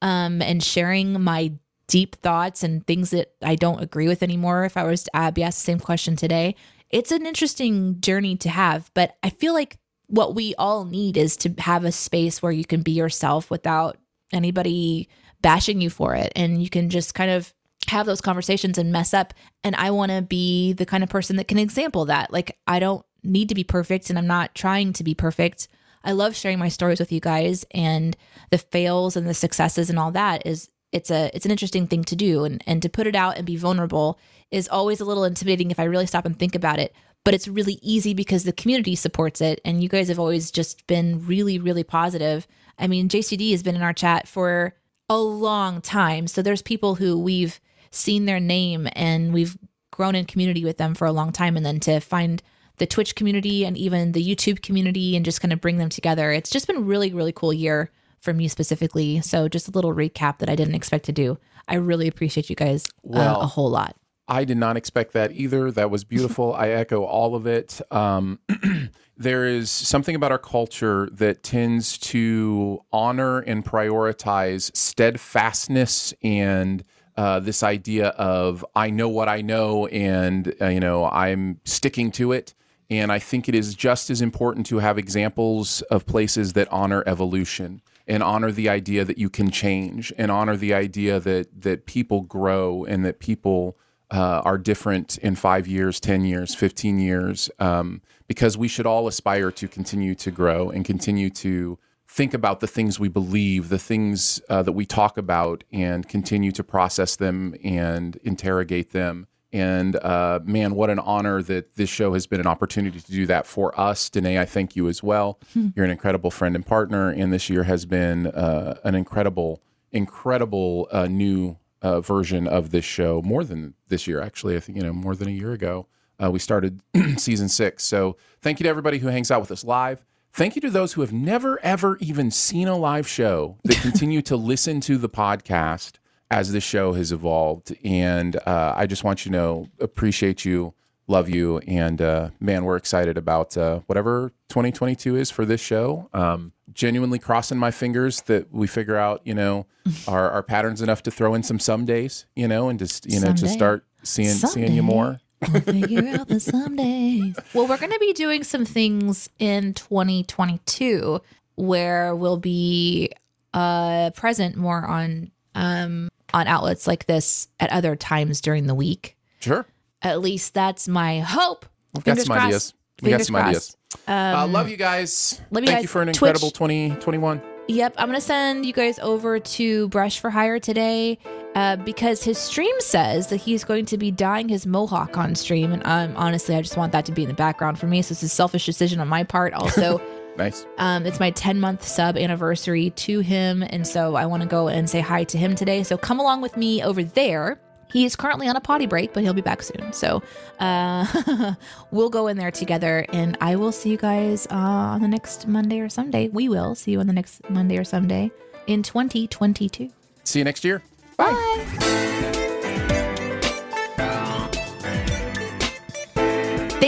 Um 0.00 0.40
and 0.40 0.62
sharing 0.62 1.20
my 1.20 1.52
deep 1.90 2.14
thoughts 2.16 2.62
and 2.62 2.86
things 2.86 3.10
that 3.10 3.32
I 3.42 3.56
don't 3.56 3.82
agree 3.82 4.06
with 4.06 4.22
anymore. 4.22 4.64
If 4.64 4.76
I 4.76 4.84
was 4.84 5.02
to 5.02 5.10
uh, 5.12 5.30
be 5.32 5.42
asked 5.42 5.58
the 5.58 5.64
same 5.64 5.80
question 5.80 6.14
today, 6.14 6.54
it's 6.90 7.12
an 7.12 7.26
interesting 7.26 8.00
journey 8.00 8.36
to 8.38 8.48
have. 8.48 8.90
But 8.94 9.16
I 9.22 9.30
feel 9.30 9.54
like 9.54 9.78
what 10.06 10.34
we 10.34 10.54
all 10.56 10.84
need 10.84 11.16
is 11.16 11.36
to 11.38 11.54
have 11.58 11.84
a 11.84 11.92
space 11.92 12.42
where 12.42 12.52
you 12.52 12.64
can 12.64 12.82
be 12.82 12.92
yourself 12.92 13.50
without 13.50 13.96
anybody 14.32 15.08
bashing 15.40 15.80
you 15.80 15.90
for 15.90 16.14
it. 16.14 16.32
And 16.36 16.62
you 16.62 16.68
can 16.68 16.90
just 16.90 17.14
kind 17.14 17.30
of 17.30 17.54
have 17.88 18.06
those 18.06 18.20
conversations 18.20 18.76
and 18.76 18.92
mess 18.92 19.14
up. 19.14 19.34
And 19.64 19.74
I 19.76 19.90
want 19.90 20.12
to 20.12 20.22
be 20.22 20.72
the 20.72 20.86
kind 20.86 21.02
of 21.02 21.08
person 21.08 21.36
that 21.36 21.48
can 21.48 21.58
example 21.58 22.06
that. 22.06 22.32
Like, 22.32 22.58
I 22.66 22.78
don't 22.78 23.04
need 23.22 23.48
to 23.50 23.54
be 23.54 23.64
perfect 23.64 24.10
and 24.10 24.18
I'm 24.18 24.26
not 24.26 24.54
trying 24.54 24.92
to 24.94 25.04
be 25.04 25.14
perfect. 25.14 25.68
I 26.02 26.12
love 26.12 26.34
sharing 26.34 26.58
my 26.58 26.68
stories 26.68 26.98
with 26.98 27.12
you 27.12 27.20
guys 27.20 27.64
and 27.72 28.16
the 28.50 28.58
fails 28.58 29.16
and 29.16 29.28
the 29.28 29.34
successes 29.34 29.90
and 29.90 29.98
all 29.98 30.12
that 30.12 30.46
is 30.46 30.68
it's 30.92 31.10
a 31.10 31.30
it's 31.34 31.44
an 31.44 31.50
interesting 31.50 31.86
thing 31.86 32.04
to 32.04 32.16
do. 32.16 32.44
And 32.44 32.62
and 32.66 32.82
to 32.82 32.88
put 32.88 33.06
it 33.06 33.14
out 33.14 33.36
and 33.36 33.46
be 33.46 33.56
vulnerable 33.56 34.18
is 34.50 34.68
always 34.68 35.00
a 35.00 35.04
little 35.04 35.24
intimidating 35.24 35.70
if 35.70 35.80
I 35.80 35.84
really 35.84 36.06
stop 36.06 36.26
and 36.26 36.38
think 36.38 36.54
about 36.54 36.78
it. 36.78 36.94
But 37.24 37.34
it's 37.34 37.48
really 37.48 37.78
easy 37.82 38.14
because 38.14 38.44
the 38.44 38.52
community 38.52 38.94
supports 38.94 39.40
it. 39.40 39.60
And 39.64 39.82
you 39.82 39.88
guys 39.88 40.08
have 40.08 40.18
always 40.18 40.50
just 40.50 40.86
been 40.86 41.26
really 41.26 41.58
really 41.58 41.84
positive. 41.84 42.46
I 42.78 42.86
mean 42.86 43.08
JCD 43.08 43.50
has 43.52 43.62
been 43.62 43.76
in 43.76 43.82
our 43.82 43.92
chat 43.92 44.26
for 44.26 44.74
a 45.08 45.18
long 45.18 45.80
time. 45.80 46.26
So 46.26 46.42
there's 46.42 46.62
people 46.62 46.94
who 46.94 47.18
we've 47.18 47.60
seen 47.90 48.26
their 48.26 48.40
name 48.40 48.88
and 48.92 49.32
we've 49.32 49.58
grown 49.90 50.14
in 50.14 50.24
community 50.24 50.64
with 50.64 50.78
them 50.78 50.94
for 50.94 51.06
a 51.06 51.12
long 51.12 51.32
time. 51.32 51.56
And 51.56 51.66
then 51.66 51.80
to 51.80 52.00
find 52.00 52.42
the 52.80 52.86
Twitch 52.86 53.14
community 53.14 53.64
and 53.64 53.76
even 53.76 54.12
the 54.12 54.24
YouTube 54.24 54.62
community 54.62 55.14
and 55.14 55.24
just 55.24 55.40
kind 55.40 55.52
of 55.52 55.60
bring 55.60 55.76
them 55.76 55.90
together. 55.90 56.32
It's 56.32 56.50
just 56.50 56.66
been 56.66 56.86
really, 56.86 57.12
really 57.12 57.32
cool 57.32 57.52
year 57.52 57.90
for 58.20 58.32
you 58.32 58.48
specifically. 58.48 59.20
So 59.20 59.48
just 59.48 59.68
a 59.68 59.70
little 59.70 59.94
recap 59.94 60.38
that 60.38 60.48
I 60.48 60.54
didn't 60.54 60.74
expect 60.74 61.04
to 61.06 61.12
do. 61.12 61.38
I 61.68 61.76
really 61.76 62.08
appreciate 62.08 62.50
you 62.50 62.56
guys 62.56 62.86
uh, 63.12 63.38
a 63.40 63.46
whole 63.46 63.70
lot. 63.70 63.96
I 64.28 64.44
did 64.44 64.58
not 64.58 64.76
expect 64.76 65.12
that 65.14 65.32
either. 65.32 65.72
That 65.72 65.90
was 65.90 66.04
beautiful. 66.04 66.54
I 66.58 66.68
echo 66.68 67.02
all 67.02 67.34
of 67.34 67.46
it. 67.46 67.80
Um, 67.90 68.38
there 69.16 69.46
is 69.46 69.70
something 69.70 70.14
about 70.14 70.30
our 70.30 70.38
culture 70.38 71.08
that 71.12 71.42
tends 71.42 71.98
to 71.98 72.80
honor 72.92 73.40
and 73.40 73.64
prioritize 73.64 74.74
steadfastness 74.76 76.14
and 76.22 76.84
uh, 77.16 77.40
this 77.40 77.62
idea 77.62 78.08
of 78.10 78.64
I 78.74 78.90
know 78.90 79.08
what 79.08 79.28
I 79.28 79.42
know 79.42 79.86
and 79.88 80.54
uh, 80.60 80.68
you 80.68 80.80
know 80.80 81.06
I'm 81.06 81.60
sticking 81.64 82.12
to 82.12 82.32
it. 82.32 82.54
And 82.88 83.12
I 83.12 83.18
think 83.20 83.48
it 83.48 83.54
is 83.54 83.74
just 83.74 84.10
as 84.10 84.20
important 84.20 84.66
to 84.66 84.78
have 84.78 84.98
examples 84.98 85.82
of 85.82 86.06
places 86.06 86.54
that 86.54 86.66
honor 86.72 87.04
evolution. 87.06 87.82
And 88.06 88.22
honor 88.22 88.50
the 88.50 88.68
idea 88.68 89.04
that 89.04 89.18
you 89.18 89.30
can 89.30 89.50
change 89.50 90.12
and 90.18 90.30
honor 90.30 90.56
the 90.56 90.74
idea 90.74 91.20
that 91.20 91.62
that 91.62 91.86
people 91.86 92.22
grow 92.22 92.84
and 92.84 93.04
that 93.04 93.18
people 93.20 93.76
uh, 94.10 94.42
are 94.44 94.58
different 94.58 95.18
in 95.18 95.36
five 95.36 95.66
years, 95.66 96.00
10 96.00 96.24
years, 96.24 96.54
15 96.54 96.98
years, 96.98 97.50
um, 97.58 98.02
because 98.26 98.58
we 98.58 98.68
should 98.68 98.86
all 98.86 99.06
aspire 99.06 99.50
to 99.52 99.68
continue 99.68 100.14
to 100.16 100.30
grow 100.30 100.70
and 100.70 100.84
continue 100.84 101.30
to 101.30 101.78
think 102.08 102.34
about 102.34 102.58
the 102.58 102.66
things 102.66 102.98
we 102.98 103.08
believe, 103.08 103.68
the 103.68 103.78
things 103.78 104.40
uh, 104.48 104.62
that 104.62 104.72
we 104.72 104.84
talk 104.84 105.16
about, 105.16 105.62
and 105.72 106.08
continue 106.08 106.50
to 106.50 106.64
process 106.64 107.14
them 107.14 107.54
and 107.62 108.16
interrogate 108.24 108.92
them. 108.92 109.28
And 109.52 109.96
uh, 109.96 110.40
man, 110.44 110.74
what 110.74 110.90
an 110.90 111.00
honor 111.00 111.42
that 111.42 111.74
this 111.74 111.90
show 111.90 112.12
has 112.12 112.26
been 112.26 112.40
an 112.40 112.46
opportunity 112.46 113.00
to 113.00 113.12
do 113.12 113.26
that 113.26 113.46
for 113.46 113.78
us. 113.78 114.08
Danae, 114.08 114.38
I 114.38 114.44
thank 114.44 114.76
you 114.76 114.88
as 114.88 115.02
well. 115.02 115.40
You're 115.54 115.84
an 115.84 115.90
incredible 115.90 116.30
friend 116.30 116.54
and 116.54 116.64
partner, 116.64 117.10
and 117.10 117.32
this 117.32 117.50
year 117.50 117.64
has 117.64 117.84
been 117.84 118.28
uh, 118.28 118.78
an 118.84 118.94
incredible, 118.94 119.60
incredible 119.90 120.88
uh, 120.92 121.06
new 121.06 121.56
uh, 121.82 122.00
version 122.00 122.46
of 122.46 122.70
this 122.70 122.84
show. 122.84 123.22
More 123.22 123.42
than 123.42 123.74
this 123.88 124.06
year, 124.06 124.20
actually. 124.20 124.56
I 124.56 124.60
think 124.60 124.78
you 124.78 124.84
know 124.84 124.92
more 124.92 125.16
than 125.16 125.28
a 125.28 125.32
year 125.32 125.52
ago. 125.52 125.86
Uh, 126.22 126.30
we 126.30 126.38
started 126.38 126.80
season 127.16 127.48
six. 127.48 127.82
So 127.84 128.16
thank 128.40 128.60
you 128.60 128.64
to 128.64 128.70
everybody 128.70 128.98
who 128.98 129.08
hangs 129.08 129.30
out 129.30 129.40
with 129.40 129.50
us 129.50 129.64
live. 129.64 130.04
Thank 130.32 130.54
you 130.54 130.62
to 130.62 130.70
those 130.70 130.92
who 130.92 131.00
have 131.00 131.12
never, 131.12 131.58
ever 131.64 131.96
even 132.00 132.30
seen 132.30 132.68
a 132.68 132.76
live 132.76 133.08
show 133.08 133.56
that 133.64 133.76
continue 133.82 134.22
to 134.22 134.36
listen 134.36 134.80
to 134.82 134.96
the 134.96 135.08
podcast 135.08 135.94
as 136.30 136.52
the 136.52 136.60
show 136.60 136.92
has 136.92 137.12
evolved. 137.12 137.76
And 137.84 138.36
uh, 138.46 138.74
I 138.76 138.86
just 138.86 139.04
want 139.04 139.24
you 139.24 139.32
to 139.32 139.36
know, 139.36 139.68
appreciate 139.80 140.44
you, 140.44 140.74
love 141.06 141.28
you, 141.28 141.58
and 141.66 142.00
uh, 142.00 142.30
man, 142.38 142.64
we're 142.64 142.76
excited 142.76 143.18
about 143.18 143.56
uh, 143.56 143.80
whatever 143.86 144.32
2022 144.48 145.16
is 145.16 145.30
for 145.30 145.44
this 145.44 145.60
show. 145.60 146.08
Um, 146.14 146.52
genuinely 146.72 147.18
crossing 147.18 147.58
my 147.58 147.72
fingers 147.72 148.22
that 148.22 148.52
we 148.52 148.68
figure 148.68 148.96
out, 148.96 149.20
you 149.24 149.34
know, 149.34 149.66
our, 150.08 150.30
our 150.30 150.42
patterns 150.42 150.80
enough 150.80 151.02
to 151.02 151.10
throw 151.10 151.34
in 151.34 151.42
some 151.42 151.58
some 151.58 151.84
days, 151.84 152.26
you 152.36 152.46
know, 152.46 152.68
and 152.68 152.78
just 152.78 153.10
you 153.10 153.20
know 153.20 153.32
to 153.34 153.48
start 153.48 153.84
seeing 154.02 154.30
seeing 154.30 154.72
you 154.72 154.82
more. 154.82 155.20
We'll 155.52 155.62
figure 155.62 156.06
out 156.08 156.28
the 156.28 156.38
some 156.38 156.76
days. 156.76 157.34
Well, 157.54 157.66
we're 157.66 157.78
going 157.78 157.92
to 157.92 157.98
be 157.98 158.12
doing 158.12 158.44
some 158.44 158.64
things 158.64 159.28
in 159.38 159.74
2022 159.74 161.20
where 161.56 162.14
we'll 162.14 162.36
be 162.36 163.10
uh, 163.54 164.10
present 164.10 164.56
more 164.56 164.86
on 164.86 165.30
um, 165.54 166.08
on 166.34 166.46
outlets 166.46 166.86
like 166.86 167.06
this 167.06 167.48
at 167.58 167.70
other 167.72 167.96
times 167.96 168.40
during 168.40 168.66
the 168.66 168.74
week. 168.74 169.16
Sure. 169.40 169.66
At 170.02 170.20
least 170.20 170.54
that's 170.54 170.88
my 170.88 171.20
hope. 171.20 171.66
We've 171.94 172.04
got 172.04 172.12
Fingers 172.16 172.26
some 172.26 172.34
crossed. 172.36 172.46
ideas. 172.46 172.74
We 173.02 173.10
got 173.10 173.16
Fingers 173.22 173.26
some 173.26 173.34
crossed. 173.36 173.48
ideas. 173.48 173.76
uh, 174.08 174.44
Um, 174.44 174.52
love 174.52 174.68
you 174.68 174.76
guys. 174.76 175.40
love 175.50 175.62
you 175.62 175.66
Thank 175.66 175.78
guys. 175.78 175.82
you 175.82 175.88
for 175.88 176.02
an 176.02 176.06
Twitch. 176.08 176.16
incredible 176.16 176.50
2021. 176.50 177.42
Yep, 177.68 177.94
I'm 177.98 178.08
gonna 178.08 178.20
send 178.20 178.66
you 178.66 178.72
guys 178.72 178.98
over 178.98 179.38
to 179.38 179.88
Brush 179.88 180.18
for 180.18 180.28
Hire 180.30 180.58
today 180.58 181.18
uh, 181.54 181.76
because 181.76 182.22
his 182.24 182.36
stream 182.36 182.74
says 182.80 183.28
that 183.28 183.36
he's 183.36 183.62
going 183.64 183.84
to 183.86 183.98
be 183.98 184.10
dyeing 184.10 184.48
his 184.48 184.66
mohawk 184.66 185.16
on 185.16 185.34
stream, 185.36 185.72
and 185.72 185.82
um, 185.86 186.16
honestly, 186.16 186.56
I 186.56 186.62
just 186.62 186.76
want 186.76 186.90
that 186.92 187.04
to 187.06 187.12
be 187.12 187.22
in 187.22 187.28
the 187.28 187.34
background 187.34 187.78
for 187.78 187.86
me. 187.86 188.02
So 188.02 188.12
it's 188.12 188.22
a 188.24 188.28
selfish 188.28 188.66
decision 188.66 188.98
on 189.00 189.06
my 189.08 189.22
part. 189.22 189.52
Also, 189.54 190.00
Nice. 190.40 190.66
um, 190.78 191.06
it's 191.06 191.20
my 191.20 191.30
10 191.30 191.60
month 191.60 191.86
sub 191.86 192.16
anniversary 192.16 192.90
to 192.90 193.20
him, 193.20 193.62
and 193.62 193.86
so 193.86 194.14
I 194.14 194.26
want 194.26 194.42
to 194.42 194.48
go 194.48 194.68
and 194.68 194.88
say 194.88 195.00
hi 195.00 195.24
to 195.24 195.38
him 195.38 195.54
today. 195.54 195.82
So 195.82 195.96
come 195.96 196.18
along 196.18 196.40
with 196.40 196.56
me 196.56 196.82
over 196.82 197.04
there. 197.04 197.60
He 197.92 198.04
is 198.04 198.14
currently 198.16 198.46
on 198.48 198.56
a 198.56 198.60
potty 198.60 198.86
break, 198.86 199.12
but 199.12 199.22
he'll 199.22 199.34
be 199.34 199.40
back 199.40 199.62
soon. 199.62 199.92
So 199.92 200.22
uh, 200.60 201.54
we'll 201.90 202.10
go 202.10 202.28
in 202.28 202.36
there 202.36 202.50
together, 202.52 203.04
and 203.12 203.36
I 203.40 203.56
will 203.56 203.72
see 203.72 203.90
you 203.90 203.96
guys 203.96 204.46
uh, 204.50 204.54
on 204.54 205.02
the 205.02 205.08
next 205.08 205.46
Monday 205.46 205.80
or 205.80 205.88
Sunday. 205.88 206.28
We 206.28 206.48
will 206.48 206.74
see 206.74 206.92
you 206.92 207.00
on 207.00 207.06
the 207.06 207.12
next 207.12 207.48
Monday 207.50 207.76
or 207.78 207.84
Sunday 207.84 208.30
in 208.66 208.82
2022. 208.82 209.90
See 210.24 210.38
you 210.38 210.44
next 210.44 210.64
year. 210.64 210.82
Bye. 211.16 212.06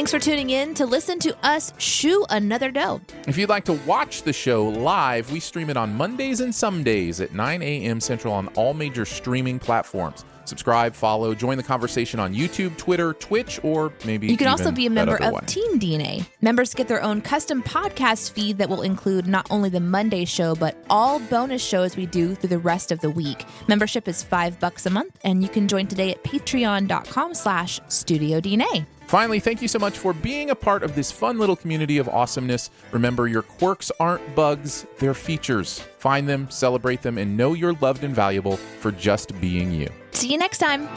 Thanks 0.02 0.10
for 0.10 0.18
tuning 0.18 0.50
in 0.50 0.74
to 0.74 0.84
listen 0.84 1.20
to 1.20 1.46
us 1.46 1.72
shoe 1.78 2.26
another 2.28 2.72
dough. 2.72 3.00
If 3.28 3.38
you'd 3.38 3.48
like 3.48 3.64
to 3.66 3.74
watch 3.86 4.24
the 4.24 4.32
show 4.32 4.66
live, 4.66 5.30
we 5.30 5.38
stream 5.38 5.70
it 5.70 5.76
on 5.76 5.94
Mondays 5.94 6.40
and 6.40 6.52
some 6.52 6.82
days 6.82 7.20
at 7.20 7.32
9 7.34 7.62
a.m. 7.62 8.00
Central 8.00 8.34
on 8.34 8.48
all 8.56 8.74
major 8.74 9.04
streaming 9.04 9.60
platforms. 9.60 10.24
Subscribe, 10.48 10.94
follow, 10.94 11.34
join 11.34 11.56
the 11.56 11.62
conversation 11.62 12.20
on 12.20 12.34
YouTube, 12.34 12.76
Twitter, 12.76 13.12
Twitch, 13.14 13.60
or 13.62 13.92
maybe 14.04 14.26
You 14.26 14.36
can 14.36 14.48
also 14.48 14.70
be 14.70 14.86
a 14.86 14.90
member 14.90 15.16
of 15.16 15.32
one. 15.32 15.46
Team 15.46 15.78
DNA. 15.78 16.26
Members 16.40 16.74
get 16.74 16.88
their 16.88 17.02
own 17.02 17.20
custom 17.20 17.62
podcast 17.62 18.32
feed 18.32 18.58
that 18.58 18.68
will 18.68 18.82
include 18.82 19.26
not 19.26 19.46
only 19.50 19.68
the 19.68 19.80
Monday 19.80 20.24
show, 20.24 20.54
but 20.54 20.76
all 20.90 21.18
bonus 21.20 21.64
shows 21.64 21.96
we 21.96 22.06
do 22.06 22.34
through 22.34 22.48
the 22.48 22.58
rest 22.58 22.92
of 22.92 23.00
the 23.00 23.10
week. 23.10 23.44
Membership 23.68 24.08
is 24.08 24.22
five 24.22 24.58
bucks 24.60 24.86
a 24.86 24.90
month, 24.90 25.18
and 25.24 25.42
you 25.42 25.48
can 25.48 25.68
join 25.68 25.86
today 25.86 26.10
at 26.10 26.22
patreon.com 26.24 27.34
slash 27.34 27.80
studio 27.88 28.40
DNA. 28.40 28.86
Finally, 29.06 29.40
thank 29.40 29.60
you 29.60 29.68
so 29.68 29.78
much 29.78 29.98
for 29.98 30.14
being 30.14 30.50
a 30.50 30.54
part 30.54 30.82
of 30.82 30.94
this 30.94 31.12
fun 31.12 31.38
little 31.38 31.56
community 31.56 31.98
of 31.98 32.08
awesomeness. 32.08 32.70
Remember, 32.92 33.28
your 33.28 33.42
quirks 33.42 33.92
aren't 34.00 34.34
bugs, 34.34 34.86
they're 34.98 35.12
features. 35.12 35.80
Find 35.98 36.26
them, 36.26 36.48
celebrate 36.50 37.02
them, 37.02 37.18
and 37.18 37.36
know 37.36 37.52
you're 37.52 37.74
loved 37.74 38.04
and 38.04 38.14
valuable 38.14 38.56
for 38.56 38.90
just 38.90 39.38
being 39.38 39.70
you. 39.70 39.88
See 40.12 40.30
you 40.30 40.38
next 40.38 40.58
time. 40.58 40.88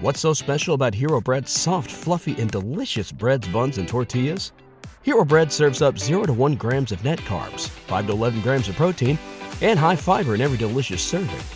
What's 0.00 0.20
so 0.20 0.34
special 0.34 0.74
about 0.74 0.94
Hero 0.94 1.20
Bread's 1.20 1.50
soft, 1.50 1.90
fluffy, 1.90 2.40
and 2.40 2.50
delicious 2.50 3.10
breads, 3.10 3.48
buns, 3.48 3.78
and 3.78 3.88
tortillas? 3.88 4.52
Hero 5.02 5.24
Bread 5.24 5.50
serves 5.50 5.82
up 5.82 5.98
0 5.98 6.24
to 6.26 6.32
1 6.32 6.54
grams 6.56 6.92
of 6.92 7.02
net 7.02 7.18
carbs, 7.20 7.68
5 7.68 8.06
to 8.06 8.12
11 8.12 8.42
grams 8.42 8.68
of 8.68 8.76
protein, 8.76 9.18
and 9.62 9.78
high 9.78 9.96
fiber 9.96 10.34
in 10.34 10.40
every 10.40 10.58
delicious 10.58 11.00
serving. 11.02 11.55